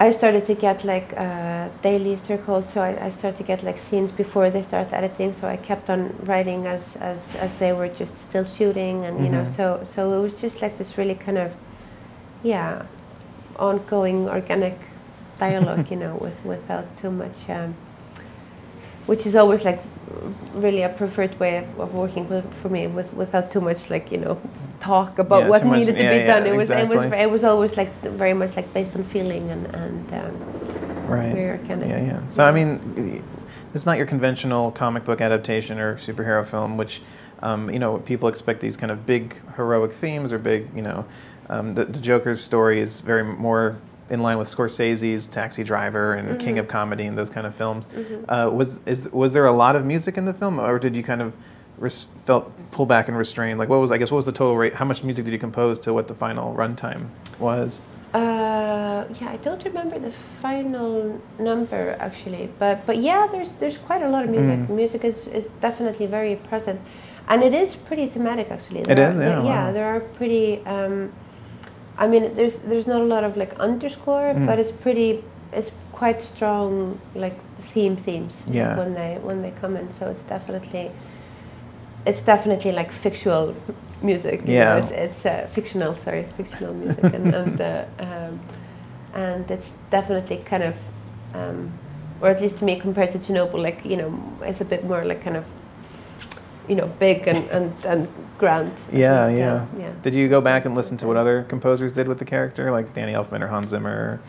I 0.00 0.10
started 0.10 0.44
to 0.46 0.54
get 0.54 0.82
like 0.84 1.14
uh, 1.16 1.68
dailies 1.82 2.22
they're 2.22 2.38
called. 2.46 2.66
So 2.68 2.80
I, 2.82 3.06
I 3.06 3.10
started 3.10 3.36
to 3.38 3.44
get 3.44 3.62
like 3.62 3.78
scenes 3.78 4.10
before 4.10 4.50
they 4.50 4.62
start 4.62 4.92
editing. 4.92 5.32
So 5.32 5.46
I 5.46 5.56
kept 5.56 5.88
on 5.90 6.00
writing 6.24 6.66
as 6.66 6.82
as, 6.96 7.20
as 7.36 7.54
they 7.60 7.72
were 7.72 7.88
just 7.88 8.14
still 8.28 8.44
shooting, 8.44 9.04
and 9.06 9.22
you 9.24 9.30
know, 9.30 9.44
Mhm. 9.44 9.54
so 9.56 9.64
so 9.94 10.00
it 10.16 10.20
was 10.20 10.34
just 10.34 10.60
like 10.62 10.76
this 10.78 10.98
really 10.98 11.14
kind 11.14 11.38
of, 11.38 11.50
yeah, 12.42 12.82
ongoing 13.56 14.28
organic 14.28 14.78
dialogue, 15.38 15.88
you 15.90 15.96
know, 15.96 16.14
with 16.20 16.38
without 16.44 16.86
too 16.96 17.10
much. 17.10 17.38
Um, 17.48 17.74
which 19.06 19.26
is 19.26 19.34
always 19.36 19.64
like 19.64 19.80
really 20.54 20.82
a 20.82 20.88
preferred 20.90 21.38
way 21.40 21.56
of, 21.56 21.80
of 21.80 21.94
working 21.94 22.28
with, 22.28 22.44
for 22.60 22.68
me 22.68 22.86
with 22.86 23.12
without 23.14 23.50
too 23.50 23.60
much 23.60 23.90
like 23.90 24.12
you 24.12 24.18
know 24.18 24.40
talk 24.80 25.18
about 25.18 25.42
Yeah, 25.42 25.48
what 25.48 25.58
too 25.62 25.68
much- 25.68 25.78
needed 25.78 25.96
to 25.96 26.02
yeah, 26.02 26.10
be 26.10 26.16
yeah, 26.18 26.26
done. 26.40 26.46
It 26.46 26.56
was 26.56 26.70
it 26.70 26.88
was 26.88 27.12
it 27.12 27.30
was 27.30 27.44
always 27.44 27.76
like 27.76 27.92
very 28.02 28.34
much 28.34 28.56
like 28.56 28.72
based 28.74 28.94
on 28.96 29.04
feeling 29.04 29.50
and 29.50 29.66
and 29.74 30.14
um, 30.14 30.36
Right. 31.08 31.34
we're 31.34 31.58
kind 31.68 31.82
of 31.82 31.88
Yeah, 31.88 32.02
yeah. 32.04 32.28
So 32.28 32.44
I 32.44 32.52
mean, 32.52 33.22
it's 33.74 33.84
not 33.86 33.96
your 33.96 34.06
conventional 34.06 34.70
comic 34.72 35.04
book 35.04 35.20
adaptation 35.20 35.78
or 35.78 35.96
superhero 35.96 36.46
film, 36.46 36.76
which 36.76 37.02
um, 37.42 37.70
you 37.70 37.78
know 37.78 37.98
people 37.98 38.28
expect 38.28 38.60
these 38.60 38.76
kind 38.76 38.90
of 38.92 39.04
big 39.06 39.40
heroic 39.56 39.92
themes 39.92 40.32
or 40.32 40.38
big, 40.38 40.68
you 40.76 40.82
know, 40.82 41.04
um, 41.48 41.74
the, 41.74 41.84
the 41.84 41.98
Joker's 41.98 42.40
story 42.42 42.80
is 42.80 43.00
very 43.00 43.24
more 43.24 43.76
in 44.10 44.20
line 44.22 44.38
with 44.38 44.48
Scorsese's 44.48 45.28
Taxi 45.28 45.62
Driver 45.64 46.14
and 46.14 46.38
King 46.40 46.58
of 46.58 46.68
Comedy 46.68 47.06
and 47.06 47.16
those 47.16 47.30
kind 47.30 47.46
of 47.46 47.54
films. 47.54 47.88
Uh, 48.28 48.50
was 48.52 48.80
is 48.86 49.08
was 49.12 49.32
there 49.32 49.46
a 49.46 49.52
lot 49.52 49.76
of 49.76 49.84
music 49.84 50.16
in 50.18 50.24
the 50.24 50.34
film, 50.34 50.58
or 50.60 50.78
did 50.78 50.94
you 50.94 51.02
kind 51.02 51.22
of 51.22 51.32
res- 51.78 52.06
felt 52.26 52.52
pull 52.72 52.86
back 52.86 53.08
and 53.08 53.16
restrain? 53.16 53.58
Like, 53.58 53.68
what 53.68 53.80
was 53.80 53.90
I 53.92 53.98
guess 53.98 54.10
what 54.10 54.16
was 54.18 54.26
the 54.26 54.32
total 54.32 54.56
rate? 54.56 54.74
How 54.74 54.84
much 54.84 55.02
music 55.02 55.24
did 55.24 55.32
you 55.32 55.38
compose 55.38 55.78
to 55.80 55.92
what 55.94 56.08
the 56.08 56.14
final 56.14 56.54
runtime 56.54 57.06
was? 57.38 57.84
Uh, 58.14 59.06
yeah, 59.20 59.30
I 59.30 59.38
don't 59.42 59.64
remember 59.64 59.98
the 59.98 60.12
final 60.42 61.18
number 61.38 61.96
actually, 61.98 62.50
but 62.58 62.84
but 62.86 62.98
yeah, 62.98 63.26
there's 63.32 63.52
there's 63.54 63.78
quite 63.78 64.02
a 64.02 64.08
lot 64.08 64.24
of 64.24 64.30
music. 64.30 64.58
Mm. 64.60 64.68
Music 64.70 65.04
is, 65.04 65.26
is 65.28 65.48
definitely 65.62 66.04
very 66.06 66.36
present, 66.36 66.78
and 67.28 67.42
it 67.42 67.54
is 67.54 67.74
pretty 67.74 68.06
thematic 68.08 68.50
actually. 68.50 68.80
It 68.80 68.96
There 68.96 69.12
is? 69.14 69.18
are- 69.18 69.22
Yeah, 69.22 69.42
yeah. 69.42 69.66
wow. 69.66 69.72
There 69.72 69.86
are 69.86 70.00
pretty. 70.00 70.60
Um, 70.66 71.10
I 72.02 72.08
mean, 72.08 72.34
there's 72.34 72.56
there's 72.70 72.86
not 72.86 73.00
a 73.00 73.04
lot 73.14 73.24
of 73.24 73.36
like 73.36 73.52
underscore, 73.60 74.34
Mm. 74.34 74.46
but 74.46 74.58
it's 74.58 74.72
pretty. 74.84 75.10
It's 75.52 75.70
quite 75.92 76.22
strong 76.22 76.98
like 77.14 77.36
theme 77.74 77.96
themes 77.96 78.34
Yeah. 78.50 78.76
when 78.78 78.94
they 78.94 79.18
when 79.22 79.42
they 79.42 79.52
come 79.60 79.76
in. 79.80 79.88
So 79.98 80.06
it's 80.12 80.22
definitely. 80.34 80.90
It's 82.06 82.22
definitely 82.22 82.72
like 82.72 82.90
fictional 82.92 83.54
music. 84.02 84.40
you 84.40 84.46
know, 84.46 84.52
Yeah. 84.52 84.76
it's 84.82 84.92
it's 84.92 85.26
uh, 85.26 85.46
fictional. 85.54 85.96
Sorry, 85.96 86.24
fictional 86.36 86.74
music, 86.74 87.04
and 87.04 87.34
and 87.34 87.60
uh, 87.60 87.84
um, 88.06 88.40
and 89.14 89.50
it's 89.50 89.70
definitely 89.90 90.38
kind 90.50 90.62
of, 90.62 90.74
um, 91.34 91.70
or 92.20 92.28
at 92.30 92.40
least 92.40 92.58
to 92.58 92.64
me, 92.64 92.80
compared 92.80 93.12
to 93.12 93.18
Chernobyl, 93.18 93.62
like 93.62 93.84
you 93.84 93.96
know, 93.96 94.10
it's 94.48 94.60
a 94.60 94.64
bit 94.64 94.84
more 94.84 95.04
like 95.04 95.22
kind 95.24 95.36
of, 95.36 95.44
you 96.68 96.74
know, 96.74 96.86
big 96.98 97.26
and 97.26 97.48
and, 97.50 97.84
and 97.84 98.08
grand. 98.38 98.74
Yeah, 98.92 99.28
yeah. 99.28 99.66
yeah. 99.78 99.92
Did 100.02 100.14
you 100.14 100.28
go 100.28 100.40
back 100.40 100.64
and 100.64 100.74
listen 100.74 100.96
to 100.98 101.06
what 101.06 101.16
other 101.16 101.44
composers 101.44 101.92
did 101.92 102.08
with 102.08 102.18
the 102.18 102.24
character, 102.24 102.70
like 102.70 102.92
Danny 102.92 103.12
Elfman 103.12 103.40
or 103.40 103.46
Hans 103.48 103.70
Zimmer, 103.70 104.20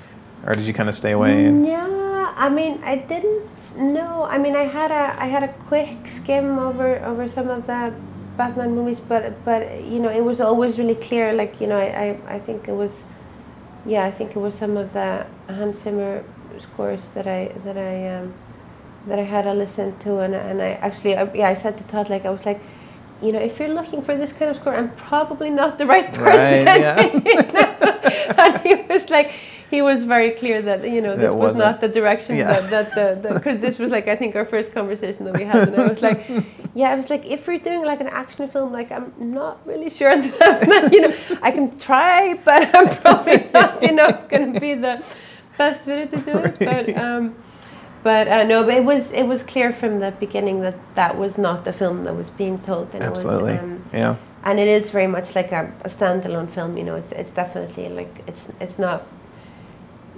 or 0.45 0.53
did 0.53 0.65
you 0.65 0.73
kind 0.73 0.89
of 0.89 0.95
stay 0.95 1.11
away? 1.11 1.45
And, 1.45 1.65
Yeah, 1.65 2.33
I 2.35 2.49
mean, 2.49 2.81
I 2.83 2.95
didn't 2.97 3.47
know. 3.75 4.23
I 4.23 4.37
mean, 4.37 4.55
I 4.55 4.63
had 4.63 4.91
a 4.91 5.15
I 5.21 5.25
had 5.25 5.43
a 5.43 5.53
quick 5.69 5.97
skim 6.11 6.59
over 6.59 7.03
over 7.05 7.27
some 7.27 7.49
of 7.49 7.65
the 7.65 7.93
Batman 8.37 8.75
movies, 8.75 8.99
but 8.99 9.43
but 9.45 9.83
you 9.83 9.99
know, 9.99 10.09
it 10.09 10.23
was 10.23 10.41
always 10.41 10.77
really 10.77 10.95
clear. 10.95 11.33
Like 11.33 11.59
you 11.61 11.67
know, 11.67 11.77
I 11.77 11.89
I, 12.05 12.35
I 12.35 12.39
think 12.39 12.67
it 12.67 12.73
was, 12.73 13.03
yeah, 13.85 14.03
I 14.05 14.11
think 14.11 14.35
it 14.35 14.39
was 14.39 14.55
some 14.55 14.77
of 14.77 14.93
the 14.93 15.25
Hans 15.47 15.81
Zimmer 15.83 16.23
scores 16.59 17.05
that 17.13 17.27
I 17.27 17.51
that 17.65 17.77
I 17.77 18.15
um, 18.15 18.33
that 19.07 19.19
I 19.19 19.23
had 19.23 19.43
to 19.43 19.53
listen 19.53 19.97
to, 19.99 20.19
and 20.19 20.33
and 20.35 20.61
I 20.61 20.71
actually 20.87 21.15
I, 21.17 21.31
yeah, 21.33 21.49
I 21.49 21.53
said 21.53 21.77
to 21.77 21.83
Todd 21.85 22.09
like 22.09 22.25
I 22.25 22.29
was 22.29 22.45
like. 22.45 22.59
You 23.21 23.31
know, 23.31 23.39
if 23.39 23.57
you're 23.57 23.69
looking 23.69 24.01
for 24.01 24.17
this 24.17 24.33
kind 24.33 24.51
of 24.51 24.57
score, 24.57 24.75
I'm 24.75 24.93
probably 24.97 25.49
not 25.49 25.77
the 25.77 25.85
right 25.85 26.11
person. 26.11 26.65
Right, 26.65 26.81
yeah. 26.81 26.99
and 28.37 28.61
he 28.63 28.75
was 28.93 29.09
like, 29.09 29.31
he 29.71 29.81
was 29.81 30.03
very 30.03 30.31
clear 30.31 30.61
that 30.61 30.83
you 30.83 30.99
know 31.01 31.15
this 31.15 31.31
was 31.31 31.55
wasn't- 31.55 31.79
the 31.79 31.87
direction 31.87 32.35
Yeah. 32.35 32.59
that 32.59 32.91
that 32.95 33.23
the 33.23 33.33
because 33.35 33.61
this 33.61 33.79
was 33.79 33.91
like 33.91 34.09
I 34.09 34.17
think 34.17 34.35
our 34.35 34.45
first 34.45 34.73
conversation 34.73 35.23
that 35.23 35.37
we 35.37 35.45
had, 35.45 35.69
and 35.69 35.77
I 35.81 35.87
was 35.87 36.01
like, 36.01 36.27
yeah, 36.75 36.89
I 36.91 36.95
was 36.95 37.09
like, 37.09 37.25
if 37.25 37.47
we're 37.47 37.59
doing 37.59 37.85
like 37.85 38.01
an 38.01 38.09
action 38.09 38.49
film, 38.49 38.73
like 38.73 38.91
I'm 38.91 39.13
not 39.17 39.65
really 39.65 39.89
sure 39.89 40.21
that 40.21 40.91
you 40.91 41.01
know 41.01 41.15
I 41.41 41.51
can 41.51 41.79
try, 41.79 42.33
but 42.43 42.75
I'm 42.75 42.89
probably 42.97 43.47
not 43.53 43.81
you 43.81 43.93
know 43.93 44.11
going 44.27 44.53
to 44.53 44.59
be 44.59 44.73
the 44.73 45.01
best 45.57 45.85
fit 45.85 46.11
to 46.11 46.17
do 46.17 46.31
it. 46.39 46.57
Right. 46.59 46.87
But 46.87 46.97
um, 46.97 47.35
but 48.03 48.27
uh, 48.27 48.43
no, 48.43 48.63
but 48.63 48.73
it 48.75 48.83
was 48.83 49.11
it 49.11 49.23
was 49.23 49.41
clear 49.43 49.71
from 49.73 49.99
the 49.99 50.11
beginning 50.19 50.61
that 50.61 50.75
that 50.95 51.17
was 51.17 51.37
not 51.37 51.63
the 51.65 51.73
film 51.73 52.03
that 52.03 52.15
was 52.15 52.29
being 52.29 52.57
told, 52.59 52.93
and 52.93 53.03
Absolutely. 53.03 53.53
it 53.53 53.61
was. 53.61 53.71
Um, 53.71 53.85
yeah. 53.93 54.15
and 54.43 54.59
it 54.59 54.67
is 54.67 54.89
very 54.89 55.07
much 55.07 55.35
like 55.35 55.51
a, 55.53 55.71
a 55.85 55.89
standalone 55.89 56.49
film. 56.49 56.77
You 56.77 56.83
know, 56.83 56.95
it's 56.95 57.11
it's 57.13 57.29
definitely 57.29 57.89
like 57.89 58.23
it's 58.27 58.47
it's 58.59 58.77
not. 58.77 59.07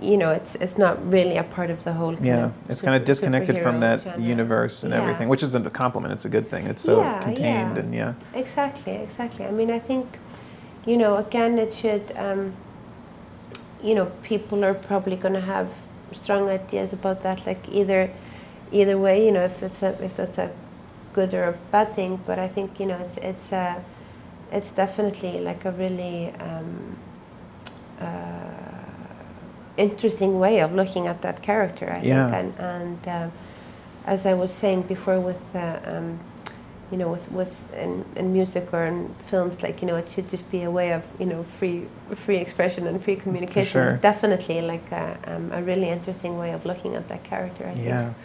You 0.02 0.18
know, 0.18 0.32
it's 0.32 0.56
it's 0.56 0.78
not 0.78 0.96
really 1.10 1.38
a 1.38 1.44
part 1.44 1.70
of 1.70 1.84
the 1.86 1.94
whole. 1.94 2.16
Yeah. 2.22 2.52
It's 2.68 2.82
kind 2.82 2.96
of 2.96 3.06
disconnected 3.06 3.62
from 3.62 3.80
that 3.80 4.02
genre. 4.04 4.20
universe 4.22 4.84
and 4.84 4.92
Yeah. 4.92 5.02
everything, 5.02 5.30
which 5.30 5.42
isn't 5.44 5.66
a 5.66 5.70
compliment. 5.70 6.12
It's 6.14 6.26
a 6.26 6.30
good 6.30 6.50
thing. 6.50 6.68
It's 6.68 6.82
so 6.82 7.00
Yeah, 7.00 7.20
contained 7.22 7.76
yeah. 7.78 7.82
and 7.82 7.96
yeah. 7.96 8.14
Exactly, 8.34 8.94
exactly. 8.94 9.46
I 9.46 9.52
mean, 9.52 9.72
I 9.72 9.80
think, 9.80 10.06
you 10.86 10.98
know, 10.98 11.16
again, 11.16 11.58
it 11.60 11.74
should. 11.74 12.12
Um, 12.18 12.54
you 13.82 13.96
know, 13.96 14.08
people 14.24 14.66
are 14.66 14.74
probably 14.74 15.16
going 15.16 15.34
to 15.36 15.40
have 15.56 15.70
strong 16.16 16.50
ideas 16.50 16.94
about 16.94 17.22
that. 17.24 17.46
Like 17.46 17.68
either, 17.70 18.12
either 18.72 18.98
way, 18.98 19.26
you 19.26 19.32
know, 19.32 19.46
if 19.46 19.62
it's 19.64 19.82
a 19.84 19.92
if 20.04 20.18
that's 20.18 20.38
a 20.38 20.52
good 21.14 21.34
or 21.34 21.44
a 21.46 21.54
bad 21.72 21.94
thing. 21.96 22.22
But 22.26 22.40
I 22.40 22.48
think 22.48 22.80
you 22.80 22.86
know, 22.86 22.98
it's 23.00 23.18
it's 23.18 23.52
a, 23.52 23.84
it's 24.52 24.72
definitely 24.72 25.40
like 25.42 25.66
a 25.66 25.72
really. 25.72 26.34
Um, 26.40 26.98
uh, 28.00 28.06
interesting 29.78 30.40
way 30.40 30.60
of 30.62 30.74
looking 30.74 31.08
at 31.08 31.22
that 31.22 31.42
character, 31.42 31.90
I 31.92 32.02
Yeah. 32.02 32.30
think, 32.30 32.56
and, 32.60 32.60
and 32.60 33.08
um, 33.08 33.32
as 34.06 34.26
I 34.26 34.34
was 34.34 34.52
saying 34.54 34.84
before, 34.84 35.20
with 35.20 35.42
uh, 35.54 35.80
um, 35.86 36.20
you 36.92 36.98
know, 36.98 37.10
with 37.10 37.32
with 37.32 37.56
in, 37.74 38.06
in 38.16 38.32
music 38.34 38.74
or 38.74 38.86
in 38.86 39.14
films, 39.30 39.62
like 39.64 39.82
you 39.82 39.88
know, 39.88 39.96
it 39.96 40.08
should 40.10 40.30
just 40.30 40.50
be 40.52 40.64
a 40.64 40.72
way 40.72 40.92
of 40.94 41.04
you 41.20 41.26
know 41.26 41.46
free 41.60 41.88
free 42.26 42.38
expression 42.38 42.88
and 42.88 43.04
free 43.04 43.16
communication. 43.16 43.72
sure. 43.72 43.90
It's 43.94 44.02
definitely 44.02 44.62
like 44.62 44.92
a, 44.92 45.18
um, 45.28 45.52
a 45.52 45.62
really 45.64 45.90
interesting 45.90 46.38
way 46.38 46.52
of 46.52 46.66
looking 46.66 46.96
at 46.96 47.08
that 47.10 47.24
character. 47.24 47.66
I 47.66 47.74
think. 47.74 48.16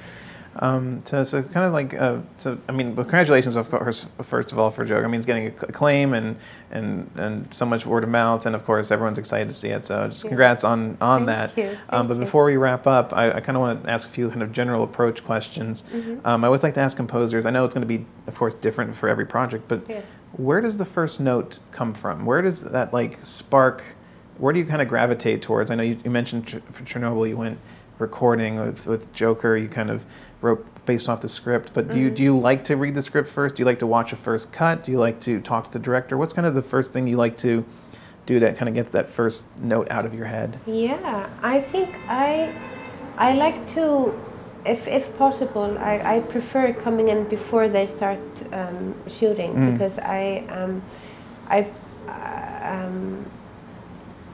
Um, 0.57 1.03
so, 1.05 1.23
so 1.23 1.43
kind 1.43 1.65
of 1.65 1.73
like, 1.73 1.95
uh, 1.95 2.19
so 2.35 2.59
I 2.69 2.73
mean, 2.73 2.97
congratulations, 2.97 3.55
of 3.55 3.71
course, 3.71 4.07
first 4.25 4.51
of 4.51 4.59
all, 4.59 4.71
for 4.73 4.85
Joker. 4.85 5.05
I 5.05 5.09
mean, 5.09 5.19
it's 5.21 5.27
getting 5.27 5.47
acclaim 5.47 6.13
and 6.13 6.37
and 6.73 7.09
and 7.17 7.49
so 7.55 7.65
much 7.65 7.87
word 7.87 8.03
of 8.03 8.11
mouth, 8.11 8.47
and 8.47 8.57
of 8.57 8.65
course, 8.65 8.91
everyone's 8.91 9.19
excited 9.19 9.47
to 9.49 9.55
see 9.55 9.69
it. 9.69 9.85
So, 9.85 10.09
just 10.09 10.27
congrats 10.27 10.65
on 10.65 10.99
on 11.01 11.25
Thank 11.25 11.55
that. 11.55 11.63
you, 11.63 11.79
Um, 11.91 12.09
but 12.09 12.19
before 12.19 12.45
we 12.45 12.57
wrap 12.57 12.87
up, 12.89 13.13
I, 13.13 13.33
I 13.33 13.41
kind 13.41 13.57
of 13.57 13.61
want 13.61 13.85
to 13.85 13.91
ask 13.91 14.09
a 14.09 14.11
few 14.11 14.29
kind 14.29 14.43
of 14.43 14.51
general 14.51 14.83
approach 14.83 15.25
questions. 15.25 15.85
Mm-hmm. 15.93 16.27
Um, 16.27 16.43
I 16.43 16.49
always 16.49 16.65
like 16.65 16.75
to 16.75 16.81
ask 16.81 16.97
composers. 16.97 17.47
I 17.47 17.51
know 17.51 17.65
it's 17.65 17.75
going 17.75 17.87
to 17.89 17.99
be, 17.99 18.05
of 18.27 18.35
course, 18.35 18.55
different 18.55 18.97
for 18.97 19.09
every 19.09 19.27
project, 19.27 19.69
but 19.69 19.83
Yeah. 19.89 20.01
where 20.33 20.61
does 20.61 20.77
the 20.77 20.85
first 20.85 21.21
note 21.21 21.61
come 21.71 21.95
from? 21.95 22.27
Where 22.27 22.43
does 22.43 22.61
that 22.63 22.93
like 22.93 23.19
spark? 23.23 23.85
Where 24.39 24.53
do 24.53 24.59
you 24.59 24.65
kind 24.67 24.83
of 24.83 24.89
gravitate 24.89 25.43
towards? 25.43 25.71
I 25.71 25.77
know 25.77 25.83
you, 25.85 25.97
you 26.05 26.11
mentioned 26.11 26.47
Ch- 26.49 26.73
for 26.73 26.83
Chernobyl, 26.83 27.29
you 27.29 27.37
went 27.37 27.59
recording 27.99 28.59
with, 28.59 28.87
with 28.87 29.13
Joker. 29.13 29.57
You 29.57 29.69
kind 29.69 29.91
of 29.91 30.05
wrote 30.41 30.67
based 30.87 31.09
off 31.09 31.21
the 31.21 31.29
script. 31.29 31.73
But 31.75 31.91
do 31.91 31.99
you 31.99 32.11
do 32.11 32.23
you 32.23 32.39
like 32.39 32.65
to 32.65 32.77
read 32.77 32.95
the 32.95 33.03
script 33.03 33.31
first? 33.31 33.57
Do 33.57 33.61
you 33.61 33.67
like 33.67 33.79
to 33.81 33.87
watch 33.87 34.13
a 34.13 34.17
first 34.17 34.51
cut? 34.53 34.85
Do 34.85 34.93
you 34.93 34.99
like 34.99 35.21
to 35.21 35.41
talk 35.41 35.67
to 35.67 35.73
the 35.73 35.79
director? 35.79 36.17
What's 36.17 36.33
kind 36.33 36.47
of 36.47 36.55
the 36.55 36.63
first 36.63 36.93
thing 36.93 37.07
you 37.07 37.17
like 37.17 37.37
to 37.39 37.65
do 38.27 38.41
that 38.41 38.57
kind 38.57 38.69
of 38.69 38.75
gets 38.75 38.91
that 38.91 39.09
first 39.09 39.45
note 39.61 39.91
out 39.91 40.05
of 40.07 40.15
your 40.15 40.27
head? 40.27 40.59
Yeah, 40.67 41.29
I 41.43 41.61
think 41.61 41.97
I 42.09 42.55
I 43.19 43.35
like 43.35 43.73
to, 43.75 44.15
if 44.65 44.87
if 44.89 45.17
possible, 45.19 45.77
I, 45.79 46.17
I 46.17 46.21
prefer 46.21 46.73
coming 46.73 47.09
in 47.09 47.25
before 47.29 47.69
they 47.69 47.87
start 47.87 48.21
um, 48.53 48.95
shooting 49.09 49.55
Mm. 49.55 49.73
because 49.73 49.99
I 49.99 50.45
um, 50.51 50.83
I 51.49 51.67
uh, 52.09 52.87
um, 52.87 53.25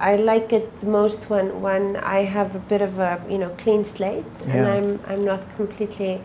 I 0.01 0.17
like 0.17 0.53
it 0.53 0.81
the 0.81 0.87
most 0.87 1.31
when 1.31 1.61
when 1.63 1.97
I 1.97 2.25
have 2.25 2.55
a 2.55 2.59
bit 2.59 2.83
of 2.83 2.99
a 2.99 3.21
you 3.29 3.39
know 3.39 3.51
clean 3.59 3.85
slate 3.85 4.25
and 4.49 4.67
I'm 4.69 5.01
I'm 5.07 5.25
not 5.25 5.41
completely 5.57 6.21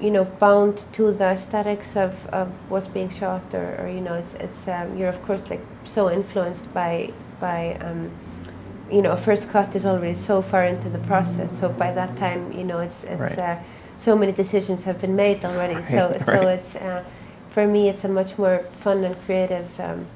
you 0.00 0.10
know 0.10 0.24
bound 0.24 0.84
to 0.94 1.12
the 1.12 1.24
aesthetics 1.24 1.96
of, 1.96 2.12
of 2.32 2.48
what's 2.68 2.88
being 2.88 3.08
shot 3.10 3.42
or, 3.54 3.76
or 3.80 3.88
you 3.88 4.00
know 4.00 4.14
it's 4.14 4.34
it's 4.34 4.68
um, 4.68 4.96
you're 4.98 5.08
of 5.08 5.22
course 5.22 5.42
like 5.48 5.60
so 5.84 6.10
influenced 6.10 6.72
by 6.74 7.12
by 7.40 7.74
um, 7.80 8.10
you 8.90 9.00
know 9.00 9.12
a 9.12 9.16
first 9.16 9.48
cut 9.50 9.74
is 9.76 9.86
already 9.86 10.18
so 10.18 10.42
far 10.42 10.64
into 10.64 10.88
the 10.88 10.98
process 11.00 11.50
so 11.60 11.68
by 11.68 11.92
that 11.92 12.16
time 12.18 12.50
you 12.52 12.64
know 12.64 12.80
it's 12.80 13.04
it's 13.04 13.20
Right. 13.20 13.38
uh, 13.38 13.56
so 13.98 14.16
many 14.16 14.32
decisions 14.32 14.82
have 14.82 15.00
been 15.00 15.14
made 15.14 15.44
already 15.44 15.80
so 15.88 16.10
Right, 16.10 16.24
so 16.24 16.32
right. 16.32 16.58
it's 16.58 16.74
uh, 16.74 17.04
for 17.50 17.66
me 17.66 17.88
it's 17.88 18.02
a 18.04 18.08
much 18.08 18.36
more 18.38 18.64
fun 18.80 19.04
and 19.04 19.16
creative 19.24 19.68
um, 19.78 20.06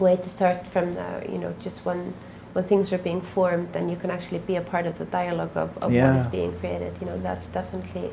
way 0.00 0.16
to 0.16 0.28
start 0.28 0.66
from 0.68 0.94
the 0.94 1.08
you 1.32 1.38
know 1.38 1.52
just 1.62 1.78
when 1.84 2.14
when 2.54 2.64
things 2.64 2.92
are 2.92 2.98
being 2.98 3.20
formed 3.20 3.72
then 3.72 3.88
you 3.88 3.96
can 3.96 4.10
actually 4.10 4.38
be 4.40 4.56
a 4.56 4.60
part 4.60 4.86
of 4.86 4.96
the 4.98 5.04
dialogue 5.06 5.54
of, 5.56 5.70
of 5.78 5.84
what 5.84 5.92
Yeah. 5.92 6.20
is 6.20 6.26
being 6.26 6.52
created 6.60 6.92
you 7.00 7.06
know 7.06 7.18
that's 7.22 7.46
definitely 7.48 8.10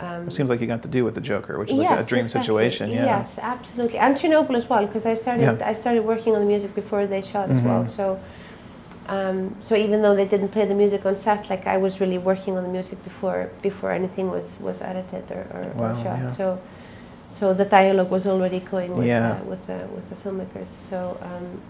um, 0.00 0.28
It 0.28 0.32
seems 0.32 0.48
like 0.48 0.60
you 0.60 0.68
got 0.68 0.82
to 0.82 0.88
do 0.88 1.04
with 1.04 1.16
the 1.16 1.20
Joker, 1.20 1.58
which 1.58 1.70
is 1.72 1.78
like 1.78 1.90
a 1.98 2.04
dream 2.04 2.24
exactly. 2.26 2.42
situation. 2.42 2.90
Yeah. 2.92 3.04
Yes, 3.04 3.36
absolutely, 3.54 3.98
and 3.98 4.16
Chernobyl 4.16 4.54
as 4.56 4.68
well, 4.70 4.86
because 4.86 5.04
I 5.04 5.16
started 5.16 5.42
Yeah. 5.42 5.70
I 5.72 5.74
started 5.74 6.04
working 6.04 6.34
on 6.36 6.40
the 6.40 6.46
music 6.46 6.72
before 6.74 7.04
they 7.06 7.20
shot 7.20 7.50
as 7.50 7.60
well. 7.68 7.82
Mhm. 7.84 7.96
So, 7.96 8.20
Um, 9.08 9.38
so 9.62 9.74
even 9.74 10.02
though 10.02 10.14
they 10.14 10.26
didn't 10.26 10.50
play 10.56 10.66
the 10.66 10.74
music 10.74 11.06
on 11.06 11.16
set, 11.16 11.48
like 11.48 11.66
I 11.66 11.78
was 11.78 11.92
really 12.02 12.18
working 12.18 12.56
on 12.58 12.62
the 12.62 12.68
music 12.78 12.98
before 13.04 13.40
before 13.62 13.90
anything 14.00 14.26
was 14.30 14.46
was 14.60 14.78
edited 14.82 15.24
or, 15.36 15.44
or, 15.56 15.64
or 15.82 15.88
shot. 16.02 16.20
So 16.36 16.44
so 17.30 17.54
the 17.54 17.64
dialogue 17.64 18.10
was 18.10 18.26
already 18.26 18.60
going 18.60 18.96
with 18.96 19.06
Yeah. 19.06 19.32
uh, 19.32 19.44
with 19.44 19.66
the 19.66 19.86
with 19.94 20.08
the 20.10 20.16
filmmakers. 20.16 20.68
So 20.90 21.18
um, 21.22 21.60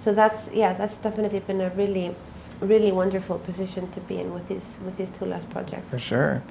so 0.00 0.12
that's 0.12 0.48
yeah, 0.52 0.72
that's 0.74 0.96
definitely 0.96 1.40
been 1.40 1.60
a 1.60 1.70
really 1.70 2.14
really 2.60 2.92
wonderful 2.92 3.38
position 3.38 3.90
to 3.92 4.00
be 4.00 4.18
in 4.18 4.32
with 4.32 4.46
these 4.48 4.64
with 4.84 4.96
these 4.96 5.10
two 5.18 5.26
last 5.26 5.48
projects. 5.50 5.90
For 5.90 5.98
sure. 5.98 6.42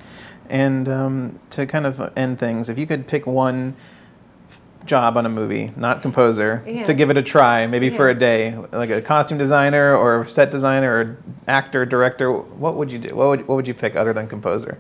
And 0.50 0.90
um, 0.90 1.40
to 1.52 1.66
kind 1.66 1.86
of 1.86 2.12
end 2.18 2.40
things, 2.40 2.70
if 2.70 2.78
you 2.78 2.86
could 2.86 3.08
pick 3.08 3.26
one 3.26 3.76
job 4.86 5.16
on 5.16 5.26
a 5.26 5.30
movie, 5.30 5.72
not 5.78 6.02
composer, 6.02 6.62
Yeah. 6.68 6.84
to 6.84 6.94
give 6.94 7.10
it 7.10 7.18
a 7.18 7.24
try, 7.24 7.66
maybe 7.68 7.90
for 7.90 8.10
a 8.10 8.14
day, 8.14 8.54
like 8.74 8.90
a 8.90 9.02
costume 9.02 9.38
designer 9.38 9.96
or 9.96 10.26
set 10.28 10.52
designer 10.52 10.92
or 10.94 11.18
actor, 11.48 11.86
director, 11.86 12.34
what 12.34 12.76
would 12.76 12.92
you 12.92 13.00
do? 13.00 13.16
What 13.16 13.28
would, 13.30 13.48
what 13.48 13.56
would 13.56 13.68
you 13.68 13.74
pick 13.74 13.96
other 13.96 14.12
than 14.12 14.28
composer? 14.28 14.78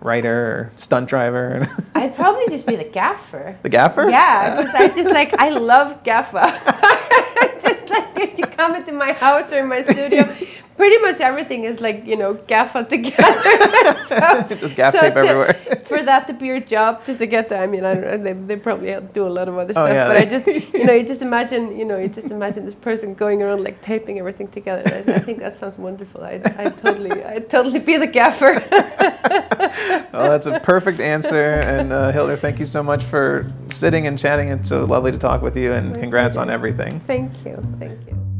Writer 0.00 0.34
or 0.34 0.72
stunt 0.76 1.08
driver? 1.08 1.66
I'd 1.94 2.14
probably 2.14 2.46
just 2.48 2.66
be 2.66 2.76
the 2.76 2.84
gaffer. 2.84 3.56
the 3.62 3.68
gaffer? 3.68 4.08
Yeah, 4.10 4.56
because 4.56 4.74
I 4.74 4.88
just 4.88 5.10
like 5.10 5.34
I 5.40 5.48
love 5.50 6.02
gaffer. 6.04 6.38
just 7.62 7.90
like 7.90 8.06
if 8.16 8.38
you 8.38 8.44
come 8.46 8.74
into 8.74 8.92
my 8.92 9.12
house 9.12 9.52
or 9.52 9.58
in 9.60 9.68
my 9.68 9.82
studio, 9.82 10.34
pretty 10.76 10.98
much 10.98 11.20
everything 11.20 11.64
is 11.64 11.80
like 11.80 12.04
you 12.06 12.16
know 12.16 12.34
gaffer 12.46 12.84
together. 12.84 13.24
So- 14.08 14.56
Just 14.56 14.76
gaff 14.76 14.94
so 14.94 15.00
tape 15.00 15.14
to- 15.14 15.20
everywhere. 15.20 15.54
for 15.86 16.02
that 16.02 16.26
to 16.28 16.32
be 16.32 16.46
your 16.46 16.60
job, 16.60 17.04
just 17.04 17.18
to 17.18 17.26
get 17.26 17.48
that. 17.48 17.62
I 17.62 17.66
mean, 17.66 17.84
I 17.84 17.94
don't 17.94 18.04
know. 18.04 18.18
They, 18.18 18.32
they 18.32 18.56
probably 18.56 18.94
do 19.12 19.26
a 19.26 19.28
lot 19.38 19.48
of 19.48 19.56
other 19.58 19.70
Oh, 19.76 19.84
stuff, 19.86 19.88
yeah. 19.90 20.08
but 20.08 20.16
I 20.16 20.24
just 20.24 20.46
you 20.74 20.84
know 20.84 20.92
you 20.92 21.04
just 21.04 21.22
imagine 21.22 21.76
you 21.78 21.84
know 21.84 21.98
you 21.98 22.08
just 22.08 22.28
imagine 22.28 22.64
this 22.66 22.74
person 22.74 23.14
going 23.14 23.42
around 23.42 23.64
like 23.64 23.80
taping 23.82 24.18
everything 24.18 24.48
together. 24.48 24.82
I, 24.86 25.14
I 25.14 25.18
think 25.20 25.38
that 25.40 25.58
sounds 25.60 25.76
wonderful. 25.78 26.22
I 26.22 26.40
I 26.58 26.70
totally 26.70 27.24
I 27.24 27.38
totally 27.40 27.78
be 27.80 27.96
the 27.96 28.06
gaffer. 28.06 28.62
well, 30.12 30.30
that's 30.30 30.46
a 30.46 30.60
perfect 30.60 31.00
answer. 31.00 31.52
And 31.54 31.92
uh, 31.92 32.12
Hildur, 32.12 32.36
thank 32.36 32.58
you 32.58 32.66
so 32.66 32.82
much 32.82 33.04
for 33.04 33.50
sitting 33.70 34.06
and 34.06 34.18
chatting. 34.18 34.48
It's 34.48 34.68
so 34.68 34.84
lovely 34.84 35.12
to 35.12 35.18
talk 35.18 35.42
with 35.42 35.56
you, 35.56 35.72
and 35.72 35.94
congrats 35.98 36.36
on 36.36 36.50
everything. 36.50 37.00
Thank 37.06 37.44
you. 37.44 37.56
Thank 37.78 37.98
you. 38.06 38.33